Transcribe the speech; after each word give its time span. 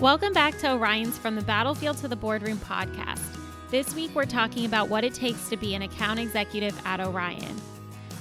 Welcome 0.00 0.32
back 0.32 0.58
to 0.58 0.72
Orion's 0.72 1.16
From 1.16 1.36
the 1.36 1.42
Battlefield 1.42 1.98
to 1.98 2.08
the 2.08 2.16
Boardroom 2.16 2.58
podcast. 2.58 3.22
This 3.70 3.94
week 3.94 4.12
we're 4.12 4.24
talking 4.24 4.66
about 4.66 4.88
what 4.88 5.04
it 5.04 5.14
takes 5.14 5.48
to 5.50 5.56
be 5.56 5.76
an 5.76 5.82
account 5.82 6.18
executive 6.18 6.76
at 6.84 6.98
Orion. 6.98 7.54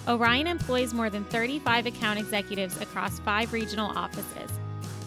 Orion 0.07 0.46
employs 0.46 0.94
more 0.94 1.09
than 1.09 1.23
35 1.25 1.88
account 1.88 2.20
executives 2.20 2.79
across 2.79 3.17
five 3.17 3.51
regional 3.51 3.89
offices. 3.97 4.51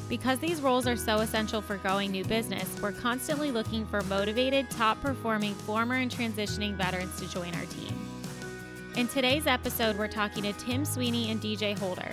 Because 0.09 0.41
these 0.41 0.61
roles 0.61 0.89
are 0.89 0.97
so 0.97 1.19
essential 1.19 1.63
for 1.63 1.77
growing 1.77 2.11
new 2.11 2.25
business, 2.25 2.69
we're 2.83 2.91
constantly 2.91 3.53
looking 3.53 3.87
for 3.87 4.03
motivated, 4.03 4.69
top 4.69 5.01
performing 5.01 5.55
former 5.55 5.95
and 5.95 6.11
transitioning 6.11 6.75
veterans 6.75 7.17
to 7.21 7.31
join 7.31 7.55
our 7.55 7.67
team. 7.67 7.97
In 8.97 9.07
today's 9.07 9.47
episode, 9.47 9.97
we're 9.97 10.09
talking 10.09 10.43
to 10.43 10.53
Tim 10.55 10.85
Sweeney 10.85 11.31
and 11.31 11.41
DJ 11.41 11.79
Holder, 11.79 12.11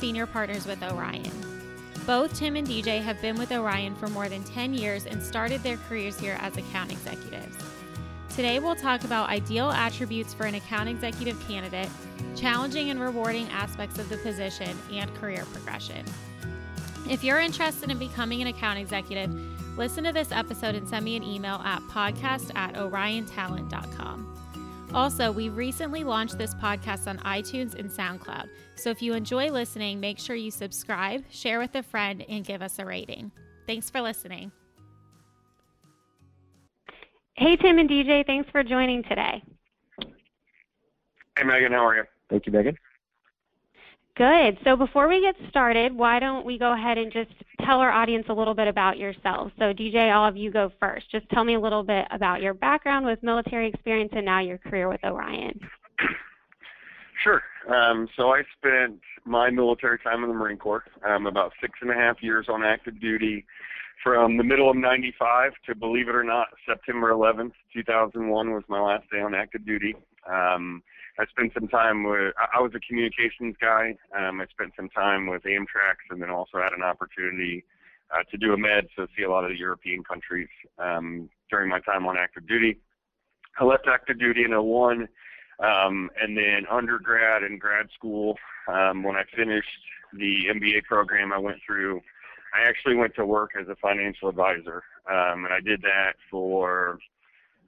senior 0.00 0.26
partners 0.26 0.66
with 0.66 0.82
Orion. 0.82 1.51
Both 2.06 2.34
Tim 2.34 2.56
and 2.56 2.66
DJ 2.66 3.00
have 3.00 3.20
been 3.22 3.36
with 3.36 3.52
Orion 3.52 3.94
for 3.94 4.08
more 4.08 4.28
than 4.28 4.42
10 4.42 4.74
years 4.74 5.06
and 5.06 5.22
started 5.22 5.62
their 5.62 5.76
careers 5.88 6.18
here 6.18 6.36
as 6.40 6.56
account 6.56 6.90
executives. 6.90 7.56
Today, 8.34 8.58
we'll 8.58 8.74
talk 8.74 9.04
about 9.04 9.28
ideal 9.28 9.70
attributes 9.70 10.34
for 10.34 10.44
an 10.44 10.56
account 10.56 10.88
executive 10.88 11.38
candidate, 11.46 11.88
challenging 12.34 12.90
and 12.90 13.00
rewarding 13.00 13.46
aspects 13.50 13.98
of 13.98 14.08
the 14.08 14.16
position, 14.16 14.76
and 14.90 15.14
career 15.16 15.44
progression. 15.52 16.04
If 17.08 17.22
you're 17.22 17.40
interested 17.40 17.90
in 17.90 17.98
becoming 17.98 18.40
an 18.42 18.48
account 18.48 18.78
executive, 18.80 19.30
listen 19.76 20.02
to 20.04 20.12
this 20.12 20.32
episode 20.32 20.74
and 20.74 20.88
send 20.88 21.04
me 21.04 21.14
an 21.14 21.22
email 21.22 21.60
at 21.64 21.82
podcast 21.82 22.52
at 22.56 22.74
oriontalent.com. 22.74 24.41
Also, 24.94 25.32
we 25.32 25.48
recently 25.48 26.04
launched 26.04 26.36
this 26.36 26.54
podcast 26.54 27.06
on 27.06 27.18
iTunes 27.20 27.74
and 27.78 27.88
SoundCloud. 27.88 28.50
So 28.74 28.90
if 28.90 29.00
you 29.00 29.14
enjoy 29.14 29.48
listening, 29.50 30.00
make 30.00 30.18
sure 30.18 30.36
you 30.36 30.50
subscribe, 30.50 31.24
share 31.30 31.58
with 31.58 31.74
a 31.76 31.82
friend, 31.82 32.22
and 32.28 32.44
give 32.44 32.60
us 32.60 32.78
a 32.78 32.84
rating. 32.84 33.32
Thanks 33.66 33.88
for 33.88 34.02
listening. 34.02 34.52
Hey, 37.34 37.56
Tim 37.56 37.78
and 37.78 37.88
DJ, 37.88 38.26
thanks 38.26 38.50
for 38.50 38.62
joining 38.62 39.02
today. 39.04 39.42
Hey, 41.38 41.44
Megan, 41.44 41.72
how 41.72 41.86
are 41.86 41.96
you? 41.96 42.04
Thank 42.28 42.44
you, 42.44 42.52
Megan. 42.52 42.76
Good. 44.14 44.58
So 44.62 44.76
before 44.76 45.08
we 45.08 45.22
get 45.22 45.36
started, 45.48 45.96
why 45.96 46.18
don't 46.18 46.44
we 46.44 46.58
go 46.58 46.74
ahead 46.74 46.98
and 46.98 47.10
just 47.10 47.32
tell 47.64 47.78
our 47.78 47.90
audience 47.90 48.26
a 48.28 48.32
little 48.32 48.54
bit 48.54 48.68
about 48.68 48.98
yourselves. 48.98 49.52
So 49.58 49.72
DJ, 49.72 50.14
all 50.14 50.26
of 50.26 50.36
you 50.36 50.50
go 50.50 50.70
first. 50.80 51.10
Just 51.10 51.28
tell 51.30 51.44
me 51.44 51.54
a 51.54 51.60
little 51.60 51.82
bit 51.82 52.06
about 52.10 52.42
your 52.42 52.54
background 52.54 53.06
with 53.06 53.22
military 53.22 53.68
experience 53.68 54.12
and 54.14 54.24
now 54.24 54.40
your 54.40 54.58
career 54.58 54.88
with 54.88 55.02
Orion. 55.04 55.58
Sure. 57.22 57.42
Um, 57.72 58.08
so 58.16 58.30
I 58.30 58.42
spent 58.58 59.00
my 59.24 59.50
military 59.50 59.98
time 59.98 60.24
in 60.24 60.28
the 60.28 60.34
Marine 60.34 60.56
Corps, 60.56 60.84
um, 61.08 61.26
about 61.26 61.52
six 61.60 61.78
and 61.80 61.90
a 61.90 61.94
half 61.94 62.16
years 62.20 62.46
on 62.48 62.64
active 62.64 63.00
duty 63.00 63.44
from 64.02 64.36
the 64.36 64.42
middle 64.42 64.68
of 64.68 64.76
95 64.76 65.52
to, 65.66 65.74
believe 65.74 66.08
it 66.08 66.14
or 66.14 66.24
not, 66.24 66.48
September 66.66 67.12
11th, 67.12 67.52
2001 67.72 68.52
was 68.52 68.64
my 68.68 68.80
last 68.80 69.08
day 69.10 69.20
on 69.20 69.34
active 69.34 69.64
duty. 69.64 69.94
Um, 70.28 70.82
I 71.18 71.26
spent 71.26 71.52
some 71.52 71.68
time 71.68 72.04
with, 72.04 72.34
I 72.54 72.60
was 72.60 72.72
a 72.74 72.80
communications 72.80 73.56
guy. 73.60 73.96
Um, 74.16 74.40
I 74.40 74.46
spent 74.46 74.72
some 74.76 74.88
time 74.88 75.26
with 75.26 75.42
Amtrak 75.42 76.00
and 76.10 76.22
then 76.22 76.30
also 76.30 76.58
had 76.58 76.72
an 76.72 76.82
opportunity 76.82 77.64
uh, 78.12 78.22
to 78.30 78.36
do 78.38 78.52
a 78.52 78.58
med, 78.58 78.86
so 78.96 79.06
see 79.16 79.24
a 79.24 79.30
lot 79.30 79.44
of 79.44 79.50
the 79.50 79.58
European 79.58 80.02
countries 80.04 80.48
um, 80.78 81.28
during 81.50 81.68
my 81.68 81.80
time 81.80 82.06
on 82.06 82.16
active 82.16 82.46
duty. 82.46 82.78
I 83.58 83.64
left 83.64 83.86
active 83.86 84.18
duty 84.18 84.44
in 84.44 84.52
01, 84.52 85.08
um, 85.60 86.10
and 86.20 86.36
then 86.36 86.66
undergrad 86.70 87.42
and 87.42 87.60
grad 87.60 87.86
school, 87.94 88.36
um, 88.68 89.02
when 89.02 89.16
I 89.16 89.24
finished 89.36 89.68
the 90.14 90.46
MBA 90.54 90.84
program 90.84 91.32
I 91.32 91.38
went 91.38 91.58
through, 91.66 92.00
I 92.54 92.68
actually 92.68 92.96
went 92.96 93.14
to 93.16 93.26
work 93.26 93.52
as 93.58 93.68
a 93.68 93.76
financial 93.76 94.28
advisor, 94.28 94.82
um, 95.10 95.44
and 95.44 95.52
I 95.52 95.60
did 95.60 95.82
that 95.82 96.14
for 96.30 96.98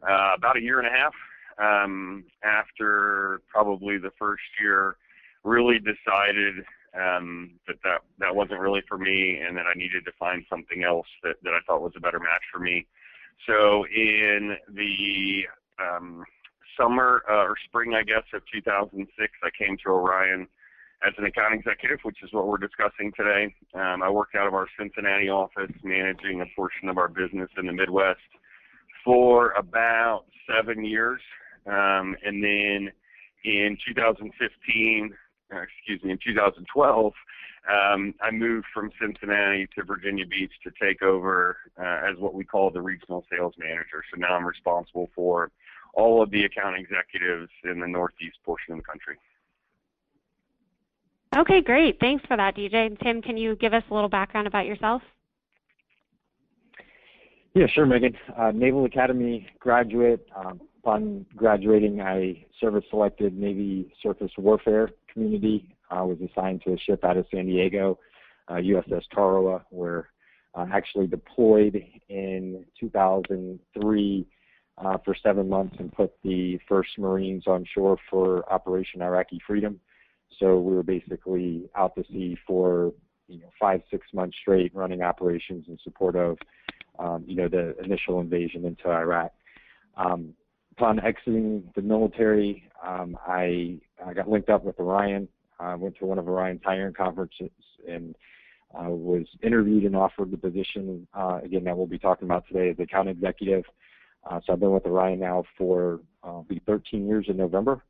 uh, 0.02 0.32
about 0.36 0.56
a 0.56 0.62
year 0.62 0.78
and 0.78 0.86
a 0.86 0.90
half 0.90 1.14
um, 1.58 2.24
after 2.42 3.40
probably 3.48 3.98
the 3.98 4.12
first 4.18 4.42
year, 4.60 4.96
really 5.44 5.78
decided 5.78 6.64
um, 6.94 7.52
that, 7.66 7.76
that 7.82 8.00
that 8.18 8.34
wasn't 8.34 8.60
really 8.60 8.82
for 8.88 8.96
me 8.96 9.40
and 9.46 9.56
that 9.56 9.66
I 9.66 9.76
needed 9.76 10.04
to 10.04 10.12
find 10.18 10.44
something 10.48 10.84
else 10.84 11.06
that, 11.22 11.36
that 11.42 11.50
I 11.50 11.60
thought 11.66 11.82
was 11.82 11.92
a 11.96 12.00
better 12.00 12.20
match 12.20 12.42
for 12.52 12.60
me. 12.60 12.86
So 13.46 13.84
in 13.86 14.56
the 14.72 15.42
um, 15.78 16.24
summer 16.78 17.22
uh, 17.28 17.44
or 17.44 17.56
spring, 17.64 17.94
I 17.94 18.02
guess, 18.02 18.24
of 18.32 18.42
2006, 18.52 19.32
I 19.42 19.50
came 19.58 19.76
to 19.84 19.90
Orion 19.90 20.46
as 21.06 21.12
an 21.18 21.24
account 21.24 21.54
executive, 21.54 21.98
which 22.02 22.22
is 22.22 22.32
what 22.32 22.46
we're 22.46 22.58
discussing 22.58 23.12
today. 23.16 23.54
Um, 23.74 24.02
I 24.02 24.08
worked 24.08 24.34
out 24.34 24.46
of 24.46 24.54
our 24.54 24.66
Cincinnati 24.78 25.28
office, 25.28 25.72
managing 25.82 26.40
a 26.40 26.46
portion 26.56 26.88
of 26.88 26.96
our 26.96 27.08
business 27.08 27.50
in 27.58 27.66
the 27.66 27.72
Midwest 27.72 28.20
for 29.04 29.52
about 29.52 30.24
seven 30.48 30.84
years. 30.84 31.20
Um, 31.66 32.16
and 32.24 32.42
then 32.42 32.92
in 33.44 33.78
2015, 33.86 35.14
uh, 35.52 35.60
excuse 35.60 36.02
me, 36.02 36.12
in 36.12 36.18
2012, 36.24 37.12
um, 37.66 38.14
I 38.20 38.30
moved 38.30 38.66
from 38.74 38.90
Cincinnati 39.00 39.66
to 39.76 39.84
Virginia 39.84 40.26
Beach 40.26 40.52
to 40.64 40.70
take 40.80 41.02
over 41.02 41.56
uh, 41.78 42.10
as 42.10 42.18
what 42.18 42.34
we 42.34 42.44
call 42.44 42.70
the 42.70 42.82
regional 42.82 43.24
sales 43.30 43.54
manager. 43.58 44.04
So 44.12 44.20
now 44.20 44.34
I'm 44.34 44.44
responsible 44.44 45.08
for 45.14 45.50
all 45.94 46.22
of 46.22 46.30
the 46.30 46.44
account 46.44 46.76
executives 46.76 47.50
in 47.64 47.80
the 47.80 47.86
northeast 47.86 48.36
portion 48.44 48.74
of 48.74 48.80
the 48.80 48.84
country. 48.84 49.16
Okay, 51.36 51.62
great. 51.62 51.98
Thanks 52.00 52.24
for 52.26 52.36
that, 52.36 52.56
DJ. 52.56 52.86
And 52.86 52.98
Tim, 53.00 53.22
can 53.22 53.36
you 53.36 53.56
give 53.56 53.72
us 53.72 53.82
a 53.90 53.94
little 53.94 54.08
background 54.08 54.46
about 54.46 54.66
yourself? 54.66 55.02
Yeah, 57.54 57.66
sure, 57.66 57.86
Megan. 57.86 58.16
Uh, 58.36 58.50
Naval 58.52 58.84
Academy 58.84 59.46
graduate. 59.58 60.26
Um, 60.36 60.60
upon 60.84 61.24
graduating, 61.34 62.02
I 62.02 62.44
service 62.60 62.84
selected 62.90 63.34
Navy 63.34 63.90
surface 64.02 64.30
warfare 64.36 64.90
community. 65.10 65.74
I 65.90 66.02
was 66.02 66.18
assigned 66.20 66.62
to 66.66 66.74
a 66.74 66.78
ship 66.78 67.04
out 67.04 67.16
of 67.16 67.24
San 67.32 67.46
Diego, 67.46 67.98
uh, 68.48 68.54
USS 68.54 69.02
Tarawa, 69.10 69.64
where 69.70 70.10
uh, 70.54 70.66
actually 70.70 71.06
deployed 71.06 71.82
in 72.10 72.66
2003 72.78 74.26
uh, 74.76 74.98
for 75.02 75.16
seven 75.22 75.48
months 75.48 75.74
and 75.78 75.90
put 75.90 76.12
the 76.22 76.58
first 76.68 76.90
Marines 76.98 77.44
on 77.46 77.64
shore 77.74 77.96
for 78.10 78.50
Operation 78.52 79.00
Iraqi 79.00 79.40
Freedom. 79.46 79.80
So 80.38 80.58
we 80.58 80.74
were 80.74 80.82
basically 80.82 81.70
out 81.74 81.94
to 81.94 82.04
sea 82.10 82.36
for 82.46 82.92
you 83.26 83.38
know 83.38 83.48
five 83.58 83.80
six 83.90 84.06
months 84.12 84.36
straight, 84.42 84.74
running 84.74 85.00
operations 85.00 85.64
in 85.66 85.78
support 85.82 86.14
of 86.14 86.36
um, 86.98 87.24
you 87.26 87.36
know 87.36 87.48
the 87.48 87.74
initial 87.82 88.20
invasion 88.20 88.66
into 88.66 88.90
Iraq. 88.90 89.32
Um, 89.96 90.34
upon 90.76 91.00
exiting 91.00 91.70
the 91.76 91.82
military, 91.82 92.68
um, 92.84 93.16
I, 93.26 93.78
I 94.04 94.12
got 94.12 94.28
linked 94.28 94.50
up 94.50 94.64
with 94.64 94.78
Orion. 94.78 95.28
I 95.60 95.74
went 95.76 95.96
to 95.98 96.06
one 96.06 96.18
of 96.18 96.28
Orion's 96.28 96.62
hiring 96.64 96.94
conferences 96.94 97.50
and 97.88 98.16
uh, 98.74 98.88
was 98.88 99.24
interviewed 99.42 99.84
and 99.84 99.94
offered 99.94 100.32
the 100.32 100.36
position, 100.36 101.06
uh, 101.14 101.40
again, 101.44 101.62
that 101.64 101.76
we'll 101.76 101.86
be 101.86 101.98
talking 101.98 102.26
about 102.26 102.44
today 102.48 102.70
as 102.70 102.78
account 102.80 103.08
executive. 103.08 103.64
Uh, 104.28 104.40
so 104.44 104.52
I've 104.52 104.60
been 104.60 104.72
with 104.72 104.86
Orion 104.86 105.20
now 105.20 105.44
for 105.56 106.00
uh, 106.24 106.40
be 106.40 106.60
13 106.66 107.06
years 107.06 107.26
in 107.28 107.36
November. 107.36 107.82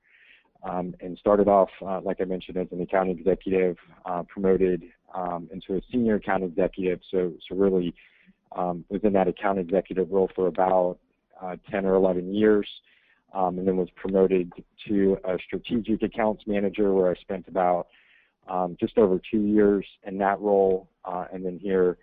Um, 0.63 0.95
and 1.01 1.19
started 1.19 1.47
off, 1.47 1.69
uh, 1.87 2.01
like 2.01 2.23
I 2.23 2.25
mentioned, 2.25 2.57
as 2.57 2.69
an 2.71 2.81
account 2.81 3.11
executive, 3.11 3.77
uh, 4.07 4.23
promoted 4.23 4.83
um, 5.15 5.47
into 5.53 5.75
a 5.75 5.83
senior 5.93 6.15
account 6.15 6.43
executive. 6.43 7.01
So, 7.11 7.35
so 7.47 7.55
really 7.55 7.95
um, 8.57 8.83
was 8.89 9.03
in 9.05 9.13
that 9.13 9.29
account 9.29 9.59
executive 9.59 10.11
role 10.11 10.31
for 10.35 10.47
about 10.47 10.99
10 11.71 11.87
or 11.87 11.95
11 11.95 12.35
years, 12.35 12.69
um, 13.33 13.59
and 13.59 13.67
then 13.67 13.77
was 13.77 13.91
promoted 13.97 14.53
to 14.89 15.19
a 15.25 15.37
strategic 15.45 16.03
accounts 16.03 16.45
manager 16.47 16.93
where 16.93 17.11
I 17.11 17.15
spent 17.21 17.49
about 17.49 17.89
um, 18.49 18.77
just 18.79 18.99
over 18.99 19.21
two 19.31 19.41
years 19.41 19.87
in 20.05 20.19
that 20.19 20.41
role, 20.41 20.89
uh, 21.05 21.27
and 21.33 21.45
then 21.45 21.59
here 21.59 21.99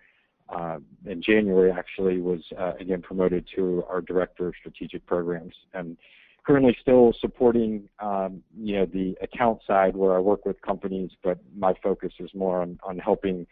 uh, 0.48 0.78
in 1.06 1.22
January 1.22 1.70
actually 1.70 2.20
was 2.20 2.40
uh, 2.58 2.72
again 2.80 3.00
promoted 3.00 3.46
to 3.56 3.84
our 3.88 4.00
director 4.00 4.48
of 4.48 4.54
strategic 4.58 5.06
programs. 5.06 5.54
And 5.72 5.96
currently 6.44 6.76
still 6.80 7.14
supporting 7.20 7.88
um, 8.00 8.42
you 8.58 8.76
know 8.76 8.86
the 8.86 9.16
account 9.22 9.60
side 9.66 9.96
where 9.96 10.16
I 10.16 10.18
work 10.18 10.44
with 10.44 10.60
companies, 10.62 11.10
but 11.22 11.38
my 11.56 11.74
focus 11.82 12.12
is 12.18 12.30
more 12.34 12.62
on, 12.62 12.78
on 12.82 12.98
helping 12.98 13.46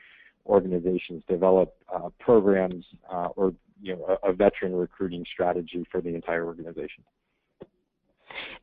organizations 0.46 1.22
develop 1.28 1.74
uh, 1.94 2.08
programs 2.18 2.84
uh, 3.10 3.28
or 3.36 3.52
you 3.80 3.96
know, 3.96 4.18
a, 4.22 4.30
a 4.30 4.32
veteran 4.32 4.74
recruiting 4.74 5.24
strategy 5.32 5.86
for 5.90 6.00
the 6.00 6.14
entire 6.14 6.44
organization. 6.44 7.04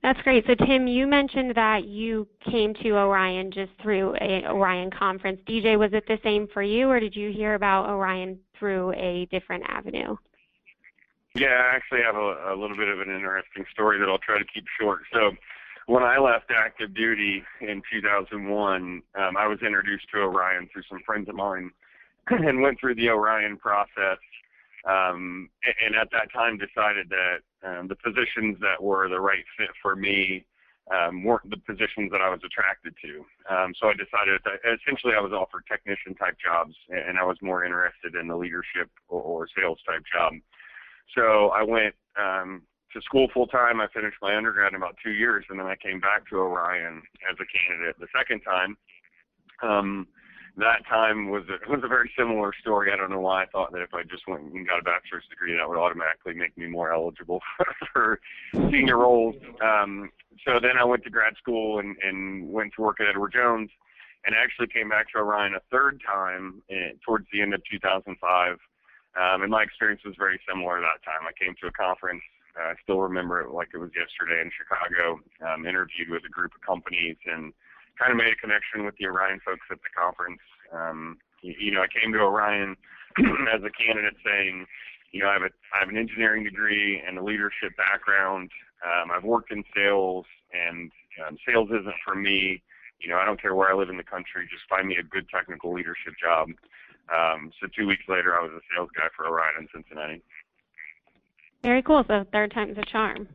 That's 0.02 0.22
great. 0.22 0.46
So 0.48 0.56
Tim, 0.56 0.88
you 0.88 1.08
mentioned 1.08 1.56
that 1.56 1.86
you 1.86 2.28
came 2.50 2.74
to 2.76 2.92
Orion 2.92 3.52
just 3.52 3.72
through 3.82 4.16
a 4.22 4.46
Orion 4.48 4.92
conference. 4.92 5.40
DJ, 5.48 5.78
was 5.78 5.92
it 5.94 6.06
the 6.08 6.20
same 6.24 6.48
for 6.54 6.62
you, 6.62 6.90
or 6.90 7.00
did 7.00 7.16
you 7.16 7.32
hear 7.32 7.56
about 7.56 7.90
Orion 7.90 8.40
through 8.58 8.94
a 8.94 9.28
different 9.32 9.64
avenue? 9.68 10.16
Yeah, 11.36 11.48
I 11.48 11.76
actually 11.76 12.02
have 12.04 12.16
a, 12.16 12.54
a 12.54 12.56
little 12.56 12.78
bit 12.78 12.88
of 12.88 13.00
an 13.00 13.14
interesting 13.14 13.66
story 13.72 14.00
that 14.00 14.08
I'll 14.08 14.18
try 14.18 14.40
to 14.40 14.46
keep 14.46 14.66
short. 14.80 15.02
So 15.14 15.32
when 15.88 16.04
I 16.04 16.18
left 16.18 16.52
active 16.52 16.94
duty 16.94 17.44
in 17.62 17.82
2001, 17.92 19.02
um, 19.16 19.38
I 19.38 19.48
was 19.48 19.60
introduced 19.66 20.06
to 20.14 20.20
Orion 20.20 20.70
through 20.72 20.84
some 20.90 21.00
friends 21.06 21.30
of 21.30 21.36
mine 21.36 21.72
and 22.30 22.62
went 22.62 22.80
through 22.80 22.96
the 22.96 23.10
Orion 23.10 23.58
process. 23.58 24.18
Um, 24.88 25.50
and 25.84 25.96
at 25.96 26.10
that 26.12 26.32
time 26.32 26.58
decided 26.58 27.12
that 27.12 27.40
um, 27.68 27.88
the 27.88 27.96
positions 27.96 28.58
that 28.62 28.82
were 28.82 29.10
the 29.10 29.20
right 29.20 29.44
fit 29.58 29.70
for 29.82 29.96
me 29.96 30.46
um, 30.88 31.24
weren't 31.24 31.50
the 31.50 31.58
positions 31.58 32.12
that 32.12 32.22
I 32.22 32.30
was 32.30 32.40
attracted 32.46 32.96
to. 33.04 33.26
Um, 33.54 33.74
so 33.76 33.90
I 33.90 33.94
decided 33.94 34.40
that 34.46 34.64
essentially 34.64 35.14
I 35.18 35.20
was 35.20 35.34
offered 35.34 35.64
technician 35.68 36.16
type 36.16 36.38
jobs, 36.40 36.74
and 36.90 37.20
I 37.20 37.24
was 37.24 37.38
more 37.42 37.66
interested 37.66 38.16
in 38.16 38.28
the 38.28 38.36
leadership 38.36 38.90
or, 39.10 39.48
sales 39.58 39.80
type 39.86 40.04
job. 40.14 40.34
So 41.16 41.50
I 41.50 41.64
went 41.64 41.96
um, 42.16 42.64
to 42.94 43.02
school 43.02 43.28
full 43.34 43.48
time. 43.48 43.82
I 43.82 43.88
finished 43.94 44.18
my 44.22 44.36
undergrad 44.36 44.72
in 44.72 44.78
about 44.78 44.96
two 45.04 45.12
years, 45.12 45.46
and 45.50 45.60
then 45.60 45.68
I 45.68 45.76
came 45.76 46.00
back 46.00 46.28
to 46.30 46.38
Orion 46.38 47.02
as 47.30 47.36
a 47.36 47.48
candidate 47.52 48.00
the 48.00 48.08
second 48.16 48.42
time. 48.42 48.78
Um, 49.62 50.08
that 50.58 50.86
time 50.90 51.30
was 51.30 51.44
a, 51.50 51.70
was 51.70 51.82
a 51.84 51.88
very 51.88 52.12
similar 52.18 52.52
story. 52.60 52.92
I 52.92 52.98
don't 52.98 53.12
know 53.12 53.20
why 53.20 53.44
I 53.44 53.46
thought 53.46 53.72
that 53.74 53.82
if 53.82 53.94
I 53.94 54.02
just 54.04 54.28
went 54.28 54.42
and 54.42 54.68
got 54.68 54.80
a 54.80 54.84
bachelor's 54.84 55.24
degree, 55.30 55.56
that 55.56 55.70
would 55.70 55.78
automatically 55.78 56.34
make 56.34 56.58
me 56.58 56.66
more 56.66 56.92
eligible 56.92 57.42
for 57.94 58.20
senior 58.72 58.98
roles. 58.98 59.36
Um, 59.62 60.10
so 60.46 60.60
then 60.60 60.78
I 60.80 60.84
went 60.84 61.04
to 61.04 61.10
grad 61.10 61.36
school 61.38 61.80
and, 61.80 61.96
and 62.02 62.50
went 62.50 62.74
to 62.76 62.82
work 62.82 63.00
at 63.00 63.08
Edward 63.08 63.34
Jones, 63.34 63.70
and 64.26 64.36
actually 64.36 64.68
came 64.68 64.90
back 64.90 65.12
to 65.12 65.20
Orion 65.20 65.54
a 65.54 65.62
third 65.72 66.02
time 66.06 66.62
in, 66.70 66.94
towards 67.06 67.28
the 67.32 67.42
end 67.42 67.54
of 67.54 67.62
2005. 67.72 68.58
Um, 69.18 69.42
and 69.42 69.52
my 69.52 69.62
experience 69.64 70.02
was 70.04 70.16
very 70.18 70.40
similar 70.50 70.82
that 70.82 71.06
time. 71.06 71.26
I 71.28 71.34
came 71.38 71.56
to 71.62 71.68
a 71.68 71.72
conference. 71.72 72.22
Uh, 72.58 72.70
I 72.70 72.74
still 72.82 73.00
remember 73.00 73.42
it 73.42 73.52
like 73.52 73.70
it 73.74 73.78
was 73.78 73.92
yesterday 73.96 74.42
in 74.42 74.50
Chicago. 74.50 75.22
Um, 75.46 75.66
interviewed 75.66 76.10
with 76.10 76.26
a 76.26 76.30
group 76.30 76.52
of 76.54 76.62
companies 76.62 77.18
and 77.26 77.54
kind 78.00 78.12
of 78.12 78.18
made 78.18 78.32
a 78.32 78.36
connection 78.36 78.86
with 78.86 78.96
the 78.98 79.06
Orion 79.06 79.40
folks 79.44 79.66
at 79.72 79.78
the 79.82 79.92
conference. 79.94 80.42
Um, 80.72 81.18
you, 81.42 81.54
you 81.60 81.72
know, 81.72 81.82
I 81.82 81.88
came 81.88 82.14
to 82.14 82.20
Orion 82.20 82.76
as 83.54 83.62
a 83.64 83.72
candidate 83.74 84.16
saying, 84.26 84.66
you 85.12 85.24
know, 85.24 85.30
I 85.30 85.34
have 85.34 85.44
a 85.44 85.52
I 85.74 85.80
have 85.80 85.90
an 85.90 85.98
engineering 85.98 86.44
degree 86.44 87.02
and 87.06 87.18
a 87.18 87.24
leadership 87.24 87.76
background. 87.78 88.52
Um, 88.86 89.12
I've 89.12 89.24
worked 89.24 89.52
in 89.52 89.64
sales, 89.76 90.26
and 90.54 90.92
um, 91.26 91.38
sales 91.48 91.70
isn't 91.70 91.96
for 92.06 92.16
me. 92.16 92.62
You 93.00 93.10
know, 93.10 93.18
I 93.18 93.26
don't 93.26 93.42
care 93.42 93.56
where 93.56 93.70
I 93.70 93.74
live 93.74 93.90
in 93.90 93.98
the 93.98 94.04
country. 94.04 94.48
Just 94.50 94.70
find 94.70 94.88
me 94.88 94.98
a 94.98 95.04
good 95.04 95.30
technical 95.30 95.74
leadership 95.74 96.14
job. 96.22 96.50
Um, 97.14 97.52
so 97.60 97.68
two 97.76 97.88
weeks 97.88 98.04
later, 98.08 98.38
I 98.38 98.44
was 98.44 98.52
a 98.52 98.62
sales 98.74 98.90
guy 98.96 99.08
for 99.16 99.28
Orion 99.28 99.54
in 99.62 99.68
Cincinnati. 99.74 100.22
Very 101.64 101.82
cool. 101.82 102.04
So 102.08 102.26
third 102.32 102.52
time's 102.52 102.78
a 102.78 102.86
charm. 102.92 103.28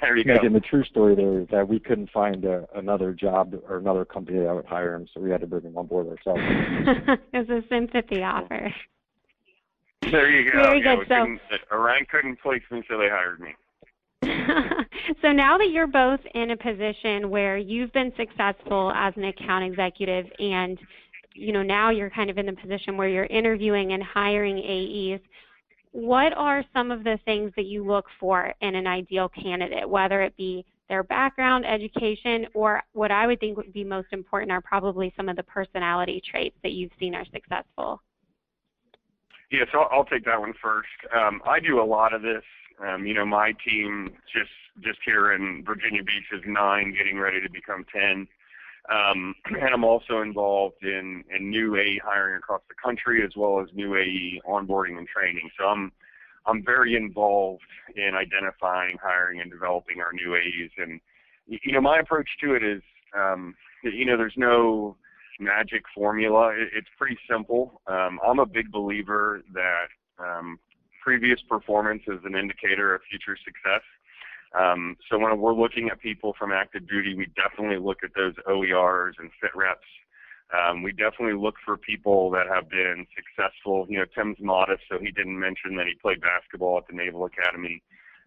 There 0.00 0.16
you 0.16 0.24
go. 0.24 0.36
the 0.48 0.60
true 0.60 0.84
story 0.84 1.14
there 1.14 1.40
is 1.40 1.48
that 1.50 1.68
we 1.68 1.80
couldn't 1.80 2.10
find 2.10 2.44
a, 2.44 2.66
another 2.74 3.12
job 3.12 3.54
or 3.68 3.78
another 3.78 4.04
company 4.04 4.40
that 4.40 4.54
would 4.54 4.66
hire 4.66 4.94
him, 4.94 5.06
so 5.12 5.20
we 5.20 5.30
had 5.30 5.40
to 5.40 5.46
bring 5.46 5.64
him 5.64 5.76
on 5.76 5.86
board 5.86 6.06
ourselves. 6.08 6.40
it's 7.32 7.50
a 7.50 7.62
sympathy 7.68 8.22
offer. 8.22 8.72
There 10.02 10.30
you 10.30 10.50
go. 10.50 10.62
Very 10.62 10.82
yeah, 10.82 10.96
good. 10.96 11.08
So 11.08 11.54
uh, 11.54 11.74
Orion 11.74 12.06
couldn't 12.10 12.40
place 12.40 12.62
me, 12.70 12.82
so 12.88 12.98
they 12.98 13.08
hired 13.08 13.40
me. 13.40 13.54
so 15.22 15.32
now 15.32 15.58
that 15.58 15.70
you're 15.70 15.86
both 15.86 16.20
in 16.34 16.50
a 16.50 16.56
position 16.56 17.30
where 17.30 17.56
you've 17.56 17.92
been 17.92 18.12
successful 18.16 18.92
as 18.94 19.14
an 19.16 19.24
account 19.24 19.64
executive 19.64 20.26
and 20.40 20.78
you 21.34 21.52
know 21.52 21.62
now 21.62 21.90
you're 21.90 22.10
kind 22.10 22.30
of 22.30 22.38
in 22.38 22.46
the 22.46 22.52
position 22.52 22.96
where 22.96 23.08
you're 23.08 23.26
interviewing 23.26 23.92
and 23.92 24.02
hiring 24.02 24.58
AEs, 24.58 25.20
what 25.92 26.32
are 26.36 26.64
some 26.72 26.90
of 26.90 27.04
the 27.04 27.18
things 27.24 27.52
that 27.56 27.66
you 27.66 27.84
look 27.84 28.06
for 28.20 28.52
in 28.60 28.74
an 28.74 28.86
ideal 28.86 29.28
candidate, 29.28 29.88
whether 29.88 30.22
it 30.22 30.36
be 30.36 30.64
their 30.88 31.02
background, 31.02 31.66
education, 31.66 32.46
or 32.54 32.82
what 32.92 33.10
I 33.10 33.26
would 33.26 33.40
think 33.40 33.56
would 33.56 33.72
be 33.72 33.84
most 33.84 34.08
important 34.12 34.50
are 34.50 34.60
probably 34.60 35.12
some 35.16 35.28
of 35.28 35.36
the 35.36 35.42
personality 35.42 36.22
traits 36.30 36.56
that 36.62 36.72
you've 36.72 36.92
seen 36.98 37.14
are 37.14 37.26
successful? 37.32 38.02
Yeah, 39.50 39.64
so 39.72 39.80
I'll 39.90 40.04
take 40.04 40.24
that 40.24 40.40
one 40.40 40.54
first. 40.62 40.88
Um, 41.14 41.40
I 41.46 41.60
do 41.60 41.80
a 41.80 41.84
lot 41.84 42.12
of 42.12 42.22
this. 42.22 42.42
Um, 42.86 43.06
you 43.06 43.14
know, 43.14 43.26
my 43.26 43.52
team 43.66 44.10
just 44.32 44.50
just 44.80 44.98
here 45.04 45.32
in 45.32 45.64
Virginia 45.66 46.02
Beach 46.04 46.30
is 46.32 46.42
nine, 46.46 46.94
getting 46.96 47.18
ready 47.18 47.40
to 47.40 47.50
become 47.50 47.84
ten. 47.92 48.28
Um, 48.90 49.34
and 49.46 49.72
I'm 49.72 49.84
also 49.84 50.20
involved 50.22 50.82
in, 50.82 51.24
in 51.36 51.50
new 51.50 51.76
AE 51.76 52.00
hiring 52.04 52.36
across 52.36 52.62
the 52.68 52.74
country 52.82 53.22
as 53.24 53.32
well 53.36 53.60
as 53.60 53.68
new 53.74 53.96
AE 53.96 54.40
onboarding 54.48 54.98
and 54.98 55.06
training. 55.06 55.50
So 55.58 55.66
I'm 55.66 55.92
I'm 56.46 56.64
very 56.64 56.96
involved 56.96 57.62
in 57.94 58.14
identifying, 58.14 58.96
hiring, 59.02 59.40
and 59.40 59.50
developing 59.50 60.00
our 60.00 60.12
new 60.12 60.34
AEs. 60.34 60.70
And 60.78 61.00
you 61.46 61.72
know, 61.72 61.80
my 61.80 61.98
approach 61.98 62.28
to 62.42 62.54
it 62.54 62.62
is, 62.62 62.82
um, 63.14 63.54
you 63.82 64.06
know, 64.06 64.16
there's 64.16 64.36
no 64.36 64.96
magic 65.38 65.82
formula. 65.94 66.52
It, 66.56 66.68
it's 66.74 66.88
pretty 66.96 67.18
simple. 67.30 67.82
Um, 67.86 68.18
I'm 68.26 68.38
a 68.38 68.46
big 68.46 68.70
believer 68.72 69.42
that 69.52 69.88
um, 70.18 70.58
previous 71.02 71.40
performance 71.48 72.02
is 72.06 72.20
an 72.24 72.34
indicator 72.34 72.94
of 72.94 73.02
future 73.08 73.36
success. 73.44 73.82
Um, 74.54 74.96
so 75.10 75.18
when 75.18 75.38
we're 75.38 75.54
looking 75.54 75.88
at 75.90 76.00
people 76.00 76.34
from 76.38 76.52
active 76.52 76.88
duty, 76.88 77.14
we 77.14 77.26
definitely 77.36 77.78
look 77.78 77.98
at 78.02 78.10
those 78.16 78.34
OERs 78.46 79.14
and 79.18 79.30
fit 79.40 79.50
reps. 79.54 79.86
Um, 80.56 80.82
we 80.82 80.92
definitely 80.92 81.38
look 81.38 81.56
for 81.62 81.76
people 81.76 82.30
that 82.30 82.46
have 82.48 82.70
been 82.70 83.06
successful. 83.14 83.86
You 83.88 83.98
know, 83.98 84.04
Tim's 84.14 84.38
modest, 84.40 84.82
so 84.90 84.98
he 84.98 85.10
didn't 85.10 85.38
mention 85.38 85.76
that 85.76 85.86
he 85.86 85.94
played 86.00 86.22
basketball 86.22 86.78
at 86.78 86.86
the 86.88 86.96
Naval 86.96 87.26
Academy. 87.26 87.82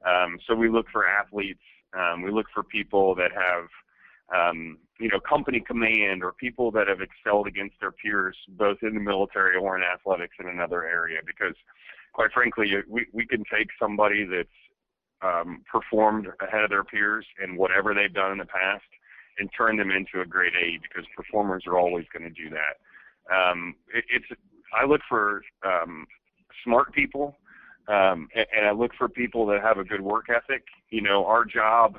Um, 0.05 0.37
so 0.47 0.53
we 0.55 0.69
look 0.69 0.85
for 0.91 1.07
athletes. 1.07 1.63
Um, 1.97 2.21
we 2.21 2.31
look 2.31 2.45
for 2.53 2.63
people 2.63 3.15
that 3.15 3.31
have, 3.33 3.67
um, 4.33 4.77
you 4.99 5.09
know, 5.09 5.19
company 5.19 5.61
command 5.65 6.23
or 6.23 6.31
people 6.31 6.71
that 6.71 6.87
have 6.87 7.01
excelled 7.01 7.47
against 7.47 7.75
their 7.81 7.91
peers, 7.91 8.37
both 8.49 8.77
in 8.83 8.93
the 8.93 8.99
military 8.99 9.57
or 9.57 9.75
in 9.75 9.83
athletics 9.83 10.35
in 10.39 10.47
another 10.47 10.85
area. 10.85 11.19
Because, 11.25 11.55
quite 12.13 12.31
frankly, 12.31 12.71
we 12.87 13.07
we 13.11 13.25
can 13.25 13.43
take 13.51 13.69
somebody 13.79 14.25
that's 14.25 14.47
um, 15.21 15.63
performed 15.71 16.27
ahead 16.41 16.63
of 16.63 16.69
their 16.69 16.83
peers 16.83 17.25
in 17.43 17.55
whatever 17.55 17.93
they've 17.93 18.13
done 18.13 18.31
in 18.31 18.37
the 18.37 18.45
past 18.45 18.83
and 19.39 19.49
turn 19.55 19.77
them 19.77 19.91
into 19.91 20.21
a 20.21 20.25
great 20.25 20.53
A 20.55 20.79
because 20.81 21.05
performers 21.15 21.63
are 21.67 21.77
always 21.77 22.05
going 22.11 22.23
to 22.23 22.29
do 22.29 22.49
that. 22.49 23.33
Um, 23.33 23.75
it, 23.93 24.03
it's 24.09 24.25
I 24.79 24.85
look 24.85 25.01
for 25.07 25.43
um, 25.63 26.07
smart 26.63 26.93
people 26.93 27.37
um, 27.87 28.29
and, 28.35 28.45
and 28.55 28.67
I 28.67 28.71
look 28.71 28.91
for 28.97 29.09
people 29.09 29.45
that 29.47 29.61
have 29.61 29.77
a 29.77 29.83
good 29.83 30.01
work 30.01 30.27
ethic. 30.29 30.63
You 30.89 31.01
know, 31.01 31.25
our 31.25 31.45
job 31.45 31.97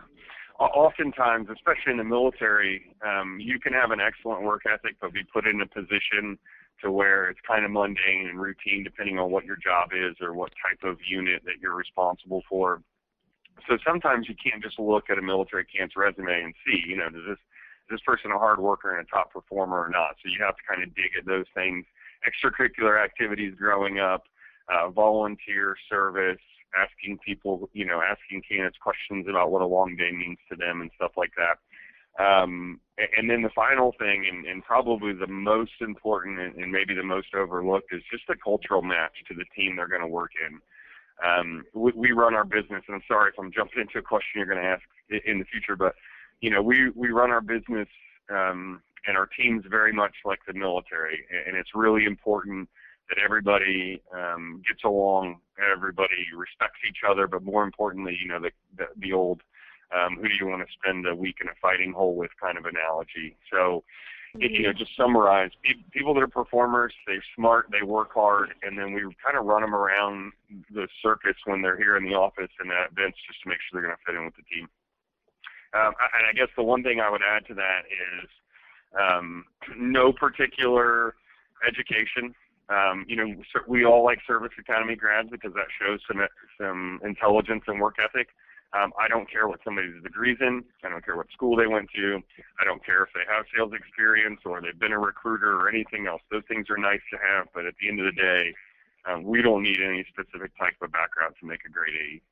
oftentimes, 0.58 1.48
especially 1.52 1.92
in 1.92 1.98
the 1.98 2.04
military, 2.04 2.94
um, 3.04 3.38
you 3.40 3.58
can 3.58 3.72
have 3.72 3.90
an 3.90 4.00
excellent 4.00 4.42
work 4.42 4.62
ethic, 4.72 4.96
but 5.00 5.12
be 5.12 5.24
put 5.32 5.46
in 5.46 5.60
a 5.60 5.66
position 5.66 6.38
to 6.82 6.90
where 6.90 7.28
it's 7.28 7.40
kind 7.46 7.64
of 7.64 7.70
mundane 7.70 8.28
and 8.28 8.40
routine, 8.40 8.84
depending 8.84 9.18
on 9.18 9.30
what 9.30 9.44
your 9.44 9.56
job 9.56 9.90
is 9.92 10.16
or 10.20 10.34
what 10.34 10.52
type 10.62 10.82
of 10.88 10.98
unit 11.06 11.42
that 11.44 11.54
you're 11.60 11.74
responsible 11.74 12.42
for. 12.48 12.82
So 13.68 13.78
sometimes 13.86 14.28
you 14.28 14.34
can't 14.34 14.62
just 14.62 14.78
look 14.78 15.10
at 15.10 15.18
a 15.18 15.22
military 15.22 15.64
cancer 15.64 16.00
resume 16.00 16.42
and 16.42 16.54
see, 16.66 16.82
you 16.86 16.96
know, 16.96 17.08
does 17.10 17.22
this 17.28 17.38
is 17.38 17.98
this 17.98 18.00
person 18.06 18.30
a 18.30 18.38
hard 18.38 18.60
worker 18.60 18.96
and 18.96 19.06
a 19.06 19.10
top 19.10 19.32
performer 19.32 19.78
or 19.84 19.88
not? 19.88 20.16
So 20.22 20.30
you 20.30 20.38
have 20.44 20.56
to 20.56 20.62
kind 20.68 20.82
of 20.82 20.94
dig 20.94 21.10
at 21.18 21.26
those 21.26 21.46
things. 21.54 21.84
Extracurricular 22.22 23.02
activities 23.02 23.54
growing 23.58 23.98
up, 23.98 24.24
uh, 24.68 24.90
volunteer 24.90 25.76
service, 25.90 26.40
asking 26.78 27.18
people, 27.24 27.68
you 27.72 27.84
know, 27.84 28.00
asking 28.00 28.42
candidates 28.48 28.78
questions 28.80 29.26
about 29.28 29.50
what 29.50 29.62
a 29.62 29.66
long 29.66 29.96
day 29.96 30.12
means 30.12 30.38
to 30.48 30.56
them 30.56 30.80
and 30.80 30.90
stuff 30.96 31.12
like 31.16 31.32
that. 31.36 31.58
Um, 32.22 32.80
and 33.16 33.28
then 33.30 33.42
the 33.42 33.50
final 33.54 33.94
thing, 33.98 34.26
and, 34.30 34.44
and 34.46 34.62
probably 34.62 35.12
the 35.12 35.26
most 35.26 35.80
important 35.80 36.38
and, 36.38 36.56
and 36.56 36.70
maybe 36.70 36.94
the 36.94 37.02
most 37.02 37.34
overlooked, 37.34 37.92
is 37.92 38.02
just 38.10 38.24
the 38.28 38.36
cultural 38.36 38.82
match 38.82 39.12
to 39.28 39.34
the 39.34 39.46
team 39.56 39.76
they're 39.76 39.88
going 39.88 40.02
to 40.02 40.06
work 40.06 40.32
in. 40.46 40.60
Um, 41.24 41.64
we, 41.74 41.92
we 41.94 42.12
run 42.12 42.34
our 42.34 42.44
business, 42.44 42.82
and 42.86 42.96
I'm 42.96 43.02
sorry 43.06 43.30
if 43.30 43.38
I'm 43.38 43.52
jumping 43.52 43.80
into 43.80 43.98
a 43.98 44.02
question 44.02 44.32
you're 44.36 44.46
going 44.46 44.62
to 44.62 44.64
ask 44.64 44.82
in 45.24 45.38
the 45.38 45.44
future, 45.44 45.76
but 45.76 45.94
you 46.40 46.50
know, 46.50 46.62
we 46.62 46.90
we 46.90 47.10
run 47.10 47.30
our 47.30 47.40
business 47.40 47.88
um, 48.30 48.82
and 49.06 49.16
our 49.16 49.26
teams 49.26 49.64
very 49.68 49.92
much 49.92 50.14
like 50.24 50.40
the 50.46 50.52
military, 50.52 51.24
and 51.46 51.56
it's 51.56 51.70
really 51.74 52.04
important 52.04 52.68
that 53.08 53.18
everybody 53.22 54.02
um, 54.14 54.62
gets 54.66 54.84
along, 54.84 55.38
everybody 55.72 56.26
respects 56.36 56.80
each 56.88 56.98
other, 57.08 57.26
but 57.26 57.42
more 57.42 57.62
importantly, 57.62 58.18
you 58.20 58.28
know, 58.28 58.40
the 58.40 58.50
the, 58.76 58.86
the 58.96 59.12
old 59.12 59.42
um, 59.96 60.16
who 60.16 60.28
do 60.28 60.34
you 60.34 60.46
want 60.46 60.66
to 60.66 60.72
spend 60.72 61.06
a 61.06 61.14
week 61.14 61.36
in 61.40 61.48
a 61.48 61.54
fighting 61.60 61.92
hole 61.92 62.16
with 62.16 62.30
kind 62.40 62.58
of 62.58 62.64
analogy. 62.64 63.36
So 63.50 63.84
you 64.34 64.62
know, 64.62 64.72
just 64.72 64.96
summarize, 64.96 65.50
people 65.90 66.14
that 66.14 66.22
are 66.22 66.28
performers, 66.28 66.92
they're 67.06 67.22
smart, 67.36 67.66
they 67.70 67.84
work 67.84 68.14
hard, 68.14 68.54
and 68.62 68.78
then 68.78 68.92
we 68.92 69.02
kind 69.24 69.36
of 69.36 69.44
run 69.44 69.62
them 69.62 69.74
around 69.74 70.32
the 70.72 70.88
circuits 71.02 71.40
when 71.44 71.60
they're 71.60 71.76
here 71.76 71.96
in 71.96 72.04
the 72.04 72.14
office 72.14 72.50
and 72.58 72.70
at 72.72 72.92
events 72.92 73.18
just 73.26 73.42
to 73.42 73.48
make 73.48 73.58
sure 73.60 73.80
they're 73.80 73.88
going 73.88 73.96
to 73.96 74.04
fit 74.06 74.16
in 74.16 74.24
with 74.24 74.36
the 74.36 74.42
team. 74.42 74.68
Um, 75.74 75.92
and 76.16 76.26
I 76.28 76.32
guess 76.34 76.48
the 76.56 76.62
one 76.62 76.82
thing 76.82 77.00
I 77.00 77.10
would 77.10 77.22
add 77.22 77.46
to 77.46 77.54
that 77.54 77.82
is 77.88 78.28
um, 78.98 79.44
no 79.76 80.12
particular 80.12 81.14
education. 81.66 82.34
Um, 82.68 83.04
you 83.08 83.16
know, 83.16 83.34
we 83.66 83.84
all 83.84 84.04
like 84.04 84.18
service 84.26 84.52
academy 84.58 84.96
grads 84.96 85.30
because 85.30 85.52
that 85.54 85.68
shows 85.80 86.00
some 86.06 86.20
some 86.58 87.00
intelligence 87.04 87.64
and 87.66 87.80
work 87.80 87.96
ethic. 88.02 88.28
Um, 88.74 88.92
I 88.98 89.06
don't 89.06 89.30
care 89.30 89.48
what 89.48 89.60
somebody's 89.64 90.02
degrees 90.02 90.38
in. 90.40 90.64
I 90.82 90.88
don't 90.88 91.04
care 91.04 91.16
what 91.16 91.30
school 91.30 91.56
they 91.56 91.66
went 91.66 91.90
to. 91.94 92.22
I 92.58 92.64
don't 92.64 92.84
care 92.84 93.02
if 93.02 93.10
they 93.14 93.20
have 93.28 93.44
sales 93.54 93.72
experience 93.74 94.40
or 94.46 94.62
they've 94.62 94.78
been 94.78 94.92
a 94.92 94.98
recruiter 94.98 95.60
or 95.60 95.68
anything 95.68 96.06
else. 96.06 96.22
Those 96.30 96.44
things 96.48 96.70
are 96.70 96.78
nice 96.78 97.02
to 97.12 97.18
have, 97.18 97.48
but 97.54 97.66
at 97.66 97.74
the 97.80 97.88
end 97.88 98.00
of 98.00 98.06
the 98.06 98.20
day, 98.20 98.54
um, 99.06 99.24
we 99.24 99.42
don't 99.42 99.62
need 99.62 99.80
any 99.82 100.06
specific 100.08 100.56
type 100.58 100.74
of 100.80 100.90
background 100.90 101.34
to 101.40 101.46
make 101.46 101.60
a 101.66 101.70
great 101.70 101.92
AE. 101.92 102.22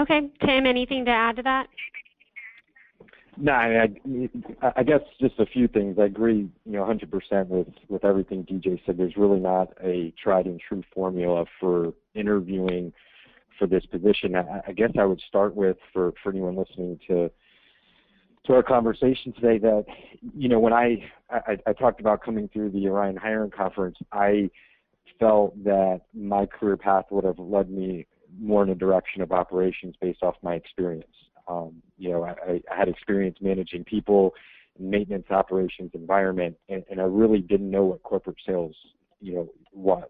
Okay, 0.00 0.30
Tim, 0.44 0.66
anything 0.66 1.04
to 1.04 1.10
add 1.12 1.36
to 1.36 1.42
that? 1.42 1.68
No, 3.36 3.52
I, 3.52 3.88
I, 4.62 4.72
I 4.76 4.82
guess 4.82 5.00
just 5.20 5.38
a 5.38 5.46
few 5.46 5.68
things. 5.68 5.98
I 6.00 6.04
agree, 6.04 6.48
you 6.64 6.72
know, 6.72 6.84
100% 6.84 7.46
with 7.48 7.68
with 7.88 8.04
everything 8.04 8.44
DJ 8.44 8.80
said. 8.86 8.96
There's 8.96 9.16
really 9.16 9.40
not 9.40 9.72
a 9.82 10.12
tried 10.22 10.46
and 10.46 10.60
true 10.60 10.82
formula 10.94 11.44
for 11.60 11.92
interviewing 12.14 12.92
for 13.58 13.66
this 13.66 13.84
position. 13.86 14.34
I, 14.34 14.60
I 14.68 14.72
guess 14.72 14.90
I 14.98 15.04
would 15.04 15.20
start 15.28 15.54
with 15.54 15.76
for 15.92 16.12
for 16.22 16.30
anyone 16.30 16.56
listening 16.56 16.98
to 17.08 17.30
to 18.46 18.52
our 18.52 18.62
conversation 18.62 19.32
today 19.32 19.58
that 19.58 19.84
you 20.36 20.48
know 20.48 20.58
when 20.58 20.72
I, 20.72 21.02
I 21.30 21.58
I 21.66 21.72
talked 21.72 22.00
about 22.00 22.22
coming 22.22 22.48
through 22.52 22.70
the 22.70 22.88
Orion 22.88 23.16
Hiring 23.16 23.50
Conference, 23.50 23.96
I 24.12 24.50
felt 25.18 25.62
that 25.64 26.02
my 26.12 26.46
career 26.46 26.76
path 26.76 27.06
would 27.10 27.24
have 27.24 27.38
led 27.38 27.70
me 27.70 28.06
more 28.40 28.62
in 28.62 28.70
a 28.70 28.74
direction 28.74 29.22
of 29.22 29.32
operations 29.32 29.94
based 30.00 30.22
off 30.22 30.34
my 30.42 30.54
experience. 30.54 31.06
Um, 31.46 31.82
you 31.98 32.10
know, 32.10 32.24
I, 32.24 32.60
I 32.70 32.76
had 32.76 32.88
experience 32.88 33.38
managing 33.40 33.84
people, 33.84 34.34
maintenance 34.78 35.26
operations 35.30 35.90
environment, 35.94 36.56
and, 36.68 36.82
and 36.90 37.00
I 37.00 37.04
really 37.04 37.40
didn't 37.40 37.70
know 37.70 37.84
what 37.84 38.02
corporate 38.02 38.38
sales, 38.46 38.74
you 39.20 39.34
know, 39.34 39.48
was. 39.72 40.08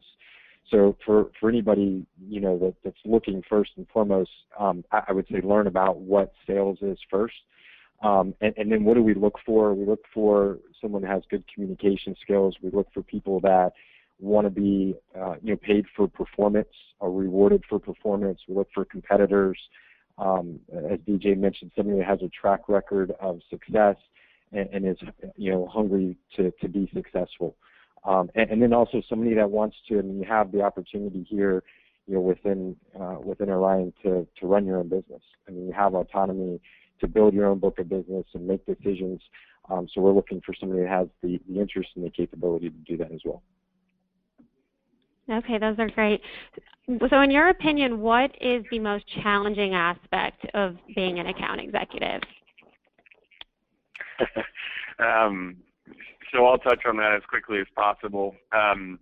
So 0.70 0.96
for, 1.04 1.30
for 1.38 1.48
anybody, 1.48 2.06
you 2.26 2.40
know, 2.40 2.58
that, 2.58 2.74
that's 2.82 2.96
looking 3.04 3.42
first 3.48 3.72
and 3.76 3.86
foremost, 3.92 4.30
um, 4.58 4.84
I, 4.92 5.02
I 5.08 5.12
would 5.12 5.26
say 5.30 5.40
learn 5.42 5.66
about 5.66 5.98
what 5.98 6.32
sales 6.46 6.78
is 6.80 6.98
first. 7.10 7.34
Um, 8.02 8.34
and, 8.40 8.54
and 8.56 8.72
then 8.72 8.84
what 8.84 8.94
do 8.94 9.02
we 9.02 9.14
look 9.14 9.38
for? 9.44 9.72
We 9.72 9.84
look 9.84 10.04
for 10.12 10.58
someone 10.80 11.02
who 11.02 11.08
has 11.08 11.22
good 11.30 11.44
communication 11.52 12.16
skills. 12.20 12.56
We 12.62 12.70
look 12.70 12.88
for 12.92 13.02
people 13.02 13.40
that 13.40 13.72
want 14.20 14.46
to 14.46 14.50
be, 14.50 14.94
uh, 15.18 15.34
you 15.42 15.52
know, 15.52 15.56
paid 15.56 15.86
for 15.96 16.08
performance 16.08 16.68
or 16.98 17.12
rewarded 17.12 17.62
for 17.68 17.78
performance. 17.78 18.40
We 18.48 18.54
look 18.54 18.68
for 18.74 18.84
competitors 18.84 19.58
um, 20.18 20.60
as 20.72 20.98
DJ 21.00 21.36
mentioned, 21.36 21.72
somebody 21.76 21.98
that 21.98 22.06
has 22.06 22.22
a 22.22 22.28
track 22.28 22.68
record 22.68 23.12
of 23.20 23.40
success 23.50 23.96
and, 24.52 24.68
and 24.72 24.86
is, 24.86 24.96
you 25.36 25.50
know, 25.50 25.66
hungry 25.66 26.16
to, 26.36 26.52
to 26.60 26.68
be 26.68 26.90
successful. 26.94 27.56
Um, 28.04 28.30
and, 28.34 28.50
and, 28.50 28.62
then 28.62 28.74
also 28.74 29.02
somebody 29.08 29.34
that 29.34 29.50
wants 29.50 29.76
to, 29.88 29.98
and 29.98 30.18
you 30.18 30.26
have 30.28 30.52
the 30.52 30.60
opportunity 30.60 31.26
here, 31.28 31.62
you 32.06 32.14
know, 32.14 32.20
within 32.20 32.76
uh, 33.00 33.16
within 33.24 33.48
Orion 33.48 33.94
to 34.02 34.26
to 34.40 34.46
run 34.46 34.66
your 34.66 34.78
own 34.78 34.88
business. 34.88 35.22
I 35.48 35.52
mean, 35.52 35.66
you 35.66 35.72
have 35.72 35.94
autonomy 35.94 36.60
to 37.00 37.08
build 37.08 37.32
your 37.32 37.46
own 37.46 37.58
book 37.58 37.78
of 37.78 37.88
business 37.88 38.26
and 38.34 38.46
make 38.46 38.64
decisions. 38.66 39.20
Um, 39.70 39.88
so 39.92 40.00
we're 40.00 40.12
looking 40.12 40.42
for 40.44 40.54
somebody 40.58 40.82
that 40.82 40.90
has 40.90 41.08
the, 41.22 41.40
the 41.48 41.60
interest 41.60 41.90
and 41.96 42.04
the 42.04 42.10
capability 42.10 42.68
to 42.68 42.76
do 42.86 42.96
that 42.98 43.10
as 43.10 43.20
well. 43.24 43.42
Okay, 45.30 45.58
those 45.58 45.78
are 45.78 45.88
great. 45.88 46.20
So, 47.08 47.22
in 47.22 47.30
your 47.30 47.48
opinion, 47.48 48.00
what 48.00 48.30
is 48.42 48.62
the 48.70 48.78
most 48.78 49.04
challenging 49.22 49.74
aspect 49.74 50.46
of 50.52 50.76
being 50.94 51.18
an 51.18 51.28
account 51.28 51.60
executive? 51.60 52.20
um, 54.98 55.56
so, 56.32 56.46
I'll 56.46 56.58
touch 56.58 56.82
on 56.86 56.96
that 56.96 57.14
as 57.14 57.22
quickly 57.28 57.58
as 57.58 57.66
possible. 57.76 58.34
Um, 58.52 58.98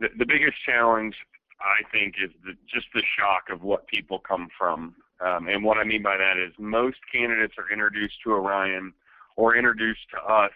the, 0.00 0.08
the, 0.18 0.26
biggest 0.26 0.56
challenge, 0.64 1.14
I 1.60 1.88
think, 1.90 2.14
is 2.22 2.30
the, 2.44 2.52
just 2.72 2.86
the 2.94 3.02
shock 3.18 3.44
of 3.50 3.62
what 3.62 3.86
people 3.86 4.18
come 4.18 4.48
from. 4.58 4.94
Um, 5.24 5.48
and 5.48 5.64
what 5.64 5.78
I 5.78 5.84
mean 5.84 6.02
by 6.02 6.16
that 6.16 6.36
is 6.36 6.52
most 6.58 6.98
candidates 7.10 7.54
are 7.56 7.72
introduced 7.72 8.16
to 8.24 8.32
Orion 8.32 8.92
or 9.36 9.56
introduced 9.56 10.10
to 10.12 10.18
us 10.32 10.52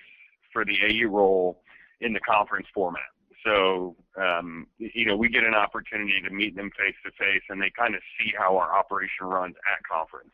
for 0.52 0.64
the 0.64 0.76
AE 0.84 1.04
role 1.04 1.62
in 2.00 2.12
the 2.12 2.20
conference 2.20 2.66
format. 2.74 3.02
So, 3.44 3.96
um, 4.20 4.66
you 4.78 5.06
know, 5.06 5.16
we 5.16 5.28
get 5.28 5.44
an 5.44 5.54
opportunity 5.54 6.20
to 6.22 6.30
meet 6.30 6.56
them 6.56 6.70
face 6.76 6.96
to 7.04 7.10
face, 7.12 7.42
and 7.48 7.60
they 7.60 7.70
kind 7.70 7.94
of 7.94 8.02
see 8.18 8.32
how 8.38 8.56
our 8.56 8.76
operation 8.76 9.26
runs 9.26 9.54
at 9.56 9.86
conference. 9.86 10.32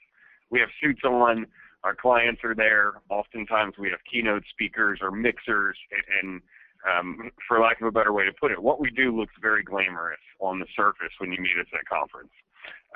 We 0.50 0.60
have 0.60 0.68
suits 0.82 1.02
on. 1.04 1.46
Our 1.86 1.94
clients 1.94 2.42
are 2.42 2.54
there. 2.54 2.94
Oftentimes, 3.10 3.74
we 3.78 3.90
have 3.90 4.00
keynote 4.10 4.42
speakers 4.50 4.98
or 5.00 5.12
mixers, 5.12 5.78
and, 6.20 6.42
um, 6.84 7.30
for 7.46 7.60
lack 7.60 7.80
of 7.80 7.86
a 7.86 7.92
better 7.92 8.12
way 8.12 8.24
to 8.24 8.32
put 8.32 8.50
it, 8.50 8.60
what 8.60 8.80
we 8.80 8.90
do 8.90 9.16
looks 9.16 9.34
very 9.40 9.62
glamorous 9.62 10.18
on 10.40 10.58
the 10.58 10.66
surface 10.74 11.12
when 11.18 11.30
you 11.30 11.40
meet 11.40 11.56
us 11.60 11.66
at 11.72 11.80
a 11.80 11.84
conference. 11.84 12.32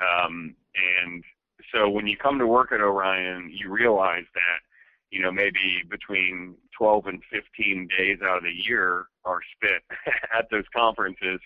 Um, 0.01 0.55
and 1.01 1.23
so, 1.73 1.89
when 1.89 2.05
you 2.05 2.17
come 2.17 2.37
to 2.37 2.45
work 2.45 2.73
at 2.73 2.81
Orion, 2.81 3.49
you 3.49 3.71
realize 3.71 4.25
that 4.33 4.59
you 5.09 5.21
know, 5.21 5.31
maybe 5.31 5.83
between 5.89 6.55
12 6.77 7.07
and 7.07 7.21
15 7.31 7.87
days 7.97 8.19
out 8.23 8.37
of 8.37 8.43
the 8.43 8.51
year 8.51 9.07
are 9.25 9.39
spent 9.55 9.83
at 10.37 10.49
those 10.49 10.63
conferences 10.75 11.39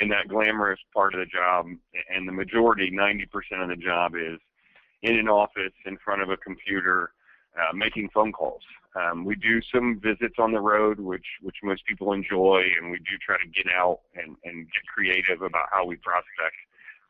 in 0.00 0.08
that 0.08 0.28
glamorous 0.28 0.80
part 0.94 1.14
of 1.14 1.20
the 1.20 1.26
job. 1.26 1.66
And 2.14 2.26
the 2.26 2.32
majority, 2.32 2.90
90% 2.90 3.26
of 3.62 3.68
the 3.68 3.76
job 3.76 4.14
is 4.14 4.38
in 5.02 5.16
an 5.16 5.28
office 5.28 5.74
in 5.86 5.96
front 5.98 6.22
of 6.22 6.30
a 6.30 6.36
computer 6.36 7.12
uh, 7.56 7.74
making 7.74 8.08
phone 8.10 8.32
calls. 8.32 8.62
Um, 8.94 9.24
we 9.24 9.36
do 9.36 9.60
some 9.72 10.00
visits 10.02 10.36
on 10.38 10.52
the 10.52 10.60
road, 10.60 10.98
which 10.98 11.26
which 11.42 11.56
most 11.62 11.84
people 11.86 12.12
enjoy, 12.12 12.62
and 12.80 12.90
we 12.90 12.98
do 12.98 13.16
try 13.24 13.36
to 13.36 13.48
get 13.48 13.72
out 13.72 14.00
and, 14.14 14.36
and 14.44 14.66
get 14.66 14.82
creative 14.92 15.42
about 15.42 15.68
how 15.70 15.84
we 15.84 15.96
prospect. 15.96 16.56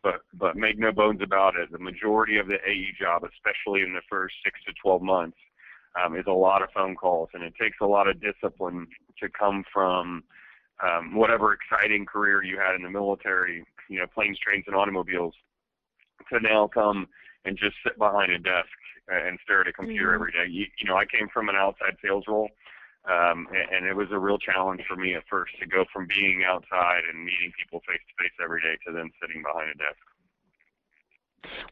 But 0.02 0.20
but 0.34 0.56
make 0.56 0.78
no 0.78 0.92
bones 0.92 1.20
about 1.22 1.56
it, 1.56 1.70
the 1.72 1.78
majority 1.78 2.38
of 2.38 2.46
the 2.46 2.58
AE 2.66 2.94
job, 2.98 3.22
especially 3.24 3.82
in 3.82 3.94
the 3.94 4.02
first 4.08 4.34
six 4.44 4.58
to 4.66 4.72
12 4.82 5.02
months, 5.02 5.38
um, 6.02 6.16
is 6.16 6.24
a 6.26 6.32
lot 6.32 6.62
of 6.62 6.68
phone 6.74 6.94
calls, 6.94 7.30
and 7.34 7.42
it 7.42 7.54
takes 7.60 7.78
a 7.80 7.86
lot 7.86 8.08
of 8.08 8.20
discipline 8.20 8.86
to 9.20 9.28
come 9.28 9.64
from 9.72 10.22
um, 10.82 11.14
whatever 11.14 11.52
exciting 11.52 12.06
career 12.06 12.42
you 12.42 12.58
had 12.58 12.74
in 12.74 12.82
the 12.82 12.90
military, 12.90 13.64
you 13.88 13.98
know, 13.98 14.06
planes, 14.06 14.38
trains, 14.38 14.64
and 14.66 14.76
automobiles, 14.76 15.34
to 16.32 16.40
now 16.40 16.68
come 16.68 17.08
and 17.44 17.56
just 17.56 17.76
sit 17.84 17.98
behind 17.98 18.32
a 18.32 18.38
desk 18.38 18.68
and 19.08 19.38
stare 19.44 19.62
at 19.62 19.68
a 19.68 19.72
computer 19.72 20.08
mm-hmm. 20.08 20.14
every 20.14 20.32
day. 20.32 20.46
You, 20.50 20.66
you 20.78 20.88
know, 20.88 20.96
I 20.96 21.06
came 21.06 21.28
from 21.32 21.48
an 21.48 21.56
outside 21.56 21.96
sales 22.04 22.24
role, 22.28 22.48
um, 23.08 23.46
and, 23.50 23.76
and 23.76 23.86
it 23.86 23.96
was 23.96 24.08
a 24.12 24.18
real 24.18 24.38
challenge 24.38 24.82
for 24.86 24.96
me 24.96 25.14
at 25.14 25.22
first 25.30 25.52
to 25.60 25.66
go 25.66 25.84
from 25.92 26.06
being 26.08 26.44
outside 26.46 27.02
and 27.08 27.24
meeting 27.24 27.52
people 27.58 27.80
face 27.88 28.02
to 28.04 28.22
face 28.22 28.36
every 28.42 28.60
day 28.60 28.76
to 28.86 28.92
then 28.92 29.10
sitting 29.20 29.42
behind 29.42 29.70
a 29.70 29.78
desk. 29.78 30.04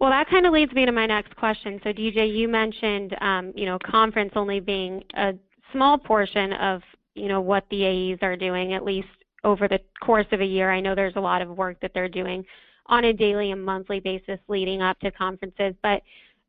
Well, 0.01 0.11
that 0.11 0.31
kind 0.31 0.47
of 0.47 0.53
leads 0.53 0.73
me 0.73 0.87
to 0.87 0.93
my 0.93 1.07
next 1.07 1.37
question. 1.37 1.81
So, 1.83 1.93
DJ, 1.93 2.35
you 2.35 2.49
mentioned, 2.49 3.17
um, 3.21 3.53
you 3.55 3.67
know, 3.67 3.79
conference 3.85 4.33
only 4.37 4.61
being 4.61 5.03
a 5.15 5.35
small 5.73 5.99
portion 5.99 6.53
of, 6.55 6.83
you 7.15 7.29
know, 7.29 7.41
what 7.41 7.65
the 7.71 7.85
AEs 7.85 8.19
are 8.23 8.37
doing, 8.37 8.75
at 8.75 8.85
least 8.85 9.09
over 9.45 9.69
the 9.69 9.81
course 10.03 10.27
of 10.33 10.41
a 10.41 10.45
year. 10.45 10.71
I 10.71 10.81
know 10.81 10.95
there's 10.95 11.17
a 11.17 11.21
lot 11.21 11.43
of 11.43 11.49
work 11.57 11.81
that 11.81 11.93
they're 11.95 12.09
doing 12.09 12.45
on 12.89 13.05
a 13.05 13.13
daily 13.13 13.51
and 13.51 13.65
monthly 13.65 14.01
basis 14.01 14.39
leading 14.49 14.83
up 14.83 14.99
to 15.01 15.11
conferences, 15.11 15.75
but 15.83 16.03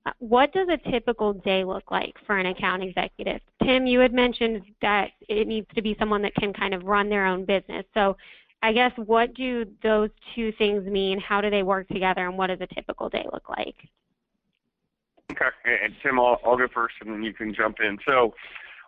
uh, 0.05 0.11
what 0.19 0.53
does 0.53 0.67
a 0.69 0.91
typical 0.91 1.33
day 1.33 1.63
look 1.63 1.91
like 1.91 2.13
for 2.25 2.37
an 2.37 2.45
account 2.45 2.83
executive? 2.83 3.41
Tim, 3.63 3.85
you 3.85 3.99
had 3.99 4.13
mentioned 4.13 4.61
that 4.81 5.09
it 5.27 5.47
needs 5.47 5.67
to 5.75 5.81
be 5.81 5.95
someone 5.99 6.21
that 6.21 6.35
can 6.35 6.53
kind 6.53 6.73
of 6.73 6.83
run 6.83 7.09
their 7.09 7.25
own 7.25 7.45
business. 7.45 7.85
So 7.93 8.15
I 8.63 8.71
guess 8.73 8.91
what 8.95 9.33
do 9.33 9.65
those 9.83 10.09
two 10.35 10.51
things 10.53 10.85
mean? 10.85 11.19
How 11.19 11.41
do 11.41 11.49
they 11.49 11.63
work 11.63 11.87
together, 11.89 12.25
and 12.27 12.37
what 12.37 12.47
does 12.47 12.59
a 12.61 12.73
typical 12.73 13.09
day 13.09 13.25
look 13.31 13.49
like? 13.49 13.75
Okay, 15.31 15.49
and 15.65 15.93
Tim, 16.01 16.19
I'll, 16.19 16.39
I'll 16.45 16.57
go 16.57 16.67
first, 16.73 16.95
and 17.01 17.13
then 17.13 17.23
you 17.23 17.33
can 17.33 17.53
jump 17.53 17.77
in. 17.79 17.97
So, 18.07 18.33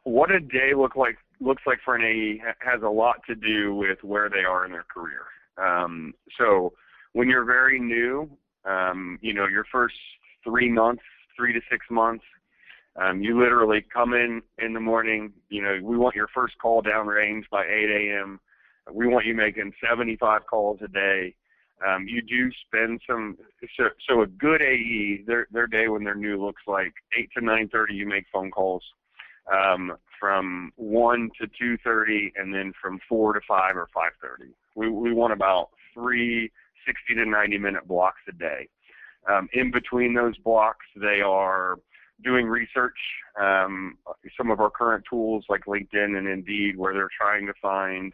what 0.05 0.31
a 0.31 0.39
day 0.39 0.71
look 0.75 0.95
like 0.95 1.17
looks 1.41 1.63
like 1.67 1.79
for 1.83 1.95
an 1.95 2.03
AE 2.03 2.41
has 2.59 2.81
a 2.81 2.89
lot 2.89 3.17
to 3.27 3.35
do 3.35 3.75
with 3.75 3.99
where 4.03 4.29
they 4.29 4.43
are 4.43 4.65
in 4.65 4.71
their 4.71 4.85
career. 4.85 5.25
Um, 5.57 6.13
so, 6.37 6.73
when 7.13 7.29
you're 7.29 7.45
very 7.45 7.79
new, 7.79 8.29
um, 8.65 9.17
you 9.21 9.33
know, 9.33 9.47
your 9.47 9.65
first 9.71 9.95
three 10.43 10.71
months, 10.71 11.03
three 11.35 11.53
to 11.53 11.61
six 11.69 11.85
months, 11.89 12.23
um, 12.95 13.21
you 13.21 13.39
literally 13.39 13.85
come 13.93 14.13
in 14.13 14.41
in 14.57 14.73
the 14.73 14.79
morning. 14.79 15.31
You 15.49 15.63
know, 15.63 15.79
we 15.81 15.97
want 15.97 16.15
your 16.15 16.27
first 16.33 16.57
call 16.57 16.81
down 16.81 17.07
downrange 17.07 17.43
by 17.49 17.63
8 17.65 17.67
a.m. 17.67 18.39
We 18.91 19.07
want 19.07 19.25
you 19.25 19.35
making 19.35 19.73
75 19.87 20.45
calls 20.47 20.79
a 20.83 20.87
day. 20.87 21.35
Um, 21.87 22.07
you 22.07 22.21
do 22.21 22.51
spend 22.67 22.99
some. 23.07 23.37
So, 23.77 23.85
so 24.09 24.21
a 24.23 24.27
good 24.27 24.61
AE, 24.61 25.23
their 25.25 25.47
their 25.51 25.67
day 25.67 25.87
when 25.87 26.03
they're 26.03 26.15
new 26.15 26.43
looks 26.43 26.63
like 26.67 26.93
8 27.17 27.29
to 27.37 27.41
9:30. 27.41 27.93
You 27.93 28.05
make 28.05 28.25
phone 28.33 28.51
calls 28.51 28.83
um, 29.49 29.95
from 30.19 30.73
1 30.75 31.29
to 31.39 31.47
2:30, 31.47 32.33
and 32.35 32.53
then 32.53 32.73
from 32.81 32.99
4 33.07 33.33
to 33.33 33.39
5 33.47 33.77
or 33.77 33.87
5:30. 33.95 34.49
We 34.75 34.89
we 34.89 35.13
want 35.13 35.31
about 35.31 35.69
three 35.93 36.51
60 36.85 37.15
to 37.15 37.25
90 37.25 37.57
minute 37.57 37.87
blocks 37.87 38.21
a 38.27 38.31
day. 38.31 38.67
Um, 39.29 39.49
in 39.53 39.71
between 39.71 40.13
those 40.13 40.37
blocks, 40.37 40.85
they 40.95 41.21
are 41.21 41.77
doing 42.23 42.47
research. 42.47 42.97
Um, 43.39 43.97
some 44.37 44.51
of 44.51 44.59
our 44.59 44.69
current 44.69 45.03
tools 45.09 45.45
like 45.49 45.65
LinkedIn 45.65 46.17
and 46.17 46.27
Indeed, 46.27 46.77
where 46.77 46.93
they're 46.93 47.09
trying 47.17 47.45
to 47.47 47.53
find 47.61 48.13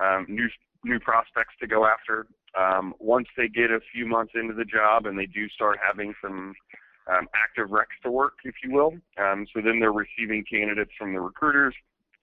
um, 0.00 0.26
new 0.28 0.48
new 0.84 0.98
prospects 0.98 1.54
to 1.60 1.66
go 1.66 1.86
after. 1.86 2.26
Um, 2.58 2.94
once 2.98 3.28
they 3.36 3.48
get 3.48 3.70
a 3.70 3.78
few 3.92 4.04
months 4.06 4.32
into 4.34 4.52
the 4.52 4.64
job 4.64 5.06
and 5.06 5.18
they 5.18 5.26
do 5.26 5.48
start 5.48 5.78
having 5.84 6.12
some 6.20 6.54
um, 7.10 7.28
active 7.34 7.68
recs 7.68 7.96
to 8.02 8.10
work, 8.10 8.34
if 8.44 8.54
you 8.64 8.72
will, 8.72 8.94
um, 9.16 9.46
so 9.54 9.62
then 9.62 9.78
they're 9.78 9.92
receiving 9.92 10.44
candidates 10.50 10.90
from 10.98 11.14
the 11.14 11.20
recruiters 11.20 11.74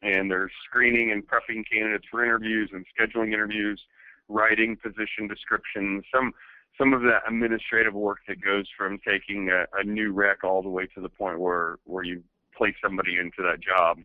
and 0.01 0.29
they're 0.29 0.51
screening 0.65 1.11
and 1.11 1.23
prepping 1.27 1.63
candidates 1.69 2.05
for 2.09 2.23
interviews 2.23 2.69
and 2.73 2.85
scheduling 2.97 3.33
interviews, 3.33 3.81
writing 4.29 4.77
position 4.77 5.27
descriptions, 5.27 6.05
some 6.13 6.31
some 6.77 6.93
of 6.93 7.01
that 7.01 7.23
administrative 7.27 7.93
work 7.93 8.19
that 8.27 8.41
goes 8.41 8.65
from 8.77 8.99
taking 9.05 9.49
a, 9.49 9.65
a 9.77 9.83
new 9.83 10.13
rec 10.13 10.45
all 10.45 10.61
the 10.61 10.69
way 10.69 10.85
to 10.95 11.01
the 11.01 11.09
point 11.09 11.39
where 11.39 11.79
where 11.83 12.03
you 12.03 12.23
place 12.55 12.75
somebody 12.81 13.17
into 13.17 13.41
that 13.41 13.59
job. 13.59 13.97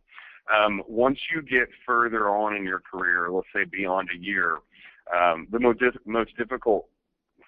Um, 0.55 0.83
once 0.89 1.19
you 1.33 1.41
get 1.41 1.69
further 1.87 2.29
on 2.29 2.57
in 2.57 2.65
your 2.65 2.81
career, 2.81 3.31
let's 3.31 3.47
say 3.55 3.65
beyond 3.65 4.09
a 4.15 4.19
year, 4.19 4.59
um, 5.15 5.47
the 5.51 5.61
most 5.61 5.81
most 6.05 6.37
difficult 6.37 6.87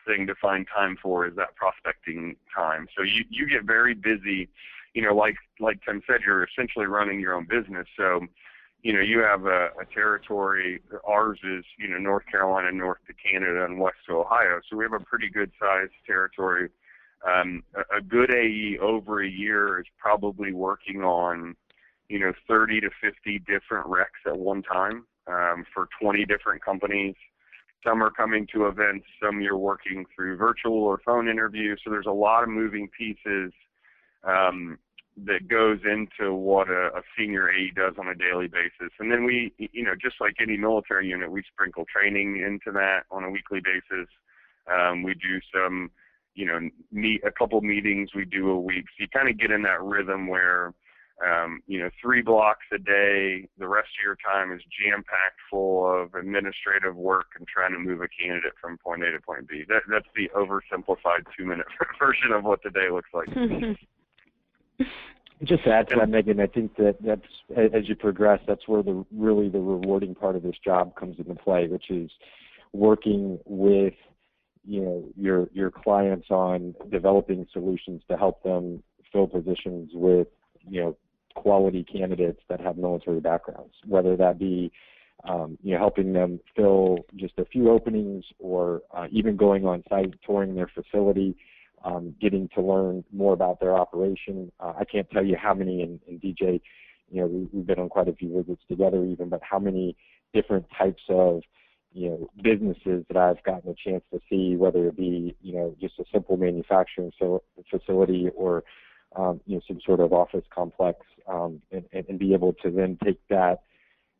thing 0.06 0.26
to 0.26 0.34
find 0.36 0.66
time 0.74 0.96
for 1.02 1.26
is 1.26 1.34
that 1.36 1.54
prospecting 1.56 2.36
time. 2.54 2.86
So 2.96 3.02
you 3.02 3.24
you 3.28 3.48
get 3.48 3.64
very 3.64 3.94
busy. 3.94 4.48
You 4.94 5.02
know, 5.02 5.14
like 5.14 5.36
like 5.60 5.80
Tim 5.84 6.02
said, 6.06 6.20
you're 6.24 6.44
essentially 6.44 6.86
running 6.86 7.20
your 7.20 7.34
own 7.34 7.46
business. 7.48 7.86
So 7.96 8.26
you 8.86 8.92
know, 8.92 9.00
you 9.00 9.18
have 9.18 9.46
a, 9.46 9.70
a 9.80 9.84
territory. 9.92 10.80
Ours 11.04 11.40
is, 11.42 11.64
you 11.76 11.88
know, 11.88 11.98
North 11.98 12.22
Carolina, 12.30 12.70
north 12.70 13.00
to 13.08 13.14
Canada, 13.14 13.64
and 13.64 13.80
west 13.80 13.96
to 14.06 14.14
Ohio. 14.14 14.60
So 14.70 14.76
we 14.76 14.84
have 14.84 14.92
a 14.92 15.00
pretty 15.00 15.28
good 15.28 15.50
sized 15.58 15.90
territory. 16.06 16.70
Um, 17.26 17.64
a, 17.74 17.96
a 17.96 18.00
good 18.00 18.32
AE 18.32 18.78
over 18.80 19.24
a 19.24 19.28
year 19.28 19.80
is 19.80 19.86
probably 19.98 20.52
working 20.52 21.02
on, 21.02 21.56
you 22.08 22.20
know, 22.20 22.32
30 22.46 22.82
to 22.82 22.90
50 23.02 23.40
different 23.40 23.88
recs 23.88 24.22
at 24.24 24.38
one 24.38 24.62
time 24.62 25.04
um, 25.26 25.64
for 25.74 25.88
20 26.00 26.24
different 26.24 26.64
companies. 26.64 27.16
Some 27.84 28.00
are 28.04 28.12
coming 28.12 28.46
to 28.54 28.66
events. 28.66 29.06
Some 29.20 29.40
you're 29.40 29.58
working 29.58 30.06
through 30.14 30.36
virtual 30.36 30.84
or 30.84 31.00
phone 31.04 31.28
interviews. 31.28 31.80
So 31.82 31.90
there's 31.90 32.06
a 32.06 32.12
lot 32.12 32.44
of 32.44 32.50
moving 32.50 32.88
pieces. 32.96 33.52
Um, 34.22 34.78
that 35.24 35.48
goes 35.48 35.78
into 35.84 36.34
what 36.34 36.68
a, 36.68 36.88
a 36.94 37.02
senior 37.16 37.50
AE 37.50 37.72
does 37.74 37.94
on 37.98 38.08
a 38.08 38.14
daily 38.14 38.48
basis. 38.48 38.92
And 38.98 39.10
then 39.10 39.24
we, 39.24 39.52
you 39.56 39.82
know, 39.82 39.94
just 40.00 40.16
like 40.20 40.36
any 40.40 40.56
military 40.56 41.08
unit, 41.08 41.30
we 41.30 41.42
sprinkle 41.50 41.84
training 41.90 42.42
into 42.44 42.70
that 42.76 43.04
on 43.10 43.24
a 43.24 43.30
weekly 43.30 43.60
basis. 43.60 44.08
Um, 44.70 45.02
we 45.02 45.14
do 45.14 45.40
some, 45.54 45.90
you 46.34 46.44
know, 46.44 46.60
meet 46.92 47.22
a 47.24 47.30
couple 47.30 47.60
meetings 47.62 48.10
we 48.14 48.26
do 48.26 48.50
a 48.50 48.60
week. 48.60 48.84
So 48.90 49.04
you 49.04 49.08
kind 49.08 49.28
of 49.28 49.38
get 49.38 49.50
in 49.50 49.62
that 49.62 49.82
rhythm 49.82 50.28
where, 50.28 50.74
um, 51.24 51.62
you 51.66 51.80
know, 51.80 51.88
three 52.02 52.20
blocks 52.20 52.66
a 52.74 52.78
day. 52.78 53.48
The 53.58 53.68
rest 53.68 53.88
of 53.98 54.04
your 54.04 54.18
time 54.20 54.52
is 54.52 54.60
jam 54.68 55.02
packed 55.02 55.40
full 55.50 55.90
of 55.90 56.14
administrative 56.14 56.94
work 56.94 57.28
and 57.38 57.48
trying 57.48 57.72
to 57.72 57.78
move 57.78 58.02
a 58.02 58.08
candidate 58.20 58.52
from 58.60 58.76
point 58.76 59.02
A 59.02 59.12
to 59.12 59.20
point 59.22 59.48
B. 59.48 59.62
That, 59.66 59.82
that's 59.88 60.08
the 60.14 60.28
oversimplified 60.36 61.24
two 61.38 61.46
minute 61.46 61.66
version 61.98 62.32
of 62.32 62.44
what 62.44 62.62
the 62.62 62.70
day 62.70 62.90
looks 62.92 63.08
like. 63.14 63.28
Just 65.44 65.64
to 65.64 65.70
add 65.70 65.88
to 65.90 65.96
that, 65.96 66.08
Megan, 66.08 66.40
I 66.40 66.46
think 66.46 66.76
that 66.76 66.96
that's 67.04 67.20
as 67.56 67.88
you 67.88 67.94
progress, 67.94 68.40
that's 68.46 68.66
where 68.66 68.82
the 68.82 69.04
really 69.14 69.50
the 69.50 69.58
rewarding 69.58 70.14
part 70.14 70.34
of 70.34 70.42
this 70.42 70.56
job 70.64 70.96
comes 70.96 71.18
into 71.18 71.34
play, 71.34 71.68
which 71.68 71.90
is 71.90 72.10
working 72.72 73.38
with 73.44 73.94
you 74.64 74.80
know 74.80 75.04
your 75.16 75.48
your 75.52 75.70
clients 75.70 76.30
on 76.30 76.74
developing 76.90 77.46
solutions 77.52 78.02
to 78.10 78.16
help 78.16 78.42
them 78.42 78.82
fill 79.12 79.26
positions 79.26 79.90
with 79.92 80.28
you 80.66 80.82
know 80.82 80.96
quality 81.34 81.84
candidates 81.84 82.40
that 82.48 82.60
have 82.60 82.78
military 82.78 83.20
backgrounds, 83.20 83.74
whether 83.86 84.16
that 84.16 84.38
be 84.38 84.72
um, 85.28 85.58
you 85.62 85.74
know 85.74 85.78
helping 85.78 86.14
them 86.14 86.40
fill 86.56 86.98
just 87.14 87.34
a 87.38 87.44
few 87.44 87.70
openings 87.70 88.24
or 88.38 88.80
uh, 88.94 89.06
even 89.10 89.36
going 89.36 89.66
on 89.66 89.84
site 89.88 90.14
touring 90.24 90.54
their 90.54 90.68
facility 90.68 91.36
um, 91.86 92.14
getting 92.20 92.48
to 92.54 92.60
learn 92.60 93.04
more 93.12 93.32
about 93.32 93.60
their 93.60 93.74
operation. 93.74 94.50
Uh, 94.58 94.72
I 94.78 94.84
can't 94.84 95.08
tell 95.10 95.24
you 95.24 95.36
how 95.40 95.54
many, 95.54 95.82
and, 95.82 96.00
and 96.08 96.20
DJ, 96.20 96.60
you 97.10 97.20
know, 97.20 97.26
we, 97.26 97.48
we've 97.52 97.66
been 97.66 97.78
on 97.78 97.88
quite 97.88 98.08
a 98.08 98.12
few 98.12 98.34
visits 98.36 98.62
together 98.68 99.04
even, 99.04 99.28
but 99.28 99.40
how 99.48 99.60
many 99.60 99.96
different 100.34 100.66
types 100.76 101.02
of, 101.08 101.42
you 101.92 102.10
know, 102.10 102.30
businesses 102.42 103.04
that 103.08 103.16
I've 103.16 103.42
gotten 103.44 103.70
a 103.70 103.74
chance 103.74 104.02
to 104.12 104.20
see, 104.28 104.56
whether 104.56 104.88
it 104.88 104.96
be, 104.96 105.36
you 105.40 105.54
know, 105.54 105.76
just 105.80 105.94
a 106.00 106.04
simple 106.12 106.36
manufacturing 106.36 107.12
so, 107.18 107.42
facility 107.70 108.28
or, 108.34 108.64
um, 109.14 109.40
you 109.46 109.54
know, 109.54 109.62
some 109.68 109.78
sort 109.86 110.00
of 110.00 110.12
office 110.12 110.44
complex, 110.52 110.98
um, 111.28 111.62
and, 111.70 111.84
and, 111.92 112.04
and 112.08 112.18
be 112.18 112.34
able 112.34 112.52
to 112.64 112.70
then 112.70 112.98
take 113.04 113.20
that 113.30 113.60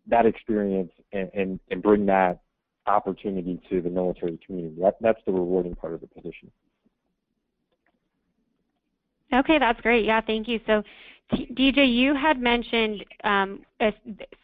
that 0.09 0.25
experience 0.25 0.93
and, 1.13 1.29
and, 1.35 1.61
and 1.69 1.83
bring 1.83 2.07
that 2.07 2.41
opportunity 2.87 3.61
to 3.69 3.83
the 3.83 3.91
military 3.91 4.39
community. 4.47 4.77
That, 4.81 4.95
that's 5.01 5.19
the 5.27 5.33
rewarding 5.33 5.75
part 5.75 5.95
of 5.95 6.01
the 6.01 6.07
position. 6.07 6.53
Okay, 9.37 9.59
that's 9.59 9.81
great. 9.81 10.05
Yeah, 10.05 10.21
thank 10.21 10.49
you. 10.49 10.61
So, 10.67 10.83
DJ, 11.33 11.93
you 11.93 12.15
had 12.15 12.39
mentioned 12.39 13.05
um, 13.25 13.61
a 13.81 13.93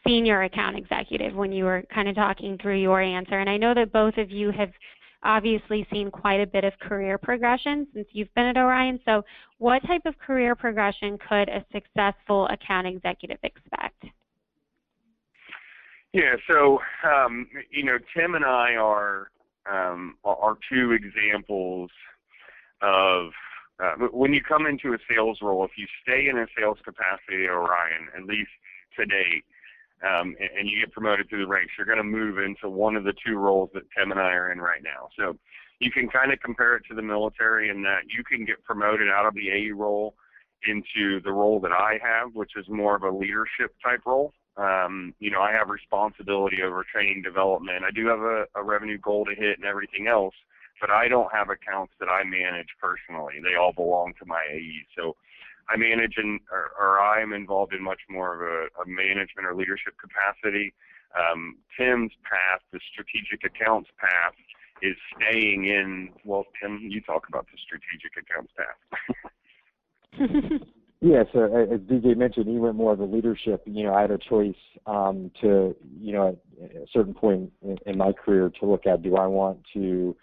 senior 0.07 0.43
account 0.43 0.77
executive 0.77 1.35
when 1.35 1.53
you 1.53 1.65
were 1.65 1.85
kind 1.95 2.09
of 2.09 2.17
talking 2.17 2.59
through 2.61 2.81
your 2.81 3.01
answer, 3.01 3.39
and 3.39 3.49
I 3.49 3.57
know 3.57 3.73
that 3.75 3.93
both 3.93 4.17
of 4.19 4.31
you 4.31 4.51
have 4.51 4.71
obviously 5.23 5.87
seen 5.93 6.11
quite 6.11 6.41
a 6.41 6.47
bit 6.47 6.65
of 6.65 6.77
career 6.81 7.19
progression 7.19 7.87
since 7.95 8.09
you've 8.11 8.33
been 8.35 8.47
at 8.47 8.57
Orion. 8.57 8.99
So, 9.05 9.23
what 9.59 9.83
type 9.87 10.03
of 10.07 10.19
career 10.19 10.55
progression 10.57 11.19
could 11.29 11.49
a 11.49 11.65
successful 11.73 12.49
account 12.49 12.87
executive 12.87 13.39
expect? 13.43 14.05
Yeah, 16.13 16.35
so 16.51 16.79
um, 17.09 17.47
you 17.71 17.85
know, 17.85 17.99
Tim 18.15 18.35
and 18.35 18.45
I 18.45 18.75
are 18.75 19.31
um, 19.71 20.17
are 20.25 20.59
two 20.71 20.93
examples 20.93 21.91
of 22.83 23.31
uh, 23.81 23.95
when 24.13 24.33
you 24.33 24.43
come 24.43 24.67
into 24.67 24.93
a 24.95 24.99
sales 25.09 25.39
role, 25.43 25.65
if 25.65 25.73
you 25.77 25.87
stay 26.03 26.29
in 26.29 26.39
a 26.39 26.47
sales 26.57 26.79
capacity 26.85 27.47
Orion, 27.49 28.09
at 28.17 28.25
least 28.25 28.51
today, 28.99 29.43
um, 30.03 30.35
and, 30.41 30.51
and 30.59 30.69
you 30.69 30.81
get 30.81 30.93
promoted 30.93 31.29
through 31.29 31.45
the 31.45 31.51
ranks, 31.51 31.73
you're 31.77 31.87
going 31.87 31.99
to 31.99 32.05
move 32.05 32.39
into 32.39 32.69
one 32.69 32.97
of 32.97 33.05
the 33.05 33.15
two 33.25 33.37
roles 33.37 33.71
that 33.75 33.85
Tim 33.97 34.11
and 34.11 34.21
I 34.21 34.33
are 34.33 34.53
in 34.53 34.59
right 34.59 34.83
now. 34.83 35.09
So 35.19 35.37
you 35.81 35.91
can 35.91 36.09
kind 36.09 36.33
of 36.33 36.41
compare 36.41 36.77
it 36.77 36.85
to 36.89 36.95
the 36.95 37.03
military 37.03 37.71
in 37.71 37.83
that 37.83 38.03
you 38.17 38.23
can 38.25 38.45
get 38.45 38.63
promoted 38.65 39.09
out 39.09 39.27
of 39.27 39.35
the 39.35 39.51
AE 39.51 39.71
role 39.71 40.15
into 40.67 41.21
the 41.23 41.33
role 41.33 41.59
that 41.61 41.73
I 41.73 41.99
have, 42.03 42.35
which 42.35 42.53
is 42.57 42.69
more 42.69 42.95
of 42.95 43.03
a 43.03 43.11
leadership 43.11 43.75
type 43.83 44.03
role. 44.07 44.33
Um, 44.57 45.15
you 45.19 45.31
know, 45.31 45.41
I 45.41 45.51
have 45.53 45.71
responsibility 45.71 46.59
over 46.63 46.85
training 46.85 47.23
development. 47.23 47.85
I 47.85 47.91
do 47.91 48.07
have 48.07 48.21
a, 48.21 48.45
a 48.55 48.63
revenue 48.63 48.99
goal 48.99 49.25
to 49.25 49.35
hit 49.35 49.59
and 49.59 49.65
everything 49.65 50.07
else 50.07 50.35
but 50.83 50.91
I 50.91 51.07
don't 51.07 51.31
have 51.33 51.49
accounts 51.49 51.95
that 52.01 52.09
I 52.11 52.25
manage 52.25 52.75
personally. 52.83 53.35
They 53.41 53.55
all 53.55 53.73
belong 53.73 54.15
to 54.19 54.27
my 54.27 54.43
AE. 54.51 54.85
So 54.99 55.15
I 55.71 55.77
manage 55.77 56.15
and 56.17 56.41
or, 56.51 56.73
or 56.79 56.99
I 56.99 57.23
am 57.23 57.33
involved 57.33 57.73
in 57.73 57.83
much 57.83 58.01
more 58.11 58.35
of 58.35 58.41
a, 58.43 58.83
a 58.83 58.85
management 58.85 59.47
or 59.47 59.55
leadership 59.55 59.95
capacity. 59.97 60.75
Um, 61.15 61.59
Tim's 61.79 62.11
path, 62.25 62.61
the 62.73 62.81
strategic 62.93 63.47
accounts 63.47 63.91
path, 63.97 64.35
is 64.83 64.97
staying 65.15 65.67
in. 65.67 66.11
Well, 66.25 66.47
Tim, 66.61 66.81
you 66.83 67.01
talk 67.01 67.29
about 67.29 67.47
the 67.47 67.59
strategic 67.63 68.19
accounts 68.19 68.53
path. 68.59 68.81
yeah, 71.01 71.23
so 71.33 71.45
as 71.45 71.79
DJ 71.81 72.17
mentioned, 72.17 72.49
he 72.49 72.59
went 72.59 72.75
more 72.75 72.93
of 72.93 72.99
a 72.99 73.05
leadership. 73.05 73.63
You 73.67 73.85
know, 73.85 73.95
I 73.95 74.01
had 74.01 74.11
a 74.11 74.19
choice 74.19 74.57
um, 74.87 75.31
to, 75.43 75.77
you 76.01 76.13
know, 76.13 76.37
at 76.61 76.71
a 76.73 76.87
certain 76.93 77.15
point 77.15 77.53
in, 77.63 77.79
in 77.87 77.97
my 77.97 78.11
career 78.11 78.51
to 78.59 78.67
look 78.67 78.85
at: 78.85 79.03
do 79.05 79.15
I 79.15 79.29
want 79.29 79.61
to 79.75 80.17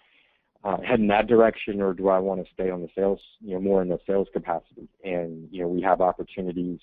uh, 0.64 0.78
head 0.82 1.00
in 1.00 1.06
that 1.08 1.26
direction, 1.26 1.80
or 1.80 1.94
do 1.94 2.08
I 2.08 2.18
want 2.18 2.44
to 2.44 2.52
stay 2.52 2.70
on 2.70 2.82
the 2.82 2.88
sales, 2.94 3.20
you 3.40 3.54
know, 3.54 3.60
more 3.60 3.82
in 3.82 3.88
the 3.88 3.98
sales 4.06 4.28
capacity? 4.32 4.88
And 5.04 5.48
you 5.50 5.62
know, 5.62 5.68
we 5.68 5.80
have 5.82 6.00
opportunities 6.00 6.80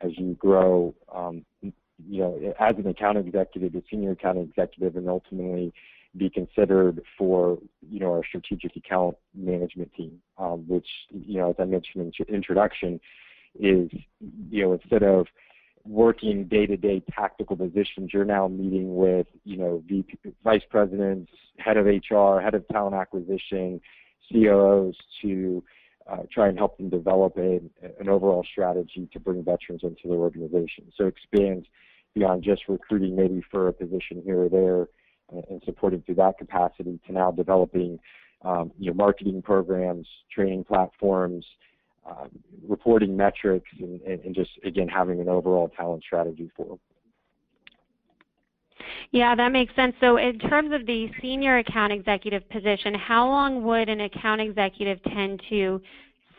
as 0.00 0.12
you 0.16 0.34
grow, 0.34 0.94
um, 1.14 1.44
you 1.62 1.72
know, 2.20 2.54
as 2.60 2.76
an 2.76 2.86
account 2.86 3.18
executive, 3.18 3.74
a 3.74 3.82
senior 3.90 4.12
account 4.12 4.38
executive, 4.38 4.96
and 4.96 5.08
ultimately 5.08 5.72
be 6.16 6.30
considered 6.30 7.02
for 7.18 7.58
you 7.88 8.00
know 8.00 8.12
our 8.12 8.22
strategic 8.24 8.76
account 8.76 9.16
management 9.34 9.92
team, 9.94 10.20
um, 10.38 10.64
which 10.68 10.86
you 11.10 11.38
know, 11.38 11.50
as 11.50 11.56
I 11.58 11.64
mentioned 11.64 12.14
in 12.18 12.34
introduction, 12.34 13.00
is 13.58 13.90
you 14.50 14.62
know 14.62 14.72
instead 14.74 15.02
of 15.02 15.26
working 15.88 16.44
day-to-day 16.44 17.02
tactical 17.14 17.56
positions, 17.56 18.10
you're 18.12 18.24
now 18.24 18.48
meeting 18.48 18.96
with, 18.96 19.26
you 19.44 19.56
know, 19.56 19.82
VP, 19.86 20.18
vice 20.42 20.62
presidents, 20.68 21.30
head 21.66 21.76
of 21.76 21.86
HR, 21.86 22.40
head 22.40 22.54
of 22.54 22.66
talent 22.68 22.94
acquisition, 22.94 23.80
COOs 24.30 24.96
to 25.22 25.62
uh, 26.10 26.22
try 26.32 26.48
and 26.48 26.56
help 26.56 26.76
them 26.76 26.88
develop 26.88 27.36
a, 27.36 27.60
an 27.98 28.08
overall 28.08 28.44
strategy 28.50 29.08
to 29.12 29.18
bring 29.18 29.42
veterans 29.42 29.80
into 29.82 30.02
their 30.04 30.18
organization. 30.18 30.84
So 30.96 31.06
expands 31.06 31.66
beyond 32.14 32.44
just 32.44 32.62
recruiting 32.68 33.16
maybe 33.16 33.42
for 33.50 33.68
a 33.68 33.72
position 33.72 34.22
here 34.24 34.44
or 34.44 34.48
there 34.48 34.88
and, 35.30 35.44
and 35.50 35.62
supporting 35.64 36.02
through 36.02 36.14
that 36.14 36.38
capacity 36.38 37.00
to 37.06 37.12
now 37.12 37.32
developing, 37.32 37.98
um, 38.42 38.70
you 38.78 38.90
know, 38.90 38.94
marketing 38.94 39.42
programs, 39.42 40.06
training 40.32 40.62
platforms, 40.64 41.44
um, 42.08 42.30
reporting 42.68 43.16
metrics 43.16 43.68
and, 43.80 44.00
and, 44.02 44.32
just 44.32 44.50
again 44.64 44.86
having 44.86 45.20
an 45.20 45.28
overall 45.28 45.68
talent 45.76 46.04
strategy 46.04 46.48
for 46.56 46.66
them. 46.66 46.78
Yeah, 49.10 49.34
that 49.34 49.52
makes 49.52 49.74
sense. 49.74 49.94
So 50.00 50.16
in 50.16 50.38
terms 50.38 50.72
of 50.72 50.86
the 50.86 51.10
senior 51.20 51.58
account 51.58 51.92
executive 51.92 52.48
position, 52.50 52.94
how 52.94 53.26
long 53.28 53.64
would 53.64 53.88
an 53.88 54.02
account 54.02 54.40
executive 54.40 55.02
tend 55.04 55.42
to 55.48 55.80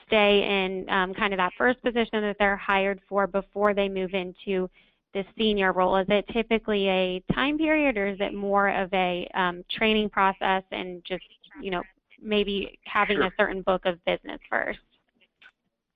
stay 0.05 0.43
in 0.43 0.89
um, 0.89 1.13
kind 1.13 1.33
of 1.33 1.37
that 1.37 1.51
first 1.57 1.81
position 1.83 2.21
that 2.21 2.35
they're 2.39 2.57
hired 2.57 2.99
for 3.07 3.27
before 3.27 3.73
they 3.73 3.89
move 3.89 4.13
into 4.13 4.69
the 5.13 5.23
senior 5.37 5.73
role? 5.73 5.97
Is 5.97 6.07
it 6.09 6.25
typically 6.31 6.87
a 6.87 7.23
time 7.33 7.57
period 7.57 7.97
or 7.97 8.07
is 8.07 8.17
it 8.19 8.33
more 8.33 8.69
of 8.69 8.93
a 8.93 9.27
um, 9.33 9.63
training 9.71 10.09
process 10.09 10.63
and 10.71 11.03
just, 11.05 11.23
you 11.61 11.71
know, 11.71 11.83
maybe 12.21 12.79
having 12.85 13.17
sure. 13.17 13.25
a 13.25 13.31
certain 13.37 13.61
book 13.61 13.85
of 13.85 14.03
business 14.05 14.39
first? 14.49 14.79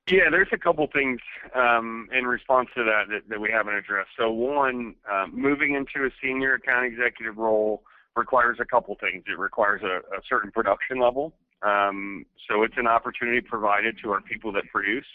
Yeah, 0.07 0.29
there's 0.31 0.49
a 0.51 0.57
couple 0.57 0.87
things 0.91 1.19
um, 1.55 2.09
in 2.11 2.25
response 2.25 2.69
to 2.75 2.83
that, 2.83 3.03
that 3.09 3.29
that 3.29 3.39
we 3.39 3.51
haven't 3.51 3.75
addressed. 3.75 4.09
So 4.17 4.31
one, 4.31 4.95
um, 5.11 5.31
moving 5.33 5.75
into 5.75 6.07
a 6.07 6.09
senior 6.21 6.55
account 6.55 6.85
executive 6.85 7.37
role 7.37 7.83
requires 8.15 8.57
a 8.59 8.65
couple 8.65 8.95
things. 8.99 9.23
It 9.27 9.37
requires 9.37 9.81
a, 9.83 9.97
a 10.15 10.21
certain 10.27 10.51
production 10.51 10.99
level. 10.99 11.33
Um, 11.61 12.25
so 12.49 12.63
it's 12.63 12.73
an 12.77 12.87
opportunity 12.87 13.41
provided 13.41 13.95
to 14.03 14.11
our 14.11 14.21
people 14.21 14.51
that 14.53 14.63
produce. 14.71 15.05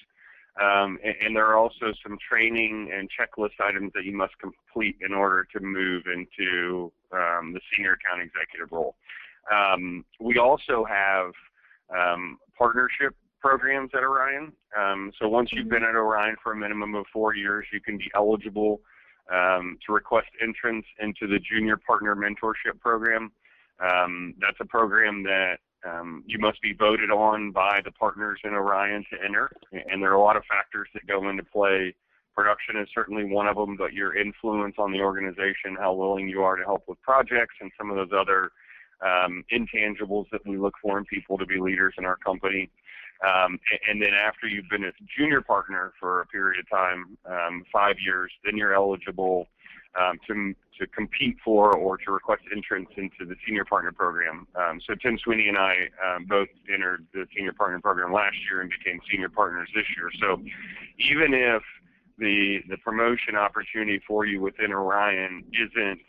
Um, 0.60 0.98
and, 1.04 1.14
and, 1.20 1.36
there 1.36 1.44
are 1.46 1.58
also 1.58 1.92
some 2.02 2.16
training 2.26 2.90
and 2.96 3.10
checklist 3.10 3.60
items 3.60 3.92
that 3.94 4.04
you 4.04 4.16
must 4.16 4.32
complete 4.38 4.96
in 5.06 5.12
order 5.12 5.46
to 5.52 5.60
move 5.60 6.04
into 6.06 6.90
um, 7.12 7.52
the 7.52 7.60
senior 7.74 7.92
account 7.92 8.22
executive 8.22 8.72
role. 8.72 8.96
Um, 9.52 10.06
we 10.18 10.38
also 10.38 10.86
have 10.88 11.32
partnership 12.56 13.14
programs 13.46 13.90
at 13.94 14.02
Orion. 14.02 14.52
Um, 14.76 15.12
so 15.20 15.28
once 15.28 15.50
you've 15.52 15.68
been 15.68 15.84
at 15.84 15.94
Orion 15.94 16.34
for 16.42 16.52
a 16.52 16.56
minimum 16.56 16.96
of 16.96 17.04
four 17.12 17.36
years, 17.36 17.64
you 17.72 17.80
can 17.80 17.96
be 17.96 18.10
eligible 18.12 18.80
um, 19.32 19.78
to 19.86 19.92
request 19.92 20.26
entrance 20.42 20.84
into 21.00 21.28
the 21.28 21.38
Junior 21.38 21.76
Partner 21.76 22.16
Mentorship 22.16 22.80
Program. 22.80 23.30
Um, 23.78 24.34
that's 24.40 24.56
a 24.58 24.64
program 24.64 25.22
that 25.22 25.58
um, 25.88 26.24
you 26.26 26.40
must 26.40 26.60
be 26.60 26.72
voted 26.72 27.10
on 27.10 27.52
by 27.52 27.80
the 27.84 27.92
partners 27.92 28.40
in 28.42 28.50
Orion 28.50 29.04
to 29.12 29.24
enter, 29.24 29.52
and 29.72 30.02
there 30.02 30.10
are 30.10 30.14
a 30.14 30.22
lot 30.22 30.36
of 30.36 30.42
factors 30.50 30.88
that 30.94 31.06
go 31.06 31.28
into 31.28 31.44
play. 31.44 31.94
Production 32.34 32.76
is 32.78 32.88
certainly 32.92 33.24
one 33.24 33.46
of 33.46 33.54
them, 33.54 33.76
but 33.76 33.92
your 33.92 34.16
influence 34.16 34.74
on 34.76 34.90
the 34.90 35.00
organization, 35.00 35.76
how 35.78 35.94
willing 35.94 36.28
you 36.28 36.42
are 36.42 36.56
to 36.56 36.64
help 36.64 36.82
with 36.88 37.00
projects, 37.00 37.54
and 37.60 37.70
some 37.78 37.90
of 37.90 37.96
those 37.96 38.18
other 38.18 38.50
um, 39.02 39.44
intangibles 39.52 40.24
that 40.32 40.44
we 40.44 40.56
look 40.56 40.74
for 40.82 40.98
in 40.98 41.04
people 41.04 41.38
to 41.38 41.46
be 41.46 41.60
leaders 41.60 41.94
in 41.96 42.04
our 42.04 42.16
company. 42.16 42.70
Um, 43.24 43.58
and 43.88 44.02
then 44.02 44.12
after 44.14 44.46
you've 44.46 44.68
been 44.68 44.84
a 44.84 44.92
junior 45.16 45.40
partner 45.40 45.92
for 45.98 46.20
a 46.20 46.26
period 46.26 46.60
of 46.60 46.68
time, 46.68 47.16
um, 47.24 47.64
five 47.72 47.96
years, 47.98 48.30
then 48.44 48.56
you're 48.56 48.74
eligible 48.74 49.48
um, 49.98 50.18
to, 50.26 50.54
to 50.78 50.86
compete 50.88 51.36
for 51.44 51.74
or 51.74 51.96
to 51.96 52.12
request 52.12 52.42
entrance 52.54 52.90
into 52.96 53.24
the 53.24 53.34
senior 53.46 53.64
partner 53.64 53.92
program. 53.92 54.46
Um, 54.54 54.80
so 54.86 54.94
Tim 54.94 55.18
Sweeney 55.18 55.48
and 55.48 55.56
I 55.56 55.88
um, 56.04 56.26
both 56.26 56.48
entered 56.72 57.06
the 57.14 57.26
senior 57.34 57.52
partner 57.52 57.80
program 57.80 58.12
last 58.12 58.36
year 58.50 58.60
and 58.60 58.70
became 58.70 59.00
senior 59.10 59.30
partners 59.30 59.70
this 59.74 59.86
year. 59.96 60.10
So 60.20 60.42
even 60.98 61.32
if 61.32 61.62
the 62.18 62.60
the 62.68 62.78
promotion 62.78 63.36
opportunity 63.36 64.00
for 64.06 64.24
you 64.24 64.40
within 64.40 64.72
Orion 64.72 65.44
isn't 65.52 66.00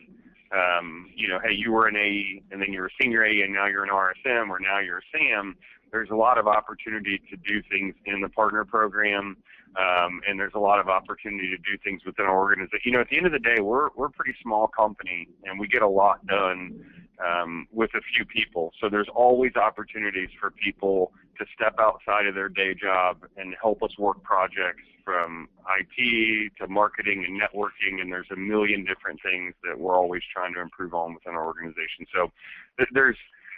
um, 0.52 1.12
you 1.16 1.28
know, 1.28 1.40
hey, 1.44 1.54
you 1.54 1.72
were 1.74 1.88
an 1.88 1.98
AE 1.98 2.42
and 2.52 2.62
then 2.62 2.72
you're 2.72 2.88
a 2.88 2.96
senior 3.02 3.26
AE 3.26 3.42
and 3.42 3.54
now 3.54 3.68
you're 3.68 3.84
an 3.84 3.90
RSM 3.90 4.50
or 4.50 4.60
now 4.60 4.80
you're 4.80 5.00
a 5.00 5.18
SAM 5.18 5.58
there's 5.92 6.10
a 6.10 6.16
lot 6.16 6.38
of 6.38 6.48
opportunity 6.48 7.22
to 7.30 7.38
do 7.38 7.62
things 7.70 7.96
in 8.06 8.22
the 8.22 8.30
partner 8.30 8.66
program, 8.66 9.38
um, 9.78 10.22
and 10.28 10.40
there's 10.40 10.54
a 10.56 10.60
lot 10.60 10.80
of 10.80 10.90
opportunity 10.90 11.50
to 11.50 11.58
do 11.58 11.78
things 11.84 12.02
within 12.06 12.26
our 12.26 12.38
organization. 12.38 12.82
You 12.84 12.92
know, 12.94 13.02
at 13.02 13.10
the 13.10 13.18
end 13.18 13.26
of 13.26 13.32
the 13.32 13.40
day, 13.40 13.60
we're 13.62 13.90
we're 13.96 14.08
a 14.08 14.12
pretty 14.12 14.36
small 14.42 14.68
company, 14.68 15.28
and 15.44 15.60
we 15.60 15.68
get 15.68 15.82
a 15.82 15.88
lot 15.88 16.26
done 16.28 16.84
um, 17.26 17.68
with 17.72 17.92
a 17.96 18.02
few 18.16 18.26
people. 18.26 18.72
So 18.80 18.90
there's 18.90 19.10
always 19.14 19.56
opportunities 19.56 20.30
for 20.40 20.52
people 20.52 21.12
to 21.40 21.46
step 21.54 21.76
outside 21.80 22.26
of 22.28 22.36
their 22.36 22.50
day 22.50 22.74
job 22.74 23.26
and 23.38 23.56
help 23.62 23.84
us 23.84 23.98
work 23.98 24.22
projects 24.24 24.84
from 25.04 25.48
IT 25.80 26.52
to 26.60 26.68
marketing 26.68 27.24
and 27.26 27.40
networking, 27.40 28.02
and 28.02 28.12
there's 28.12 28.30
a 28.32 28.36
million 28.36 28.84
different 28.84 29.22
things 29.24 29.54
that 29.64 29.80
we're 29.80 29.96
always 29.96 30.22
trying 30.34 30.54
to 30.54 30.60
improve 30.60 30.94
on 30.94 31.14
within 31.14 31.34
our 31.34 31.46
organization. 31.46 32.06
So 32.14 32.32
th- 32.78 32.90
there's 32.92 33.16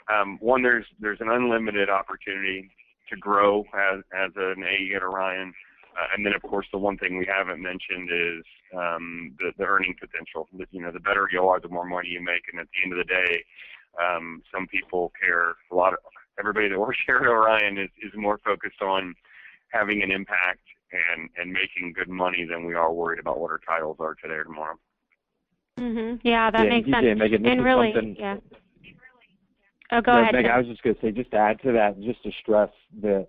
um, 0.09 0.37
one, 0.41 0.63
there's 0.63 0.85
there's 0.99 1.21
an 1.21 1.29
unlimited 1.29 1.89
opportunity 1.89 2.71
to 3.09 3.17
grow 3.17 3.63
as 3.73 4.01
as 4.13 4.31
an 4.35 4.63
AE 4.63 4.95
at 4.95 5.03
Orion, 5.03 5.53
uh, 5.99 6.07
and 6.15 6.25
then 6.25 6.33
of 6.33 6.41
course 6.41 6.67
the 6.71 6.77
one 6.77 6.97
thing 6.97 7.17
we 7.17 7.25
haven't 7.25 7.61
mentioned 7.61 8.09
is 8.11 8.43
um, 8.75 9.35
the 9.39 9.51
the 9.57 9.65
earning 9.65 9.95
potential. 9.99 10.47
The, 10.57 10.65
you 10.71 10.81
know, 10.81 10.91
the 10.91 10.99
better 10.99 11.27
you 11.31 11.43
are, 11.43 11.59
the 11.59 11.69
more 11.69 11.85
money 11.85 12.09
you 12.09 12.21
make, 12.21 12.43
and 12.51 12.59
at 12.59 12.67
the 12.73 12.83
end 12.83 12.93
of 12.93 12.97
the 12.97 13.13
day, 13.13 13.43
um, 14.01 14.41
some 14.53 14.67
people 14.67 15.11
care 15.21 15.55
a 15.71 15.75
lot. 15.75 15.93
Of, 15.93 15.99
everybody 16.39 16.69
that 16.69 16.79
works 16.79 16.97
here 17.05 17.17
at 17.17 17.27
Orion 17.27 17.77
is 17.77 17.89
is 18.01 18.11
more 18.15 18.39
focused 18.43 18.81
on 18.81 19.13
having 19.71 20.01
an 20.01 20.11
impact 20.11 20.61
and 20.91 21.29
and 21.37 21.51
making 21.51 21.93
good 21.93 22.09
money 22.09 22.45
than 22.49 22.65
we 22.65 22.73
are 22.73 22.91
worried 22.91 23.19
about 23.19 23.39
what 23.39 23.51
our 23.51 23.59
titles 23.67 23.97
are 23.99 24.15
today 24.15 24.35
or 24.35 24.43
tomorrow. 24.43 24.75
Mhm. 25.79 26.19
Yeah, 26.23 26.51
that 26.51 26.63
yeah, 26.63 26.69
makes 26.69 26.89
DJ, 26.89 27.01
sense. 27.01 27.19
Megan, 27.19 27.45
and 27.45 27.63
really, 27.63 28.15
yeah. 28.19 28.37
Oh, 29.91 30.01
go 30.01 30.13
no, 30.13 30.21
ahead. 30.21 30.35
Meg, 30.35 30.45
I 30.45 30.57
was 30.57 30.67
just 30.67 30.83
going 30.83 30.95
to 30.95 31.01
say, 31.01 31.11
just 31.11 31.31
to 31.31 31.37
add 31.37 31.61
to 31.63 31.71
that, 31.73 31.99
just 32.01 32.21
to 32.23 32.31
stress 32.41 32.69
the, 33.01 33.25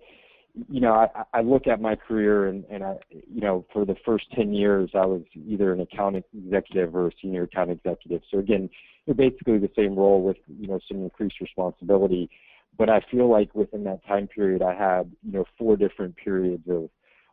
you 0.69 0.81
know, 0.81 0.93
I, 0.93 1.23
I 1.33 1.41
look 1.41 1.65
at 1.67 1.81
my 1.81 1.95
career 1.95 2.47
and, 2.47 2.65
and 2.69 2.83
I, 2.83 2.97
you 3.09 3.41
know, 3.41 3.65
for 3.73 3.85
the 3.85 3.95
first 4.05 4.25
10 4.35 4.53
years, 4.53 4.91
I 4.93 5.05
was 5.05 5.21
either 5.47 5.73
an 5.73 5.79
account 5.79 6.23
executive 6.35 6.95
or 6.95 7.07
a 7.07 7.11
senior 7.21 7.43
account 7.43 7.71
executive. 7.71 8.21
So 8.29 8.39
again, 8.39 8.69
you're 9.05 9.15
basically 9.15 9.57
the 9.57 9.71
same 9.75 9.95
role 9.95 10.21
with, 10.21 10.37
you 10.47 10.67
know, 10.67 10.79
some 10.87 11.03
increased 11.03 11.41
responsibility. 11.41 12.29
But 12.77 12.89
I 12.89 13.01
feel 13.09 13.29
like 13.29 13.53
within 13.55 13.83
that 13.85 14.05
time 14.05 14.27
period, 14.27 14.61
I 14.61 14.73
had, 14.73 15.11
you 15.23 15.31
know, 15.31 15.45
four 15.57 15.75
different 15.77 16.15
periods 16.15 16.63
of, 16.69 16.89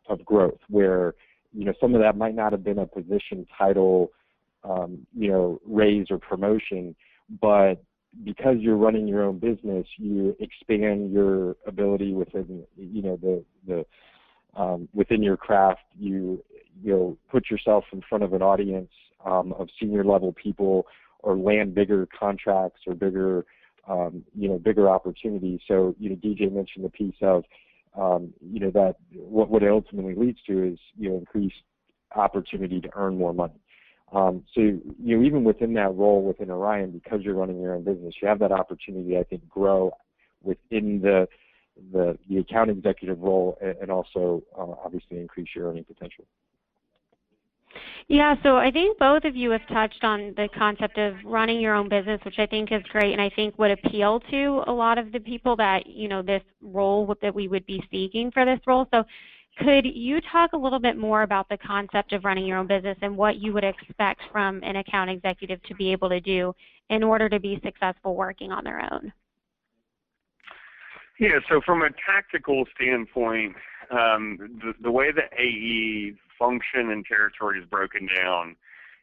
of 0.07 0.25
growth 0.25 0.59
where, 0.69 1.13
you 1.53 1.65
know, 1.65 1.73
some 1.79 1.93
of 1.95 2.01
that 2.01 2.17
might 2.17 2.35
not 2.35 2.51
have 2.51 2.63
been 2.63 2.79
a 2.79 2.85
position 2.85 3.45
title, 3.57 4.11
um, 4.63 5.05
you 5.15 5.29
know, 5.29 5.59
raise 5.65 6.07
or 6.09 6.17
promotion, 6.17 6.95
but 7.41 7.83
because 8.23 8.57
you're 8.59 8.77
running 8.77 9.07
your 9.07 9.23
own 9.23 9.39
business, 9.39 9.85
you 9.97 10.35
expand 10.39 11.11
your 11.11 11.55
ability 11.67 12.13
within 12.13 12.63
you 12.75 13.01
know 13.01 13.17
the 13.17 13.43
the 13.67 13.85
um, 14.59 14.89
within 14.93 15.21
your 15.23 15.37
craft. 15.37 15.81
You 15.97 16.43
you 16.81 16.91
know 16.91 17.17
put 17.29 17.49
yourself 17.49 17.85
in 17.93 18.01
front 18.07 18.23
of 18.23 18.33
an 18.33 18.41
audience 18.41 18.91
um, 19.25 19.53
of 19.53 19.69
senior 19.79 20.03
level 20.03 20.33
people, 20.33 20.85
or 21.19 21.37
land 21.37 21.75
bigger 21.75 22.07
contracts 22.17 22.81
or 22.87 22.95
bigger 22.95 23.45
um, 23.87 24.23
you 24.35 24.49
know 24.49 24.57
bigger 24.57 24.89
opportunities. 24.89 25.59
So 25.67 25.95
you 25.99 26.09
know 26.09 26.15
DJ 26.15 26.51
mentioned 26.51 26.85
the 26.85 26.89
piece 26.89 27.15
of 27.21 27.43
um, 27.97 28.33
you 28.41 28.59
know 28.59 28.71
that 28.71 28.95
what 29.11 29.49
what 29.49 29.63
it 29.63 29.69
ultimately 29.69 30.15
leads 30.15 30.39
to 30.47 30.73
is 30.73 30.79
you 30.97 31.09
know 31.09 31.17
increased 31.17 31.55
opportunity 32.15 32.81
to 32.81 32.89
earn 32.95 33.17
more 33.17 33.33
money. 33.33 33.61
Um, 34.11 34.43
so 34.53 34.61
you 34.61 34.81
know, 35.17 35.23
even 35.23 35.43
within 35.43 35.73
that 35.73 35.95
role 35.95 36.23
within 36.23 36.49
Orion, 36.49 36.91
because 36.91 37.21
you're 37.21 37.35
running 37.35 37.61
your 37.61 37.75
own 37.75 37.83
business, 37.83 38.15
you 38.21 38.27
have 38.27 38.39
that 38.39 38.51
opportunity, 38.51 39.17
I 39.17 39.23
think, 39.23 39.47
grow 39.47 39.91
within 40.43 41.01
the 41.01 41.27
the, 41.93 42.17
the 42.29 42.39
account 42.39 42.69
executive 42.69 43.19
role, 43.19 43.57
and 43.61 43.89
also 43.89 44.43
uh, 44.57 44.73
obviously 44.83 45.19
increase 45.19 45.47
your 45.55 45.69
earning 45.69 45.85
potential. 45.85 46.25
Yeah, 48.07 48.35
so 48.41 48.57
I 48.57 48.71
think 48.71 48.97
both 48.97 49.23
of 49.23 49.35
you 49.35 49.51
have 49.51 49.65
touched 49.67 50.03
on 50.03 50.33
the 50.35 50.49
concept 50.57 50.97
of 50.97 51.13
running 51.23 51.61
your 51.61 51.75
own 51.75 51.89
business, 51.89 52.19
which 52.25 52.39
I 52.39 52.47
think 52.47 52.71
is 52.71 52.81
great, 52.89 53.13
and 53.13 53.21
I 53.21 53.29
think 53.29 53.57
would 53.59 53.71
appeal 53.71 54.19
to 54.31 54.63
a 54.65 54.71
lot 54.71 54.97
of 54.97 55.11
the 55.11 55.19
people 55.19 55.55
that 55.57 55.85
you 55.85 56.07
know 56.07 56.23
this 56.23 56.41
role 56.61 57.15
that 57.21 57.33
we 57.33 57.47
would 57.47 57.65
be 57.67 57.83
seeking 57.91 58.31
for 58.31 58.45
this 58.45 58.59
role. 58.65 58.87
So 58.91 59.03
could 59.57 59.85
you 59.85 60.19
talk 60.31 60.53
a 60.53 60.57
little 60.57 60.79
bit 60.79 60.97
more 60.97 61.23
about 61.23 61.49
the 61.49 61.57
concept 61.57 62.13
of 62.13 62.23
running 62.23 62.45
your 62.45 62.57
own 62.57 62.67
business 62.67 62.97
and 63.01 63.15
what 63.15 63.37
you 63.37 63.53
would 63.53 63.63
expect 63.63 64.21
from 64.31 64.63
an 64.63 64.77
account 64.77 65.09
executive 65.09 65.61
to 65.63 65.75
be 65.75 65.91
able 65.91 66.09
to 66.09 66.21
do 66.21 66.53
in 66.89 67.03
order 67.03 67.27
to 67.29 67.39
be 67.39 67.59
successful 67.63 68.15
working 68.15 68.51
on 68.51 68.63
their 68.63 68.81
own? 68.91 69.11
Yeah, 71.19 71.39
so 71.49 71.59
from 71.65 71.81
a 71.81 71.89
tactical 72.05 72.63
standpoint, 72.75 73.55
um, 73.91 74.37
the, 74.61 74.73
the 74.81 74.91
way 74.91 75.11
the 75.11 75.23
AE 75.37 76.13
function 76.37 76.91
and 76.91 77.05
territory 77.05 77.59
is 77.59 77.65
broken 77.65 78.07
down 78.15 78.55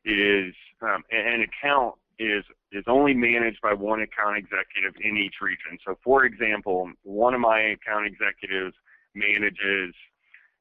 is 0.07 0.55
um, 0.81 1.03
an 1.11 1.45
account 1.45 1.97
is 2.19 2.45
is 2.73 2.85
only 2.87 3.13
managed 3.13 3.61
by 3.61 3.75
one 3.75 4.01
account 4.01 4.39
executive 4.39 4.95
in 5.01 5.19
each 5.19 5.35
region. 5.43 5.79
So, 5.87 5.99
for 6.03 6.25
example, 6.25 6.91
one 7.03 7.35
of 7.35 7.41
my 7.41 7.61
account 7.61 8.07
executives 8.07 8.75
manages 9.15 9.95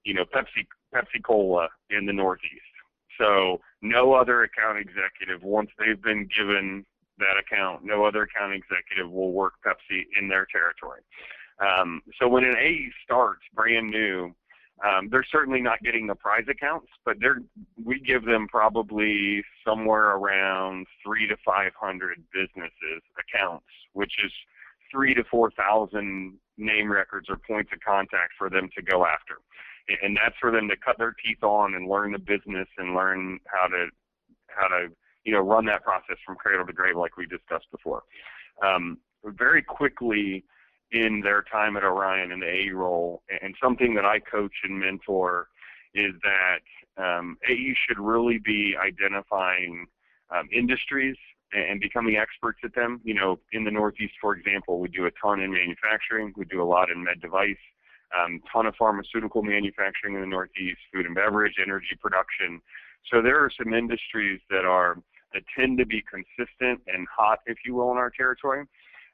you 0.05 0.13
know, 0.13 0.23
Pepsi 0.23 0.65
Pepsi 0.93 1.21
Cola 1.21 1.67
in 1.89 2.05
the 2.05 2.13
Northeast. 2.13 2.73
So 3.19 3.59
no 3.81 4.13
other 4.13 4.43
account 4.43 4.77
executive, 4.77 5.43
once 5.43 5.69
they've 5.77 6.01
been 6.01 6.29
given 6.37 6.85
that 7.17 7.35
account, 7.37 7.83
no 7.83 8.05
other 8.05 8.23
account 8.23 8.53
executive 8.53 9.11
will 9.11 9.33
work 9.33 9.53
Pepsi 9.65 10.05
in 10.19 10.29
their 10.29 10.45
territory. 10.49 11.01
Um, 11.59 12.01
so 12.17 12.27
when 12.27 12.43
an 12.45 12.55
AE 12.57 12.91
starts 13.03 13.43
brand 13.53 13.89
new, 13.89 14.33
Um, 14.83 15.07
they're 15.09 15.31
certainly 15.31 15.61
not 15.61 15.79
getting 15.87 16.05
the 16.05 16.15
prize 16.15 16.47
accounts, 16.49 16.89
but 17.05 17.15
they're 17.21 17.41
we 17.87 17.95
give 18.11 18.25
them 18.25 18.43
probably 18.57 19.41
somewhere 19.65 20.07
around 20.17 20.85
three 21.01 21.25
to 21.31 21.37
five 21.45 21.71
hundred 21.85 22.17
businesses 22.33 23.01
accounts, 23.23 23.71
which 23.93 24.15
is 24.25 24.33
three 24.91 25.13
to 25.13 25.23
four 25.31 25.47
thousand 25.51 26.37
name 26.57 26.91
records 26.91 27.27
or 27.29 27.37
points 27.51 27.71
of 27.73 27.79
contact 27.79 28.33
for 28.37 28.49
them 28.49 28.67
to 28.75 28.81
go 28.81 29.05
after, 29.05 29.35
and 30.01 30.17
that's 30.17 30.35
for 30.39 30.51
them 30.51 30.67
to 30.69 30.75
cut 30.75 30.97
their 30.97 31.15
teeth 31.23 31.43
on 31.43 31.75
and 31.75 31.89
learn 31.89 32.11
the 32.11 32.19
business 32.19 32.67
and 32.77 32.95
learn 32.95 33.39
how 33.45 33.67
to 33.67 33.87
how 34.47 34.67
to 34.67 34.87
you 35.23 35.33
know 35.33 35.41
run 35.41 35.65
that 35.65 35.83
process 35.83 36.17
from 36.25 36.35
cradle 36.35 36.65
to 36.65 36.73
grave 36.73 36.95
like 36.95 37.17
we 37.17 37.25
discussed 37.25 37.69
before. 37.71 38.03
Um, 38.63 38.97
very 39.23 39.61
quickly 39.61 40.45
in 40.91 41.21
their 41.21 41.43
time 41.51 41.75
at 41.77 41.83
Orion 41.83 42.31
in 42.31 42.39
the 42.39 42.49
AE 42.49 42.69
role, 42.69 43.23
and 43.41 43.55
something 43.61 43.95
that 43.95 44.05
I 44.05 44.19
coach 44.19 44.53
and 44.63 44.79
mentor 44.79 45.49
is 45.93 46.13
that 46.23 47.03
um, 47.03 47.37
AE 47.49 47.75
should 47.87 47.99
really 47.99 48.37
be 48.37 48.75
identifying 48.77 49.87
um, 50.29 50.47
industries 50.53 51.15
and 51.51 51.79
becoming 51.79 52.17
experts 52.17 52.59
at 52.63 52.75
them. 52.75 53.01
You 53.03 53.13
know, 53.13 53.39
in 53.51 53.63
the 53.63 53.71
Northeast, 53.71 54.13
for 54.21 54.35
example, 54.35 54.79
we 54.79 54.89
do 54.89 55.05
a 55.05 55.11
ton 55.11 55.41
in 55.41 55.51
manufacturing. 55.51 56.33
We 56.35 56.45
do 56.45 56.61
a 56.61 56.65
lot 56.65 56.89
in 56.89 57.03
med 57.03 57.21
device, 57.21 57.55
um, 58.17 58.41
ton 58.51 58.65
of 58.65 58.75
pharmaceutical 58.75 59.43
manufacturing 59.43 60.15
in 60.15 60.21
the 60.21 60.27
Northeast, 60.27 60.79
food 60.93 61.05
and 61.05 61.15
beverage, 61.15 61.55
energy 61.61 61.97
production. 61.99 62.61
So 63.11 63.21
there 63.21 63.39
are 63.39 63.51
some 63.55 63.73
industries 63.73 64.41
that 64.49 64.65
are 64.65 64.97
that 65.33 65.43
tend 65.57 65.77
to 65.77 65.85
be 65.85 66.03
consistent 66.09 66.81
and 66.87 67.07
hot, 67.15 67.39
if 67.45 67.57
you 67.65 67.75
will, 67.75 67.91
in 67.91 67.97
our 67.97 68.09
territory. 68.09 68.65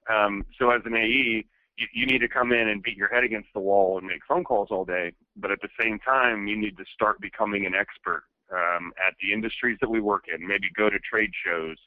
Um, 0.10 0.46
so 0.58 0.70
as 0.70 0.82
an 0.86 0.96
AE, 0.96 1.46
you, 1.78 1.88
you 1.94 2.06
need 2.06 2.20
to 2.20 2.28
come 2.28 2.52
in 2.52 2.70
and 2.70 2.84
beat 2.84 2.96
your 2.96 3.10
head 3.10 3.24
against 3.24 3.50
the 3.54 3.60
wall 3.60 3.98
and 3.98 4.08
make 4.08 4.22
phone 4.28 4.44
calls 4.44 4.70
all 4.72 4.86
day, 4.86 5.14
but 5.36 5.52
at 5.52 5.60
the 5.62 5.70
same 5.80 6.00
time, 6.00 6.48
you 6.48 6.58
need 6.58 6.78
to 6.78 6.86
start 6.94 7.20
becoming 7.20 7.66
an 7.66 7.74
expert 7.74 8.24
um, 8.52 8.94
at 9.08 9.16
the 9.22 9.34
industries 9.34 9.78
that 9.82 9.90
we 9.90 10.00
work 10.00 10.26
in. 10.34 10.46
Maybe 10.48 10.70
go 10.76 10.90
to 10.90 11.00
trade 11.00 11.32
shows, 11.46 11.78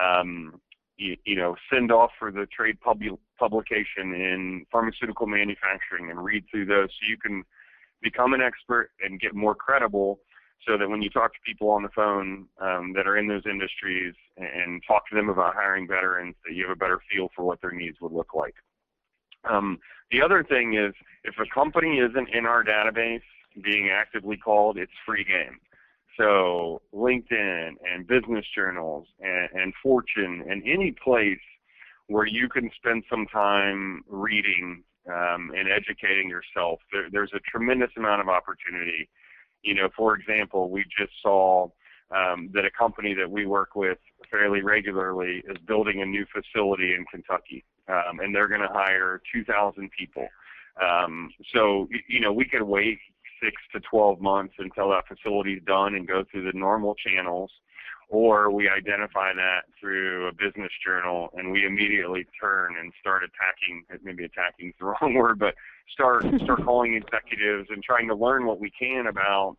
um, 0.00 0.60
you, 0.96 1.16
you 1.24 1.36
know, 1.36 1.56
send 1.72 1.90
off 1.90 2.10
for 2.18 2.30
the 2.30 2.46
trade 2.46 2.80
pub- 2.80 3.02
publication 3.38 4.14
in 4.14 4.64
pharmaceutical 4.70 5.26
manufacturing 5.26 6.10
and 6.10 6.22
read 6.24 6.44
through 6.50 6.66
those 6.66 6.88
so 6.88 7.08
you 7.08 7.18
can 7.18 7.42
become 8.02 8.34
an 8.34 8.40
expert 8.40 8.90
and 9.02 9.20
get 9.20 9.34
more 9.34 9.54
credible 9.54 10.20
so 10.66 10.78
that 10.78 10.88
when 10.88 11.02
you 11.02 11.10
talk 11.10 11.32
to 11.32 11.40
people 11.44 11.70
on 11.70 11.82
the 11.82 11.88
phone 11.90 12.46
um, 12.60 12.92
that 12.94 13.06
are 13.06 13.16
in 13.16 13.28
those 13.28 13.42
industries 13.50 14.14
and, 14.36 14.82
talk 14.86 15.08
to 15.08 15.14
them 15.14 15.28
about 15.28 15.54
hiring 15.54 15.86
veterans, 15.86 16.34
that 16.44 16.54
you 16.54 16.62
have 16.66 16.72
a 16.72 16.78
better 16.78 17.00
feel 17.10 17.28
for 17.34 17.44
what 17.44 17.60
their 17.60 17.70
needs 17.70 17.96
would 18.00 18.12
look 18.12 18.34
like. 18.34 18.54
Um, 19.48 19.78
the 20.10 20.22
other 20.22 20.44
thing 20.44 20.74
is, 20.74 20.94
if 21.24 21.34
a 21.38 21.54
company 21.54 21.98
isn't 21.98 22.28
in 22.30 22.46
our 22.46 22.64
database 22.64 23.22
being 23.62 23.90
actively 23.90 24.36
called, 24.36 24.78
it's 24.78 24.92
free 25.06 25.24
game. 25.24 25.58
So 26.18 26.82
LinkedIn 26.94 27.72
and 27.92 28.06
business 28.06 28.44
journals 28.54 29.06
and, 29.20 29.48
and 29.52 29.72
Fortune 29.82 30.44
and 30.48 30.62
any 30.66 30.94
place 31.02 31.38
where 32.08 32.26
you 32.26 32.48
can 32.48 32.70
spend 32.76 33.04
some 33.10 33.26
time 33.32 34.02
reading 34.08 34.82
um, 35.08 35.52
and 35.56 35.68
educating 35.68 36.28
yourself, 36.28 36.80
there, 36.92 37.08
there's 37.10 37.32
a 37.34 37.40
tremendous 37.40 37.90
amount 37.96 38.20
of 38.20 38.28
opportunity. 38.28 39.08
You 39.62 39.74
know, 39.74 39.88
for 39.96 40.14
example, 40.14 40.70
we 40.70 40.84
just 40.98 41.12
saw 41.22 41.68
um, 42.14 42.50
that 42.52 42.64
a 42.64 42.70
company 42.70 43.14
that 43.14 43.30
we 43.30 43.46
work 43.46 43.74
with 43.74 43.98
fairly 44.30 44.62
regularly 44.62 45.42
is 45.48 45.56
building 45.66 46.02
a 46.02 46.06
new 46.06 46.26
facility 46.32 46.94
in 46.94 47.04
Kentucky 47.10 47.64
um, 47.88 48.20
and 48.20 48.34
they're 48.34 48.48
going 48.48 48.60
to 48.60 48.72
hire 48.72 49.20
2,000 49.32 49.90
people. 49.96 50.26
Um, 50.80 51.30
so, 51.54 51.88
you 52.08 52.20
know, 52.20 52.32
we 52.32 52.44
could 52.46 52.62
wait 52.62 52.98
six 53.44 53.56
to 53.72 53.80
12 53.80 54.20
months 54.20 54.54
until 54.58 54.90
that 54.90 55.04
facility 55.06 55.54
is 55.54 55.62
done 55.64 55.94
and 55.94 56.08
go 56.08 56.24
through 56.30 56.50
the 56.50 56.56
normal 56.56 56.94
channels, 56.94 57.50
or 58.08 58.50
we 58.50 58.68
identify 58.68 59.32
that 59.34 59.62
through 59.80 60.28
a 60.28 60.32
business 60.32 60.70
journal 60.84 61.30
and 61.34 61.50
we 61.50 61.66
immediately 61.66 62.26
turn 62.40 62.74
and 62.80 62.92
start 63.00 63.22
attacking, 63.22 63.84
maybe 64.02 64.24
attacking 64.24 64.68
is 64.68 64.74
the 64.78 64.86
wrong 65.00 65.14
word, 65.14 65.38
but 65.38 65.54
start, 65.92 66.24
start 66.42 66.64
calling 66.64 66.94
executives 66.94 67.68
and 67.70 67.82
trying 67.82 68.08
to 68.08 68.14
learn 68.14 68.46
what 68.46 68.60
we 68.60 68.70
can 68.70 69.06
about 69.06 69.56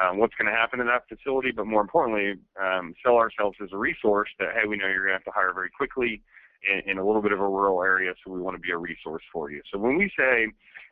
um, 0.00 0.18
what's 0.18 0.34
going 0.34 0.50
to 0.50 0.52
happen 0.52 0.80
in 0.80 0.86
that 0.86 1.08
facility, 1.08 1.52
but 1.52 1.66
more 1.66 1.80
importantly, 1.80 2.34
um, 2.60 2.94
sell 3.02 3.16
ourselves 3.16 3.56
as 3.62 3.70
a 3.72 3.78
resource 3.78 4.28
that, 4.38 4.48
hey, 4.52 4.68
we 4.68 4.76
know 4.76 4.86
you're 4.86 5.06
going 5.06 5.18
to 5.18 5.24
have 5.24 5.24
to 5.24 5.30
hire 5.30 5.54
very 5.54 5.70
quickly 5.70 6.20
in, 6.68 6.90
in 6.90 6.98
a 6.98 7.06
little 7.06 7.22
bit 7.22 7.32
of 7.32 7.40
a 7.40 7.48
rural 7.48 7.82
area, 7.82 8.12
so 8.22 8.30
we 8.30 8.40
want 8.40 8.54
to 8.54 8.60
be 8.60 8.70
a 8.70 8.76
resource 8.76 9.22
for 9.32 9.50
you. 9.50 9.62
So 9.72 9.78
when 9.78 9.96
we 9.96 10.10
say 10.18 10.48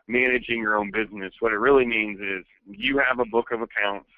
managing 0.07 0.59
your 0.59 0.77
own 0.77 0.91
business, 0.91 1.33
what 1.41 1.53
it 1.53 1.59
really 1.59 1.87
means 1.87 2.21
is 2.21 2.45
you 2.67 2.99
have 2.99 3.19
a 3.19 3.25
book 3.25 3.51
of 3.53 3.61
accounts 3.63 4.09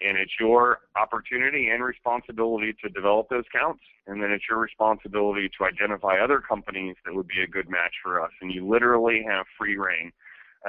and 0.00 0.16
it's 0.16 0.32
your 0.40 0.80
opportunity 0.96 1.68
and 1.68 1.84
responsibility 1.84 2.74
to 2.82 2.88
develop 2.88 3.28
those 3.28 3.44
accounts 3.54 3.82
and 4.06 4.22
then 4.22 4.30
it's 4.30 4.44
your 4.48 4.58
responsibility 4.58 5.48
to 5.58 5.64
identify 5.64 6.18
other 6.18 6.40
companies 6.40 6.96
that 7.04 7.14
would 7.14 7.28
be 7.28 7.42
a 7.42 7.46
good 7.46 7.68
match 7.68 7.94
for 8.02 8.20
us. 8.22 8.30
And 8.40 8.52
you 8.52 8.66
literally 8.66 9.24
have 9.28 9.46
free 9.58 9.76
reign. 9.76 10.10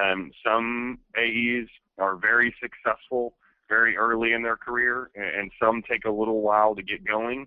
Um, 0.00 0.30
some 0.44 0.98
AEs 1.18 1.68
are 1.98 2.16
very 2.16 2.54
successful 2.60 3.34
very 3.68 3.96
early 3.96 4.32
in 4.32 4.42
their 4.42 4.56
career 4.56 5.10
and 5.14 5.50
some 5.60 5.82
take 5.88 6.04
a 6.04 6.10
little 6.10 6.42
while 6.42 6.74
to 6.74 6.82
get 6.82 7.04
going 7.06 7.46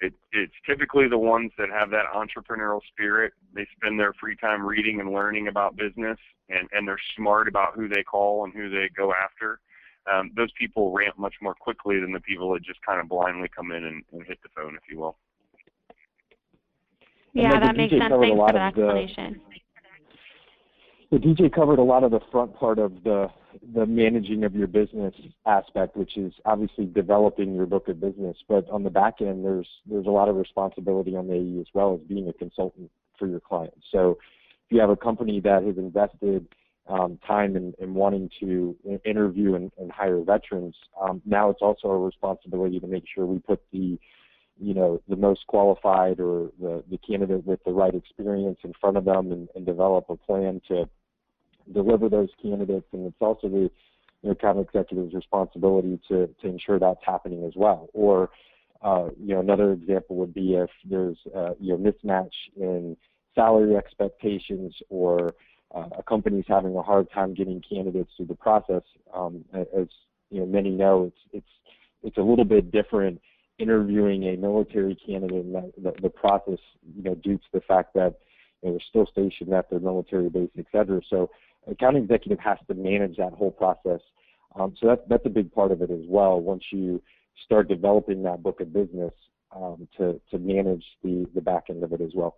it, 0.00 0.14
it's 0.32 0.52
typically 0.66 1.08
the 1.08 1.18
ones 1.18 1.50
that 1.58 1.68
have 1.70 1.90
that 1.90 2.04
entrepreneurial 2.14 2.80
spirit. 2.92 3.32
They 3.54 3.66
spend 3.76 3.98
their 3.98 4.12
free 4.14 4.36
time 4.36 4.64
reading 4.64 5.00
and 5.00 5.12
learning 5.12 5.48
about 5.48 5.76
business, 5.76 6.18
and, 6.48 6.68
and 6.72 6.86
they're 6.86 7.00
smart 7.16 7.48
about 7.48 7.74
who 7.74 7.88
they 7.88 8.02
call 8.02 8.44
and 8.44 8.52
who 8.52 8.70
they 8.70 8.88
go 8.96 9.12
after. 9.12 9.60
Um, 10.10 10.30
those 10.36 10.50
people 10.58 10.92
ramp 10.92 11.18
much 11.18 11.34
more 11.42 11.54
quickly 11.54 12.00
than 12.00 12.12
the 12.12 12.20
people 12.20 12.52
that 12.54 12.62
just 12.62 12.80
kind 12.86 13.00
of 13.00 13.08
blindly 13.08 13.48
come 13.54 13.72
in 13.72 13.84
and, 13.84 14.02
and 14.12 14.24
hit 14.24 14.38
the 14.42 14.48
phone, 14.56 14.74
if 14.74 14.82
you 14.90 15.00
will. 15.00 15.16
Yeah, 17.34 17.60
that 17.60 17.76
makes 17.76 17.92
sense. 17.92 18.04
Thanks 18.08 18.36
for 18.36 18.52
that 18.52 18.68
explanation. 18.68 19.40
The, 21.10 21.18
the 21.18 21.26
DJ 21.26 21.52
covered 21.52 21.78
a 21.78 21.82
lot 21.82 22.04
of 22.04 22.10
the 22.10 22.20
front 22.30 22.54
part 22.54 22.78
of 22.78 23.02
the 23.04 23.28
the 23.74 23.86
managing 23.86 24.44
of 24.44 24.54
your 24.54 24.66
business 24.66 25.14
aspect, 25.46 25.96
which 25.96 26.16
is 26.16 26.32
obviously 26.44 26.86
developing 26.86 27.54
your 27.54 27.66
book 27.66 27.88
of 27.88 28.00
business. 28.00 28.36
But 28.48 28.68
on 28.70 28.82
the 28.82 28.90
back 28.90 29.20
end, 29.20 29.44
there's 29.44 29.68
there's 29.86 30.06
a 30.06 30.10
lot 30.10 30.28
of 30.28 30.36
responsibility 30.36 31.16
on 31.16 31.26
the 31.28 31.34
AE 31.34 31.60
as 31.60 31.66
well 31.74 31.94
as 31.94 32.06
being 32.08 32.28
a 32.28 32.32
consultant 32.32 32.90
for 33.18 33.26
your 33.26 33.40
clients. 33.40 33.86
So 33.90 34.18
if 34.66 34.72
you 34.72 34.80
have 34.80 34.90
a 34.90 34.96
company 34.96 35.40
that 35.40 35.62
has 35.62 35.76
invested 35.76 36.46
um, 36.88 37.18
time 37.26 37.56
in, 37.56 37.74
in, 37.78 37.94
wanting 37.94 38.30
to 38.40 38.74
interview 39.04 39.54
and, 39.54 39.70
and 39.78 39.92
hire 39.92 40.22
veterans, 40.22 40.74
um, 41.00 41.20
now 41.26 41.50
it's 41.50 41.60
also 41.60 41.88
a 41.88 41.98
responsibility 41.98 42.80
to 42.80 42.86
make 42.86 43.04
sure 43.12 43.26
we 43.26 43.38
put 43.38 43.60
the 43.72 43.98
you 44.60 44.74
know 44.74 45.00
the 45.08 45.16
most 45.16 45.46
qualified 45.46 46.20
or 46.20 46.50
the, 46.60 46.82
the 46.90 46.98
candidate 46.98 47.46
with 47.46 47.62
the 47.64 47.70
right 47.70 47.94
experience 47.94 48.58
in 48.64 48.72
front 48.80 48.96
of 48.96 49.04
them 49.04 49.32
and, 49.32 49.48
and 49.54 49.64
develop 49.66 50.06
a 50.08 50.16
plan 50.16 50.60
to 50.68 50.88
deliver 51.72 52.08
those 52.08 52.28
candidates, 52.40 52.86
and 52.92 53.06
it's 53.06 53.16
also 53.20 53.48
the 53.48 53.56
you 53.56 53.70
know, 54.22 54.30
account 54.30 54.58
executive's 54.58 55.14
responsibility 55.14 55.98
to, 56.08 56.28
to 56.40 56.48
ensure 56.48 56.78
that's 56.78 57.00
happening 57.04 57.44
as 57.44 57.52
well. 57.56 57.88
Or, 57.92 58.30
uh, 58.82 59.08
you 59.20 59.34
know, 59.34 59.40
another 59.40 59.72
example 59.72 60.16
would 60.16 60.34
be 60.34 60.54
if 60.54 60.70
there's 60.84 61.18
uh, 61.34 61.50
you 61.60 61.76
know 61.76 61.78
mismatch 61.78 62.34
in 62.56 62.96
salary 63.34 63.76
expectations 63.76 64.74
or 64.88 65.34
uh, 65.74 65.88
a 65.98 66.02
company's 66.02 66.44
having 66.48 66.74
a 66.76 66.82
hard 66.82 67.10
time 67.10 67.34
getting 67.34 67.62
candidates 67.68 68.10
through 68.16 68.26
the 68.26 68.34
process. 68.34 68.82
Um, 69.14 69.44
as 69.54 69.88
you 70.30 70.40
know, 70.40 70.46
many 70.46 70.70
know, 70.70 71.04
it's 71.04 71.20
it's 71.32 71.52
it's 72.02 72.16
a 72.16 72.22
little 72.22 72.44
bit 72.44 72.70
different 72.70 73.20
interviewing 73.58 74.22
a 74.24 74.36
military 74.36 74.96
candidate 75.04 75.44
and 75.44 75.54
the, 75.54 75.72
the, 75.82 75.92
the 76.02 76.08
process, 76.08 76.60
you 76.96 77.02
know, 77.02 77.14
due 77.16 77.36
to 77.36 77.44
the 77.52 77.60
fact 77.62 77.92
that 77.94 78.14
you 78.62 78.68
know, 78.68 78.72
they're 78.72 78.86
still 78.88 79.06
stationed 79.10 79.52
at 79.52 79.68
their 79.68 79.80
military 79.80 80.28
base, 80.28 80.50
et 80.56 80.66
cetera. 80.70 81.00
So 81.10 81.28
account 81.70 81.96
executive 81.96 82.38
has 82.40 82.58
to 82.68 82.74
manage 82.74 83.16
that 83.16 83.32
whole 83.32 83.50
process. 83.50 84.00
Um, 84.58 84.74
so 84.80 84.88
that, 84.88 85.08
that's 85.08 85.26
a 85.26 85.30
big 85.30 85.52
part 85.52 85.72
of 85.72 85.82
it 85.82 85.90
as 85.90 86.04
well. 86.08 86.40
Once 86.40 86.62
you 86.72 87.02
start 87.44 87.68
developing 87.68 88.22
that 88.24 88.42
book 88.42 88.60
of 88.60 88.72
business 88.72 89.12
um, 89.54 89.86
to, 89.96 90.20
to 90.30 90.38
manage 90.38 90.84
the, 91.02 91.26
the 91.34 91.40
back 91.40 91.64
end 91.70 91.82
of 91.82 91.92
it 91.92 92.00
as 92.00 92.10
well. 92.14 92.36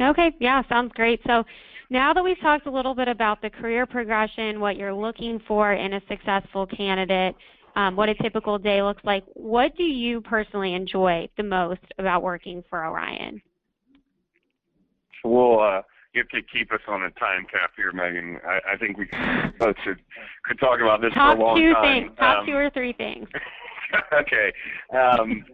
Okay, 0.00 0.34
yeah, 0.40 0.62
sounds 0.68 0.92
great. 0.94 1.20
So 1.26 1.44
now 1.90 2.12
that 2.12 2.24
we've 2.24 2.40
talked 2.40 2.66
a 2.66 2.70
little 2.70 2.94
bit 2.94 3.08
about 3.08 3.42
the 3.42 3.50
career 3.50 3.86
progression, 3.86 4.58
what 4.58 4.76
you're 4.76 4.94
looking 4.94 5.40
for 5.46 5.74
in 5.74 5.92
a 5.92 6.00
successful 6.08 6.66
candidate, 6.66 7.36
um, 7.76 7.96
what 7.96 8.08
a 8.08 8.14
typical 8.14 8.58
day 8.58 8.82
looks 8.82 9.02
like, 9.04 9.24
what 9.34 9.76
do 9.76 9.84
you 9.84 10.20
personally 10.20 10.74
enjoy 10.74 11.28
the 11.36 11.42
most 11.42 11.80
about 11.98 12.22
working 12.22 12.64
for 12.68 12.84
Orion? 12.84 13.40
Well, 15.24 15.60
uh, 15.60 15.82
you 16.14 16.22
have 16.22 16.28
to 16.28 16.42
keep 16.42 16.72
us 16.72 16.80
on 16.88 17.02
a 17.02 17.10
time 17.12 17.46
cap 17.50 17.72
here, 17.76 17.92
Megan. 17.92 18.38
I, 18.46 18.74
I 18.74 18.76
think 18.76 18.98
we 18.98 19.08
both 19.58 19.76
should 19.82 19.98
could 20.44 20.58
talk 20.58 20.80
about 20.80 21.00
this 21.00 21.12
Top 21.14 21.36
for 21.36 21.42
a 21.42 21.44
long 21.44 21.56
two 21.56 21.72
time. 21.72 22.02
Things. 22.04 22.18
Top 22.18 22.38
um, 22.40 22.46
two 22.46 22.54
or 22.54 22.70
three 22.70 22.92
things. 22.92 23.28
okay. 24.12 24.52
Um, 24.94 25.44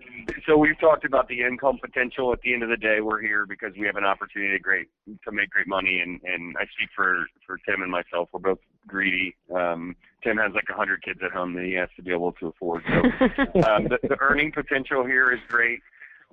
so 0.47 0.57
we've 0.57 0.79
talked 0.81 1.05
about 1.05 1.29
the 1.29 1.41
income 1.43 1.79
potential. 1.81 2.33
At 2.33 2.41
the 2.43 2.53
end 2.53 2.63
of 2.63 2.69
the 2.69 2.77
day, 2.77 3.01
we're 3.01 3.21
here 3.21 3.47
because 3.47 3.73
we 3.79 3.87
have 3.87 3.97
an 3.97 4.05
opportunity 4.05 4.57
to 4.57 4.63
great 4.63 4.89
to 5.25 5.33
make 5.33 5.51
great 5.51 5.69
money, 5.69 6.01
and 6.01 6.21
and 6.25 6.57
I 6.59 6.65
speak 6.77 6.89
for 6.95 7.27
for 7.47 7.59
Tim 7.59 7.83
and 7.83 7.91
myself. 7.91 8.29
We're 8.33 8.41
both 8.41 8.59
greedy. 8.87 9.37
Um, 9.55 9.95
Tim 10.25 10.37
has 10.39 10.53
like 10.55 10.69
a 10.71 10.75
hundred 10.75 11.05
kids 11.05 11.21
at 11.25 11.31
home 11.31 11.55
that 11.55 11.65
he 11.65 11.75
has 11.75 11.89
to 11.97 12.03
be 12.03 12.11
able 12.11 12.33
to 12.33 12.49
afford. 12.49 12.83
So 12.89 12.99
um, 13.69 13.85
the, 13.85 13.99
the 14.03 14.17
earning 14.21 14.51
potential 14.51 15.07
here 15.07 15.33
is 15.33 15.41
great. 15.49 15.81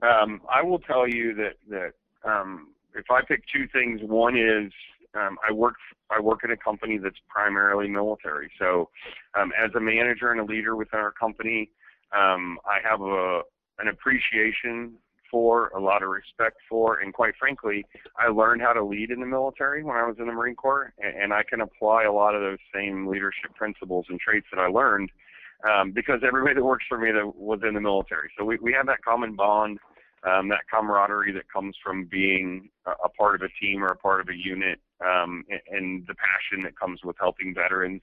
Um, 0.02 0.42
I 0.54 0.64
will 0.64 0.80
tell 0.80 1.08
you 1.08 1.36
that 1.36 1.54
that 1.70 1.94
um, 2.28 2.70
if 2.96 3.12
I 3.12 3.22
pick 3.22 3.44
two 3.54 3.68
things, 3.72 4.02
one 4.04 4.38
is 4.38 4.72
um, 5.16 5.38
I 5.48 5.52
work 5.52 5.76
I 6.10 6.20
work 6.20 6.44
in 6.44 6.52
a 6.52 6.58
company 6.58 6.98
that's 6.98 7.20
primarily 7.28 7.88
military. 7.88 8.52
So, 8.60 8.90
um, 9.40 9.52
as 9.58 9.72
a 9.76 9.80
manager 9.80 10.32
and 10.32 10.40
a 10.40 10.44
leader 10.44 10.76
within 10.76 11.00
our 11.00 11.12
company, 11.12 11.70
um, 12.16 12.60
I 12.66 12.88
have 12.88 13.02
a 13.02 13.42
an 13.80 13.88
appreciation 13.88 14.94
for, 15.32 15.68
a 15.76 15.80
lot 15.80 16.02
of 16.04 16.10
respect 16.10 16.58
for, 16.70 17.00
and 17.00 17.14
quite 17.14 17.34
frankly, 17.38 17.86
I 18.18 18.30
learned 18.30 18.62
how 18.62 18.72
to 18.74 18.84
lead 18.84 19.12
in 19.12 19.20
the 19.20 19.26
military 19.26 19.84
when 19.84 19.98
I 19.98 20.06
was 20.08 20.16
in 20.20 20.28
the 20.28 20.32
Marine 20.32 20.56
Corps, 20.56 20.94
and, 21.00 21.24
and 21.24 21.34
I 21.34 21.44
can 21.44 21.62
apply 21.62 22.04
a 22.04 22.12
lot 22.12 22.36
of 22.36 22.42
those 22.42 22.60
same 22.74 23.08
leadership 23.08 23.54
principles 23.56 24.06
and 24.08 24.20
traits 24.20 24.48
that 24.54 24.62
I 24.62 24.68
learned 24.68 25.12
um, 25.70 25.92
because 25.92 26.22
everybody 26.26 26.56
that 26.56 26.64
works 26.64 26.86
for 26.88 26.98
me 26.98 27.12
that 27.12 27.36
was 27.36 27.60
in 27.68 27.74
the 27.74 27.82
military. 27.82 28.30
So 28.38 28.46
we 28.46 28.58
we 28.62 28.74
have 28.74 28.86
that 28.88 29.04
common 29.04 29.36
bond 29.36 29.80
um, 30.26 30.50
that 30.50 30.62
camaraderie 30.72 31.32
that 31.34 31.52
comes 31.52 31.76
from 31.84 32.06
being 32.06 32.70
a, 32.86 33.10
part 33.10 33.36
of 33.36 33.42
a 33.42 33.66
team 33.66 33.84
or 33.84 33.88
a 33.88 33.96
part 33.96 34.22
of 34.22 34.30
a 34.30 34.36
unit, 34.36 34.80
um, 35.02 35.44
and, 35.50 35.62
and, 35.70 36.08
the 36.08 36.16
passion 36.16 36.64
that 36.64 36.78
comes 36.78 37.02
with 37.04 37.16
helping 37.20 37.54
veterans. 37.54 38.02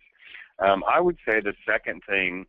Um, 0.58 0.84
I 0.88 1.00
would 1.00 1.16
say 1.26 1.40
the 1.40 1.54
second 1.66 2.02
thing 2.08 2.46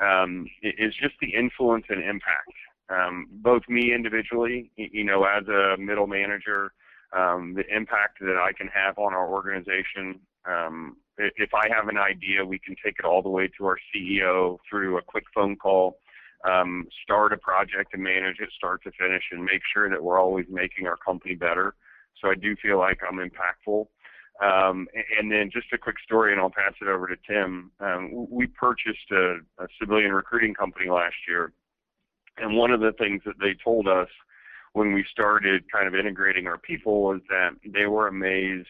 um, 0.00 0.46
is 0.62 0.94
just 1.00 1.14
the 1.20 1.34
influence 1.34 1.86
and 1.88 2.02
impact. 2.02 2.52
Um, 2.88 3.26
both 3.30 3.62
me 3.68 3.92
individually, 3.92 4.70
you 4.76 5.02
know, 5.02 5.24
as 5.24 5.48
a 5.48 5.76
middle 5.76 6.06
manager, 6.06 6.72
um, 7.12 7.54
the 7.54 7.64
impact 7.74 8.18
that 8.20 8.36
I 8.36 8.52
can 8.52 8.68
have 8.68 8.98
on 8.98 9.12
our 9.12 9.28
organization. 9.28 10.20
if 11.18 11.54
I 11.54 11.68
have 11.74 11.88
an 11.88 11.98
idea, 11.98 12.44
we 12.44 12.60
can 12.60 12.76
take 12.84 12.98
it 12.98 13.04
all 13.04 13.22
the 13.22 13.28
way 13.28 13.48
to 13.58 13.66
our 13.66 13.78
CEO 13.92 14.58
through 14.68 14.98
a 14.98 15.02
quick 15.02 15.24
phone 15.34 15.56
call 15.56 15.98
um, 16.44 16.86
start 17.02 17.32
a 17.32 17.36
project 17.36 17.94
and 17.94 18.02
manage 18.02 18.40
it 18.40 18.50
start 18.56 18.82
to 18.84 18.90
finish 18.92 19.22
and 19.32 19.44
make 19.44 19.62
sure 19.72 19.88
that 19.88 20.02
we're 20.02 20.20
always 20.20 20.46
making 20.48 20.86
our 20.86 20.96
company 20.96 21.34
better. 21.34 21.74
So 22.20 22.30
I 22.30 22.34
do 22.34 22.56
feel 22.56 22.78
like 22.78 23.00
I'm 23.08 23.18
impactful. 23.18 23.86
Um, 24.42 24.86
and 25.18 25.32
then 25.32 25.50
just 25.50 25.72
a 25.72 25.78
quick 25.78 25.96
story, 26.04 26.32
and 26.32 26.40
I'll 26.40 26.50
pass 26.50 26.74
it 26.82 26.88
over 26.88 27.08
to 27.08 27.16
Tim. 27.26 27.70
Um, 27.80 28.26
we 28.30 28.46
purchased 28.46 29.10
a, 29.10 29.38
a 29.58 29.66
civilian 29.80 30.12
recruiting 30.12 30.52
company 30.52 30.90
last 30.90 31.16
year, 31.26 31.52
and 32.36 32.54
one 32.54 32.70
of 32.70 32.80
the 32.80 32.92
things 32.98 33.22
that 33.24 33.38
they 33.40 33.54
told 33.64 33.88
us 33.88 34.08
when 34.74 34.92
we 34.92 35.06
started 35.10 35.64
kind 35.72 35.88
of 35.88 35.94
integrating 35.94 36.46
our 36.46 36.58
people 36.58 37.00
was 37.00 37.22
that 37.30 37.52
they 37.64 37.86
were 37.86 38.08
amazed 38.08 38.68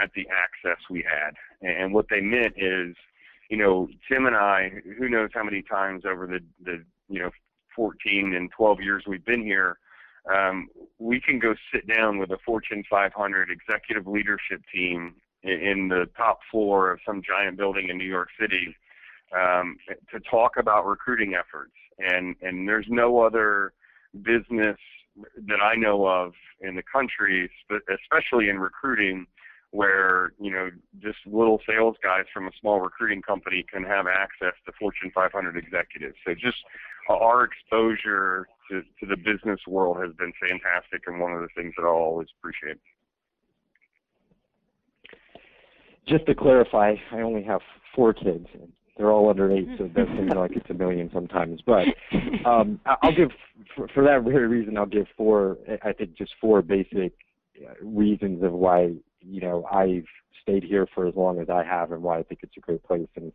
at 0.00 0.10
the 0.14 0.26
access 0.30 0.78
we 0.88 1.02
had. 1.02 1.34
And 1.60 1.92
what 1.92 2.06
they 2.08 2.20
meant 2.20 2.54
is, 2.56 2.94
you 3.50 3.56
know, 3.56 3.88
Tim 4.08 4.26
and 4.26 4.36
I, 4.36 4.70
who 4.96 5.08
knows 5.08 5.30
how 5.34 5.42
many 5.42 5.62
times 5.62 6.04
over 6.08 6.28
the, 6.28 6.38
the 6.64 6.84
you 7.10 7.20
know 7.20 7.30
14 7.76 8.34
and 8.34 8.50
12 8.56 8.80
years 8.80 9.04
we've 9.06 9.24
been 9.24 9.42
here, 9.42 9.78
um, 10.32 10.68
we 10.98 11.20
can 11.20 11.38
go 11.38 11.54
sit 11.72 11.86
down 11.86 12.18
with 12.18 12.30
a 12.30 12.38
Fortune 12.44 12.84
500 12.88 13.50
executive 13.50 14.06
leadership 14.06 14.62
team 14.72 15.14
in, 15.42 15.88
the 15.88 16.06
top 16.16 16.40
floor 16.50 16.90
of 16.92 17.00
some 17.06 17.22
giant 17.26 17.56
building 17.56 17.88
in 17.88 17.96
New 17.96 18.04
York 18.04 18.28
City 18.38 18.76
um, 19.34 19.76
to 20.12 20.20
talk 20.30 20.52
about 20.58 20.86
recruiting 20.86 21.34
efforts. 21.34 21.72
And 21.98 22.36
and 22.42 22.68
there's 22.68 22.86
no 22.88 23.20
other 23.20 23.72
business 24.22 24.76
that 25.16 25.60
I 25.62 25.74
know 25.76 26.06
of 26.06 26.32
in 26.60 26.76
the 26.76 26.82
country, 26.82 27.50
especially 27.70 28.48
in 28.48 28.58
recruiting, 28.58 29.26
where 29.70 30.32
you 30.40 30.50
know 30.50 30.70
just 30.98 31.18
little 31.26 31.60
sales 31.66 31.96
guys 32.02 32.24
from 32.32 32.46
a 32.46 32.50
small 32.60 32.80
recruiting 32.80 33.22
company 33.22 33.64
can 33.70 33.84
have 33.84 34.06
access 34.06 34.54
to 34.66 34.72
Fortune 34.78 35.10
500 35.14 35.56
executives. 35.56 36.16
So 36.26 36.34
just 36.34 36.58
our 37.08 37.44
exposure 37.44 38.46
to, 38.70 38.82
to 38.82 39.06
the 39.06 39.16
business 39.16 39.60
world 39.66 39.98
has 40.00 40.14
been 40.16 40.32
fantastic, 40.40 41.02
and 41.06 41.20
one 41.20 41.32
of 41.32 41.40
the 41.40 41.48
things 41.56 41.74
that 41.76 41.84
I'll 41.84 41.94
always 41.94 42.28
appreciate. 42.38 42.78
Just 46.06 46.26
to 46.26 46.34
clarify, 46.34 46.94
I 47.12 47.20
only 47.20 47.42
have 47.44 47.60
four 47.94 48.12
kids. 48.12 48.46
And 48.54 48.72
They're 48.96 49.10
all 49.10 49.28
under 49.28 49.50
eight, 49.52 49.68
so 49.78 49.84
it 49.84 49.94
does 49.94 50.08
seem 50.08 50.28
like 50.36 50.52
it's 50.56 50.70
a 50.70 50.74
million 50.74 51.10
sometimes. 51.12 51.60
But 51.64 51.86
um, 52.44 52.80
I'll 52.86 53.14
give, 53.14 53.30
for, 53.76 53.88
for 53.88 54.04
that 54.04 54.22
very 54.22 54.48
reason, 54.48 54.76
I'll 54.76 54.86
give 54.86 55.06
four. 55.16 55.58
I 55.82 55.92
think 55.92 56.16
just 56.16 56.32
four 56.40 56.62
basic 56.62 57.12
uh, 57.62 57.74
reasons 57.82 58.42
of 58.42 58.52
why 58.52 58.94
you 59.20 59.40
know 59.40 59.66
I've 59.70 60.06
stayed 60.42 60.64
here 60.64 60.86
for 60.94 61.06
as 61.06 61.14
long 61.14 61.40
as 61.40 61.48
I 61.50 61.62
have, 61.64 61.92
and 61.92 62.02
why 62.02 62.18
I 62.18 62.22
think 62.22 62.40
it's 62.42 62.56
a 62.56 62.60
great 62.60 62.82
place. 62.82 63.08
And 63.16 63.32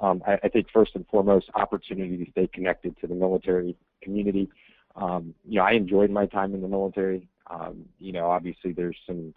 um, 0.00 0.22
I, 0.26 0.38
I, 0.44 0.48
think 0.48 0.66
first 0.72 0.94
and 0.94 1.06
foremost, 1.08 1.50
opportunity 1.54 2.22
to 2.24 2.30
stay 2.30 2.48
connected 2.48 2.98
to 3.00 3.06
the 3.06 3.14
military 3.14 3.76
community. 4.02 4.48
Um, 4.94 5.34
you 5.48 5.58
know, 5.58 5.64
I 5.64 5.72
enjoyed 5.72 6.10
my 6.10 6.26
time 6.26 6.54
in 6.54 6.62
the 6.62 6.68
military. 6.68 7.28
Um, 7.48 7.84
you 7.98 8.12
know, 8.12 8.30
obviously 8.30 8.72
there's 8.72 8.96
some 9.06 9.34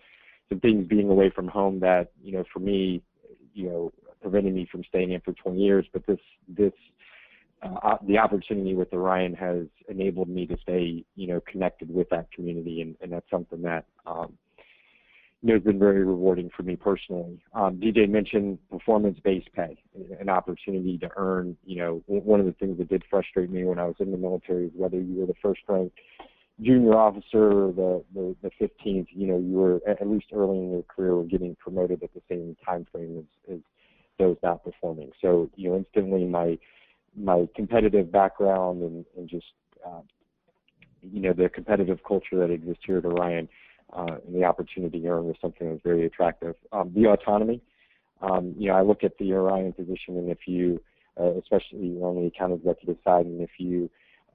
some 0.50 0.60
things 0.60 0.88
being 0.88 1.10
away 1.10 1.30
from 1.30 1.48
home 1.48 1.80
that 1.82 2.12
you 2.22 2.34
know 2.34 2.44
for 2.52 2.60
me, 2.60 3.02
you 3.54 3.70
know, 3.70 3.92
prevented 4.22 4.54
me 4.54 4.68
from 4.72 4.84
staying 4.84 5.12
in 5.12 5.22
for 5.22 5.34
20 5.34 5.60
years. 5.60 5.86
But 5.94 6.06
this 6.06 6.20
this 6.48 6.74
uh, 7.62 7.98
the 8.08 8.18
opportunity 8.18 8.74
with 8.74 8.94
Orion 8.94 9.34
has 9.34 9.66
enabled 9.90 10.30
me 10.30 10.46
to 10.48 10.58
stay, 10.62 11.04
you 11.16 11.28
know, 11.28 11.42
connected 11.42 11.94
with 11.94 12.10
that 12.10 12.32
community, 12.32 12.82
and, 12.82 12.96
and 13.02 13.12
that's 13.12 13.30
something 13.30 13.62
that 13.62 13.86
um, 14.06 14.38
has 15.48 15.62
been 15.62 15.80
very 15.80 16.04
rewarding 16.04 16.50
for 16.56 16.64
me 16.64 16.76
personally. 16.76 17.40
Um, 17.54 17.78
DJ 17.78 18.10
mentioned 18.10 18.60
performance-based 18.70 19.52
pay, 19.54 19.82
an 20.20 20.30
opportunity 20.30 20.98
to 20.98 21.10
earn. 21.16 21.56
You 21.66 21.78
know, 21.78 22.04
one 22.08 22.40
of 22.40 22.46
the 22.46 22.52
things 22.54 22.78
that 22.78 22.90
did 22.90 23.04
frustrate 23.10 23.50
me 23.50 23.64
when 23.64 23.80
I 23.80 23.86
was 23.86 23.96
in 24.00 24.12
the 24.12 24.18
military 24.18 24.66
is 24.66 24.72
whether 24.76 25.00
you 25.00 25.22
were 25.22 25.28
the 25.28 25.36
first-ranked 25.42 25.98
junior 26.62 26.94
officer 26.94 27.68
or 27.68 27.72
the, 27.72 28.04
the, 28.14 28.36
the 28.44 28.52
15th, 28.62 29.08
you 29.12 29.28
know, 29.28 29.38
you 29.38 29.56
were 29.56 29.80
at 29.88 30.06
least 30.06 30.28
early 30.34 30.58
in 30.58 30.72
your 30.72 30.84
career 30.84 31.16
were 31.16 31.24
getting 31.24 31.56
promoted 31.56 32.04
at 32.04 32.14
the 32.14 32.22
same 32.30 32.58
time 32.66 32.86
frame 32.92 33.26
as, 33.48 33.56
as 33.56 33.60
those 34.18 34.36
not 34.44 34.64
performing. 34.64 35.12
So, 35.22 35.50
you 35.56 35.70
know, 35.70 35.78
instantly 35.78 36.26
my 36.26 36.58
my 37.16 37.48
competitive 37.56 38.12
background 38.12 38.84
and, 38.84 39.06
and 39.18 39.28
just 39.28 39.48
uh, 39.86 40.02
you 41.02 41.22
know 41.22 41.34
the 41.34 41.50
competitive 41.50 42.00
culture 42.08 42.38
that 42.38 42.52
exists 42.52 42.84
here 42.86 42.98
at 42.98 43.06
Orion 43.06 43.48
uh, 43.94 44.18
and 44.26 44.36
the 44.36 44.44
opportunity 44.44 45.08
earn 45.08 45.26
was 45.26 45.36
something 45.42 45.68
that 45.68 45.74
was 45.74 45.82
very 45.84 46.06
attractive. 46.06 46.56
Um, 46.72 46.92
the 46.96 47.08
autonomy, 47.08 47.62
um, 48.22 48.54
you 48.58 48.68
know, 48.68 48.76
I 48.76 48.82
look 48.82 49.04
at 49.04 49.18
the 49.18 49.34
Orion 49.34 49.74
position, 49.74 50.18
and 50.18 50.30
if 50.30 50.40
you, 50.48 50.82
uh, 51.20 51.34
especially 51.38 51.98
on 52.02 52.16
the 52.16 52.28
account 52.28 52.54
executive 52.54 52.98
side, 53.04 53.26
and 53.26 53.42
if 53.42 53.52
you, 53.58 53.90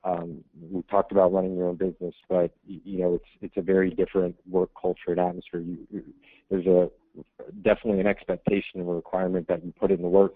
um, 0.04 0.44
we 0.70 0.82
talked 0.82 1.12
about 1.12 1.32
running 1.32 1.56
your 1.56 1.68
own 1.68 1.76
business, 1.76 2.14
but 2.28 2.50
you 2.66 2.98
know, 2.98 3.14
it's 3.14 3.28
it's 3.40 3.56
a 3.56 3.62
very 3.62 3.90
different 3.90 4.36
work 4.48 4.70
culture 4.80 5.08
and 5.08 5.20
atmosphere. 5.20 5.60
You, 5.60 5.78
you, 5.90 6.02
there's 6.50 6.66
a 6.66 6.90
definitely 7.62 8.00
an 8.00 8.06
expectation 8.06 8.80
and 8.80 8.88
a 8.88 8.92
requirement 8.92 9.48
that 9.48 9.64
you 9.64 9.72
put 9.78 9.90
in 9.90 10.02
the 10.02 10.08
work. 10.08 10.34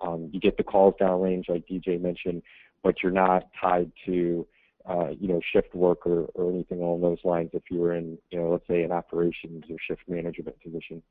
Um, 0.00 0.30
you 0.32 0.40
get 0.40 0.56
the 0.56 0.64
calls 0.64 0.94
downrange, 1.00 1.48
like 1.48 1.66
DJ 1.68 2.00
mentioned, 2.00 2.42
but 2.82 3.02
you're 3.02 3.12
not 3.12 3.48
tied 3.60 3.92
to 4.06 4.46
uh, 4.88 5.08
you 5.18 5.28
know, 5.28 5.40
shift 5.52 5.74
work 5.74 6.06
or, 6.06 6.24
or 6.34 6.50
anything 6.50 6.80
along 6.80 7.00
those 7.00 7.18
lines 7.24 7.50
if 7.52 7.62
you 7.70 7.78
were 7.78 7.94
in, 7.94 8.18
you 8.30 8.38
know, 8.38 8.50
let's 8.50 8.66
say 8.68 8.82
an 8.82 8.92
operations 8.92 9.64
or 9.70 9.76
shift 9.86 10.02
management 10.08 10.60
position. 10.62 11.02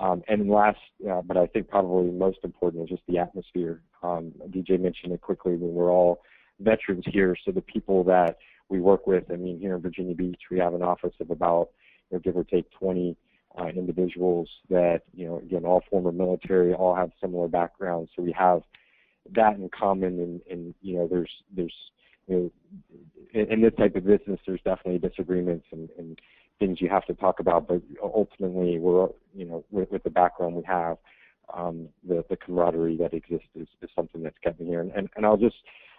Um, 0.00 0.22
and 0.26 0.50
last, 0.50 0.78
uh, 1.08 1.22
but 1.22 1.36
I 1.36 1.46
think 1.46 1.68
probably 1.68 2.10
most 2.10 2.38
important 2.42 2.82
is 2.84 2.90
just 2.90 3.02
the 3.06 3.18
atmosphere. 3.18 3.80
Um, 4.02 4.32
DJ 4.48 4.80
mentioned 4.80 5.12
it 5.12 5.20
quickly 5.20 5.52
when 5.52 5.74
we're 5.74 5.92
all 5.92 6.22
veterans 6.58 7.04
here, 7.06 7.36
so 7.44 7.52
the 7.52 7.60
people 7.60 8.02
that 8.04 8.38
we 8.68 8.80
work 8.80 9.06
with, 9.06 9.24
I 9.30 9.36
mean, 9.36 9.60
here 9.60 9.76
in 9.76 9.82
Virginia 9.82 10.14
Beach, 10.14 10.40
we 10.50 10.58
have 10.58 10.74
an 10.74 10.82
office 10.82 11.14
of 11.20 11.30
about, 11.30 11.68
you 12.10 12.16
know, 12.16 12.20
give 12.20 12.36
or 12.36 12.42
take 12.42 12.68
20 12.72 13.16
uh, 13.56 13.66
individuals 13.66 14.48
that, 14.70 15.02
you 15.14 15.26
know, 15.26 15.38
again, 15.38 15.64
all 15.64 15.84
former 15.88 16.10
military, 16.10 16.74
all 16.74 16.96
have 16.96 17.12
similar 17.20 17.46
backgrounds, 17.46 18.10
so 18.16 18.22
we 18.22 18.32
have 18.32 18.62
that 19.32 19.54
in 19.54 19.68
common, 19.70 20.18
and, 20.20 20.40
and 20.50 20.74
you 20.82 20.96
know, 20.96 21.06
there's 21.06 21.30
there's 21.56 21.74
you 22.26 22.34
know, 22.36 22.50
in, 23.32 23.52
in 23.52 23.60
this 23.60 23.72
type 23.76 23.96
of 23.96 24.04
business, 24.04 24.40
there's 24.46 24.60
definitely 24.64 24.98
disagreements 24.98 25.66
and, 25.72 25.88
and 25.98 26.18
things 26.58 26.80
you 26.80 26.88
have 26.88 27.04
to 27.06 27.14
talk 27.14 27.40
about, 27.40 27.66
but 27.66 27.82
ultimately, 28.02 28.78
we're 28.78 29.08
you 29.34 29.44
know, 29.44 29.64
with, 29.70 29.90
with 29.90 30.02
the 30.04 30.10
background 30.10 30.54
we 30.54 30.62
have, 30.64 30.96
um, 31.52 31.88
the 32.06 32.24
the 32.30 32.36
camaraderie 32.36 32.96
that 32.96 33.12
exists 33.12 33.48
is, 33.54 33.68
is 33.82 33.90
something 33.94 34.22
that's 34.22 34.38
kept 34.42 34.60
me 34.60 34.66
here. 34.66 34.80
And, 34.80 34.92
and 34.92 35.08
and 35.16 35.26
I'll 35.26 35.36
just 35.36 35.56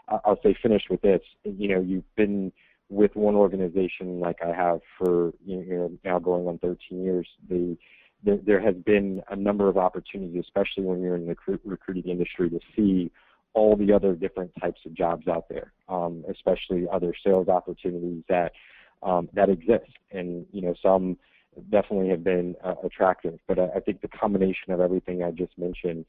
I'll 0.08 0.40
say 0.42 0.56
finish 0.62 0.84
with 0.90 1.02
this. 1.02 1.22
You 1.44 1.76
know, 1.76 1.82
you've 1.82 2.16
been 2.16 2.52
with 2.90 3.16
one 3.16 3.36
organization 3.36 4.20
like 4.20 4.38
I 4.44 4.54
have 4.54 4.80
for 4.98 5.34
you 5.46 5.66
know 5.66 5.92
now 6.04 6.20
going 6.20 6.48
on 6.48 6.58
13 6.60 7.04
years. 7.04 7.28
The 7.50 7.78
there, 8.24 8.38
there 8.44 8.62
has 8.62 8.76
been 8.76 9.22
a 9.30 9.36
number 9.36 9.68
of 9.68 9.78
opportunities, 9.78 10.44
especially 10.44 10.84
when 10.84 11.02
you're 11.02 11.16
in 11.16 11.28
the 11.28 11.60
recruiting 11.64 12.10
industry, 12.10 12.50
to 12.50 12.60
see 12.76 13.12
all 13.56 13.76
the 13.76 13.92
other 13.92 14.14
different 14.14 14.52
types 14.60 14.82
of 14.86 14.94
jobs 14.94 15.28
out 15.28 15.46
there, 15.50 15.72
um, 15.90 16.24
especially 16.30 16.86
other 16.92 17.14
sales 17.26 17.48
opportunities 17.48 18.24
that 18.30 18.52
um, 19.02 19.30
that 19.34 19.50
exist. 19.50 19.92
And 20.12 20.46
you 20.52 20.62
know, 20.62 20.76
some 20.84 21.18
definitely 21.72 22.10
have 22.10 22.24
been 22.24 22.56
uh, 22.64 22.76
attractive, 22.84 23.40
but 23.48 23.58
I, 23.58 23.68
I, 23.78 23.80
think 23.80 24.02
the 24.02 24.10
combination 24.10 24.74
of 24.74 24.82
everything 24.82 25.24
I 25.24 25.32
just 25.32 25.58
mentioned 25.58 26.06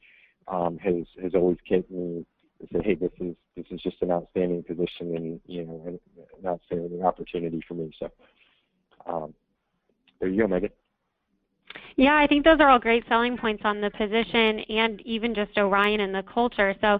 um, 0.47 0.77
has 0.79 1.05
has 1.23 1.33
always 1.33 1.57
kept 1.67 1.89
me 1.89 2.25
say, 2.73 2.79
hey, 2.83 2.95
this 2.95 3.11
is 3.19 3.35
this 3.55 3.65
is 3.71 3.81
just 3.81 4.01
an 4.01 4.11
outstanding 4.11 4.63
position 4.63 5.15
and 5.15 5.39
you 5.45 5.65
know 5.65 5.83
an, 5.85 5.99
an 6.17 6.47
outstanding 6.47 7.03
opportunity 7.03 7.61
for 7.67 7.75
me. 7.75 7.91
So 7.99 8.09
um, 9.05 9.33
there 10.19 10.29
you 10.29 10.41
go, 10.41 10.47
Megan. 10.47 10.69
Yeah, 11.95 12.15
I 12.15 12.27
think 12.27 12.43
those 12.43 12.59
are 12.59 12.69
all 12.69 12.79
great 12.79 13.03
selling 13.07 13.37
points 13.37 13.63
on 13.65 13.81
the 13.81 13.89
position 13.91 14.59
and 14.69 15.01
even 15.01 15.33
just 15.33 15.57
Orion 15.57 15.99
and 15.99 16.13
the 16.13 16.23
culture. 16.23 16.75
So 16.81 16.99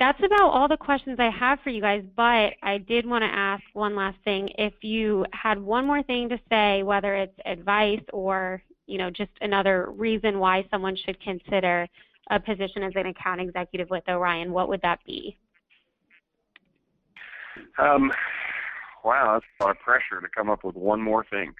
that's 0.00 0.22
about 0.22 0.50
all 0.50 0.68
the 0.68 0.76
questions 0.76 1.18
I 1.18 1.30
have 1.30 1.58
for 1.64 1.70
you 1.70 1.80
guys, 1.80 2.04
but 2.16 2.54
I 2.62 2.78
did 2.78 3.04
want 3.04 3.22
to 3.22 3.28
ask 3.28 3.62
one 3.72 3.96
last 3.96 4.16
thing. 4.24 4.48
If 4.56 4.72
you 4.82 5.26
had 5.32 5.60
one 5.60 5.86
more 5.86 6.02
thing 6.04 6.28
to 6.28 6.38
say, 6.48 6.82
whether 6.84 7.16
it's 7.16 7.36
advice 7.44 8.02
or 8.12 8.62
you 8.86 8.98
know 8.98 9.10
just 9.10 9.32
another 9.40 9.90
reason 9.90 10.38
why 10.38 10.64
someone 10.70 10.96
should 10.96 11.20
consider 11.20 11.88
a 12.30 12.38
position 12.38 12.82
as 12.82 12.92
an 12.94 13.06
account 13.06 13.40
executive 13.40 13.90
with 13.90 14.04
Orion, 14.08 14.52
what 14.52 14.68
would 14.68 14.82
that 14.82 15.00
be? 15.04 15.36
Um, 17.78 18.12
wow, 19.04 19.34
that's 19.34 19.44
a 19.60 19.64
lot 19.64 19.70
of 19.72 19.78
pressure 19.80 20.20
to 20.20 20.28
come 20.36 20.48
up 20.48 20.62
with 20.62 20.76
one 20.76 21.00
more 21.00 21.24
thing. 21.28 21.52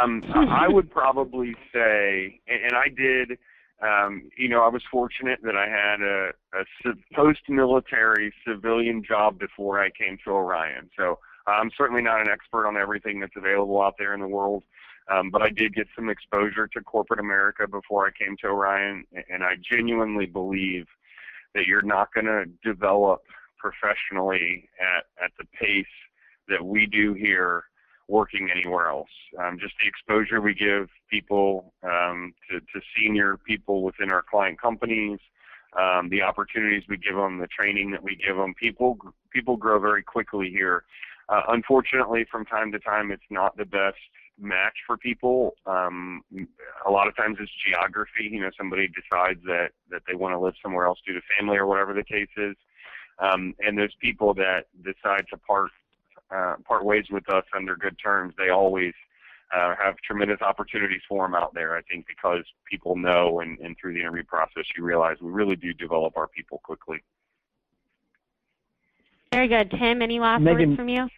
Um, 0.00 0.22
I 0.34 0.68
would 0.68 0.90
probably 0.90 1.54
say, 1.72 2.40
and 2.48 2.74
I 2.74 2.88
did. 2.88 3.38
Um, 3.82 4.30
you 4.38 4.48
know, 4.48 4.62
I 4.62 4.68
was 4.68 4.82
fortunate 4.90 5.40
that 5.42 5.56
I 5.56 5.66
had 5.66 6.00
a, 6.00 6.30
a 6.54 6.94
post-military 7.14 8.32
civilian 8.46 9.02
job 9.02 9.38
before 9.38 9.82
I 9.82 9.90
came 9.90 10.18
to 10.24 10.30
Orion. 10.30 10.88
So 10.96 11.18
I'm 11.48 11.70
certainly 11.76 12.02
not 12.02 12.20
an 12.20 12.28
expert 12.28 12.68
on 12.68 12.76
everything 12.76 13.18
that's 13.18 13.36
available 13.36 13.82
out 13.82 13.94
there 13.98 14.14
in 14.14 14.20
the 14.20 14.28
world, 14.28 14.62
um, 15.10 15.30
but 15.30 15.42
I 15.42 15.48
did 15.48 15.74
get 15.74 15.88
some 15.96 16.08
exposure 16.08 16.68
to 16.68 16.80
corporate 16.80 17.18
America 17.18 17.66
before 17.66 18.06
I 18.06 18.10
came 18.12 18.36
to 18.42 18.48
Orion, 18.48 19.04
and 19.28 19.42
I 19.42 19.56
genuinely 19.68 20.26
believe 20.26 20.86
that 21.54 21.66
you're 21.66 21.82
not 21.82 22.14
going 22.14 22.26
to 22.26 22.44
develop 22.62 23.22
professionally 23.58 24.68
at, 24.80 25.24
at 25.24 25.32
the 25.38 25.44
pace 25.58 25.84
that 26.48 26.64
we 26.64 26.86
do 26.86 27.14
here 27.14 27.64
working 28.12 28.50
anywhere 28.54 28.88
else. 28.88 29.08
Um, 29.42 29.58
just 29.58 29.74
the 29.80 29.88
exposure 29.88 30.40
we 30.42 30.54
give 30.54 30.88
people 31.10 31.72
um, 31.82 32.34
to, 32.50 32.60
to 32.60 32.86
senior 32.94 33.38
people 33.38 33.82
within 33.82 34.12
our 34.12 34.22
client 34.22 34.60
companies, 34.60 35.18
um, 35.80 36.10
the 36.10 36.20
opportunities 36.20 36.82
we 36.88 36.98
give 36.98 37.16
them, 37.16 37.38
the 37.38 37.46
training 37.46 37.90
that 37.92 38.02
we 38.02 38.14
give 38.14 38.36
them. 38.36 38.52
People 38.54 38.98
people 39.32 39.56
grow 39.56 39.78
very 39.80 40.02
quickly 40.02 40.50
here. 40.50 40.84
Uh, 41.30 41.42
unfortunately, 41.48 42.26
from 42.30 42.44
time 42.44 42.70
to 42.72 42.78
time, 42.78 43.10
it's 43.10 43.30
not 43.30 43.56
the 43.56 43.64
best 43.64 43.96
match 44.38 44.76
for 44.86 44.98
people. 44.98 45.54
Um, 45.64 46.22
a 46.86 46.90
lot 46.90 47.08
of 47.08 47.16
times, 47.16 47.38
it's 47.40 47.50
geography. 47.66 48.28
You 48.30 48.42
know, 48.42 48.50
somebody 48.58 48.88
decides 48.88 49.40
that 49.44 49.70
that 49.90 50.02
they 50.06 50.14
want 50.14 50.34
to 50.34 50.38
live 50.38 50.54
somewhere 50.62 50.84
else 50.84 50.98
due 51.06 51.14
to 51.14 51.20
family 51.38 51.56
or 51.56 51.66
whatever 51.66 51.94
the 51.94 52.04
case 52.04 52.34
is. 52.36 52.56
Um, 53.18 53.54
and 53.60 53.78
there's 53.78 53.94
people 54.00 54.34
that 54.34 54.66
decide 54.82 55.24
to 55.30 55.38
part 55.38 55.70
uh, 56.34 56.54
part 56.64 56.84
ways 56.84 57.04
with 57.10 57.28
us 57.28 57.44
under 57.54 57.76
good 57.76 57.96
terms, 58.02 58.34
they 58.38 58.50
always 58.50 58.94
uh, 59.54 59.74
have 59.82 59.96
tremendous 60.06 60.40
opportunities 60.40 61.02
for 61.08 61.24
them 61.24 61.34
out 61.34 61.52
there. 61.54 61.76
I 61.76 61.82
think 61.82 62.06
because 62.06 62.44
people 62.70 62.96
know, 62.96 63.40
and, 63.40 63.58
and 63.58 63.76
through 63.80 63.94
the 63.94 64.00
interview 64.00 64.24
process, 64.24 64.64
you 64.76 64.84
realize 64.84 65.16
we 65.20 65.30
really 65.30 65.56
do 65.56 65.72
develop 65.72 66.16
our 66.16 66.28
people 66.28 66.60
quickly. 66.64 67.02
Very 69.32 69.48
good, 69.48 69.70
Tim. 69.70 70.02
Any 70.02 70.20
last 70.20 70.40
Megan, 70.40 70.70
words 70.70 70.76
from 70.76 70.88
you? 70.88 71.08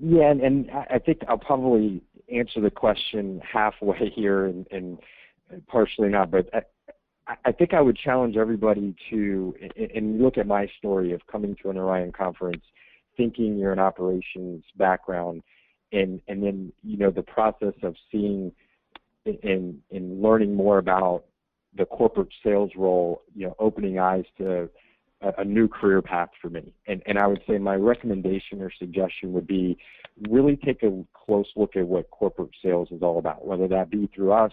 Yeah, 0.00 0.30
and, 0.30 0.40
and 0.40 0.70
I 0.70 0.98
think 0.98 1.20
I'll 1.28 1.38
probably 1.38 2.02
answer 2.32 2.60
the 2.60 2.70
question 2.70 3.40
halfway 3.40 4.10
here, 4.14 4.46
and, 4.46 4.66
and 4.70 4.98
partially 5.66 6.08
not, 6.08 6.30
but. 6.30 6.48
I, 6.52 6.62
I 7.44 7.52
think 7.52 7.74
I 7.74 7.82
would 7.82 7.98
challenge 7.98 8.38
everybody 8.38 8.96
to, 9.10 9.54
and 9.94 10.18
look 10.18 10.38
at 10.38 10.46
my 10.46 10.66
story 10.78 11.12
of 11.12 11.20
coming 11.26 11.54
to 11.62 11.68
an 11.68 11.76
Orion 11.76 12.10
conference 12.10 12.62
thinking 13.18 13.58
you're 13.58 13.72
an 13.72 13.78
operations 13.78 14.64
background 14.76 15.42
and 15.92 16.22
and 16.28 16.42
then 16.42 16.72
you 16.82 16.96
know 16.96 17.10
the 17.10 17.22
process 17.22 17.74
of 17.82 17.94
seeing 18.10 18.50
and 19.42 19.78
and 19.90 20.22
learning 20.22 20.54
more 20.54 20.78
about 20.78 21.24
the 21.76 21.84
corporate 21.84 22.32
sales 22.42 22.70
role 22.76 23.22
you 23.34 23.46
know 23.46 23.54
opening 23.58 23.98
eyes 23.98 24.24
to 24.38 24.70
a, 25.20 25.32
a 25.38 25.44
new 25.44 25.68
career 25.68 26.02
path 26.02 26.30
for 26.40 26.48
me. 26.48 26.72
And 26.86 27.02
and 27.06 27.18
I 27.18 27.26
would 27.26 27.42
say 27.48 27.58
my 27.58 27.74
recommendation 27.74 28.62
or 28.62 28.70
suggestion 28.78 29.32
would 29.32 29.46
be 29.46 29.78
really 30.28 30.56
take 30.56 30.82
a 30.82 31.04
close 31.14 31.46
look 31.56 31.76
at 31.76 31.86
what 31.86 32.10
corporate 32.10 32.50
sales 32.62 32.88
is 32.90 33.02
all 33.02 33.18
about 33.18 33.46
whether 33.46 33.68
that 33.68 33.90
be 33.90 34.08
through 34.14 34.32
us 34.32 34.52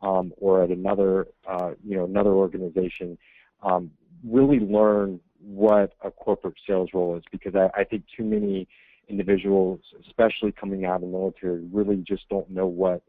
um, 0.00 0.32
or 0.38 0.62
at 0.62 0.70
another 0.70 1.26
uh, 1.48 1.72
you 1.84 1.96
know 1.96 2.04
another 2.04 2.32
organization. 2.32 3.18
Um, 3.62 3.90
really 4.24 4.58
learn 4.58 5.20
what 5.44 5.94
a 6.04 6.10
corporate 6.10 6.54
sales 6.66 6.90
role 6.94 7.16
is 7.16 7.24
because 7.30 7.54
I, 7.54 7.80
I 7.80 7.84
think 7.84 8.04
too 8.16 8.24
many 8.24 8.68
individuals, 9.08 9.80
especially 10.06 10.52
coming 10.52 10.84
out 10.84 10.96
of 10.96 11.00
the 11.02 11.06
military, 11.08 11.64
really 11.72 11.96
just 12.06 12.28
don't 12.28 12.48
know 12.50 12.66
what 12.66 13.02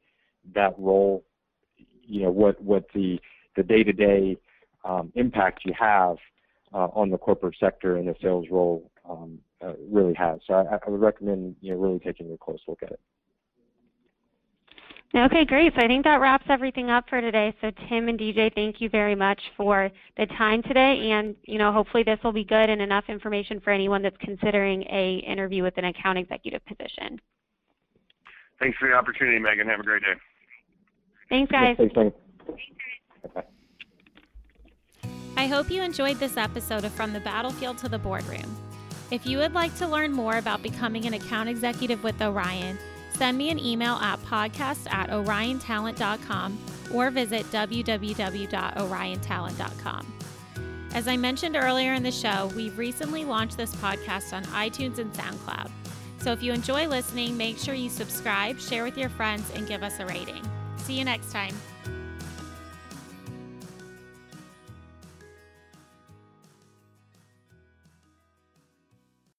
that 0.53 0.73
role, 0.77 1.23
you 2.05 2.23
know, 2.23 2.31
what 2.31 2.61
what 2.61 2.85
the 2.93 3.19
the 3.55 3.63
day 3.63 3.83
to 3.83 3.93
day 3.93 4.37
impact 5.15 5.61
you 5.65 5.73
have 5.77 6.17
uh, 6.73 6.87
on 6.93 7.09
the 7.09 7.17
corporate 7.17 7.55
sector 7.59 7.97
and 7.97 8.07
the 8.07 8.15
sales 8.21 8.47
role 8.51 8.91
um, 9.09 9.39
uh, 9.63 9.73
really 9.89 10.13
has. 10.13 10.39
So 10.47 10.53
I, 10.53 10.79
I 10.85 10.89
would 10.89 11.01
recommend 11.01 11.55
you 11.61 11.73
know 11.73 11.79
really 11.79 11.99
taking 11.99 12.31
a 12.31 12.37
close 12.37 12.59
look 12.67 12.83
at 12.83 12.91
it. 12.91 12.99
Okay, 15.15 15.45
great. 15.45 15.73
So 15.75 15.81
I 15.81 15.87
think 15.87 16.05
that 16.05 16.19
wraps 16.19 16.45
everything 16.49 16.89
up 16.89 17.07
for 17.07 17.21
today. 17.21 17.53
So 17.61 17.71
Tim 17.87 18.09
and 18.09 18.19
DJ, 18.19 18.53
thank 18.53 18.81
you 18.81 18.89
very 18.89 19.13
much 19.13 19.39
for 19.55 19.91
the 20.17 20.25
time 20.25 20.63
today. 20.63 21.11
And 21.11 21.35
you 21.43 21.59
know, 21.59 21.71
hopefully 21.71 22.01
this 22.01 22.17
will 22.23 22.31
be 22.31 22.43
good 22.43 22.69
and 22.69 22.81
enough 22.81 23.03
information 23.07 23.59
for 23.59 23.69
anyone 23.69 24.01
that's 24.01 24.17
considering 24.19 24.81
a 24.91 25.17
interview 25.27 25.61
with 25.61 25.77
an 25.77 25.85
account 25.85 26.17
executive 26.17 26.65
position. 26.65 27.21
Thanks 28.59 28.77
for 28.79 28.87
the 28.87 28.95
opportunity, 28.95 29.37
Megan. 29.37 29.67
Have 29.67 29.81
a 29.81 29.83
great 29.83 30.01
day. 30.01 30.13
Thanks, 31.29 31.51
guys. 31.51 31.77
thanks, 31.77 31.95
Megan. 31.95 32.13
I 35.37 35.47
hope 35.47 35.69
you 35.69 35.81
enjoyed 35.81 36.17
this 36.19 36.37
episode 36.37 36.85
of 36.85 36.91
From 36.91 37.13
the 37.13 37.19
Battlefield 37.19 37.77
to 37.79 37.89
the 37.89 37.99
Boardroom. 37.99 38.55
If 39.11 39.27
you 39.27 39.37
would 39.39 39.53
like 39.53 39.75
to 39.77 39.87
learn 39.87 40.11
more 40.11 40.37
about 40.37 40.63
becoming 40.63 41.05
an 41.05 41.13
account 41.13 41.49
executive 41.49 42.03
with 42.03 42.21
Orion, 42.21 42.77
Send 43.15 43.37
me 43.37 43.49
an 43.49 43.59
email 43.59 43.95
at 43.95 44.21
podcast 44.23 44.89
at 44.91 45.09
oriontalent.com 45.09 46.57
or 46.93 47.11
visit 47.11 47.45
www.oriontalent.com. 47.51 50.13
As 50.93 51.07
I 51.07 51.17
mentioned 51.17 51.55
earlier 51.55 51.93
in 51.93 52.03
the 52.03 52.11
show, 52.11 52.51
we've 52.55 52.77
recently 52.77 53.25
launched 53.25 53.57
this 53.57 53.75
podcast 53.75 54.33
on 54.33 54.43
iTunes 54.45 54.99
and 54.99 55.11
SoundCloud. 55.13 55.71
So 56.19 56.31
if 56.31 56.43
you 56.43 56.53
enjoy 56.53 56.87
listening, 56.87 57.35
make 57.35 57.57
sure 57.57 57.73
you 57.73 57.89
subscribe, 57.89 58.59
share 58.59 58.83
with 58.83 58.97
your 58.97 59.09
friends, 59.09 59.51
and 59.55 59.67
give 59.67 59.83
us 59.83 59.99
a 59.99 60.05
rating. 60.05 60.47
See 60.77 60.93
you 60.93 61.03
next 61.03 61.31
time. 61.31 61.55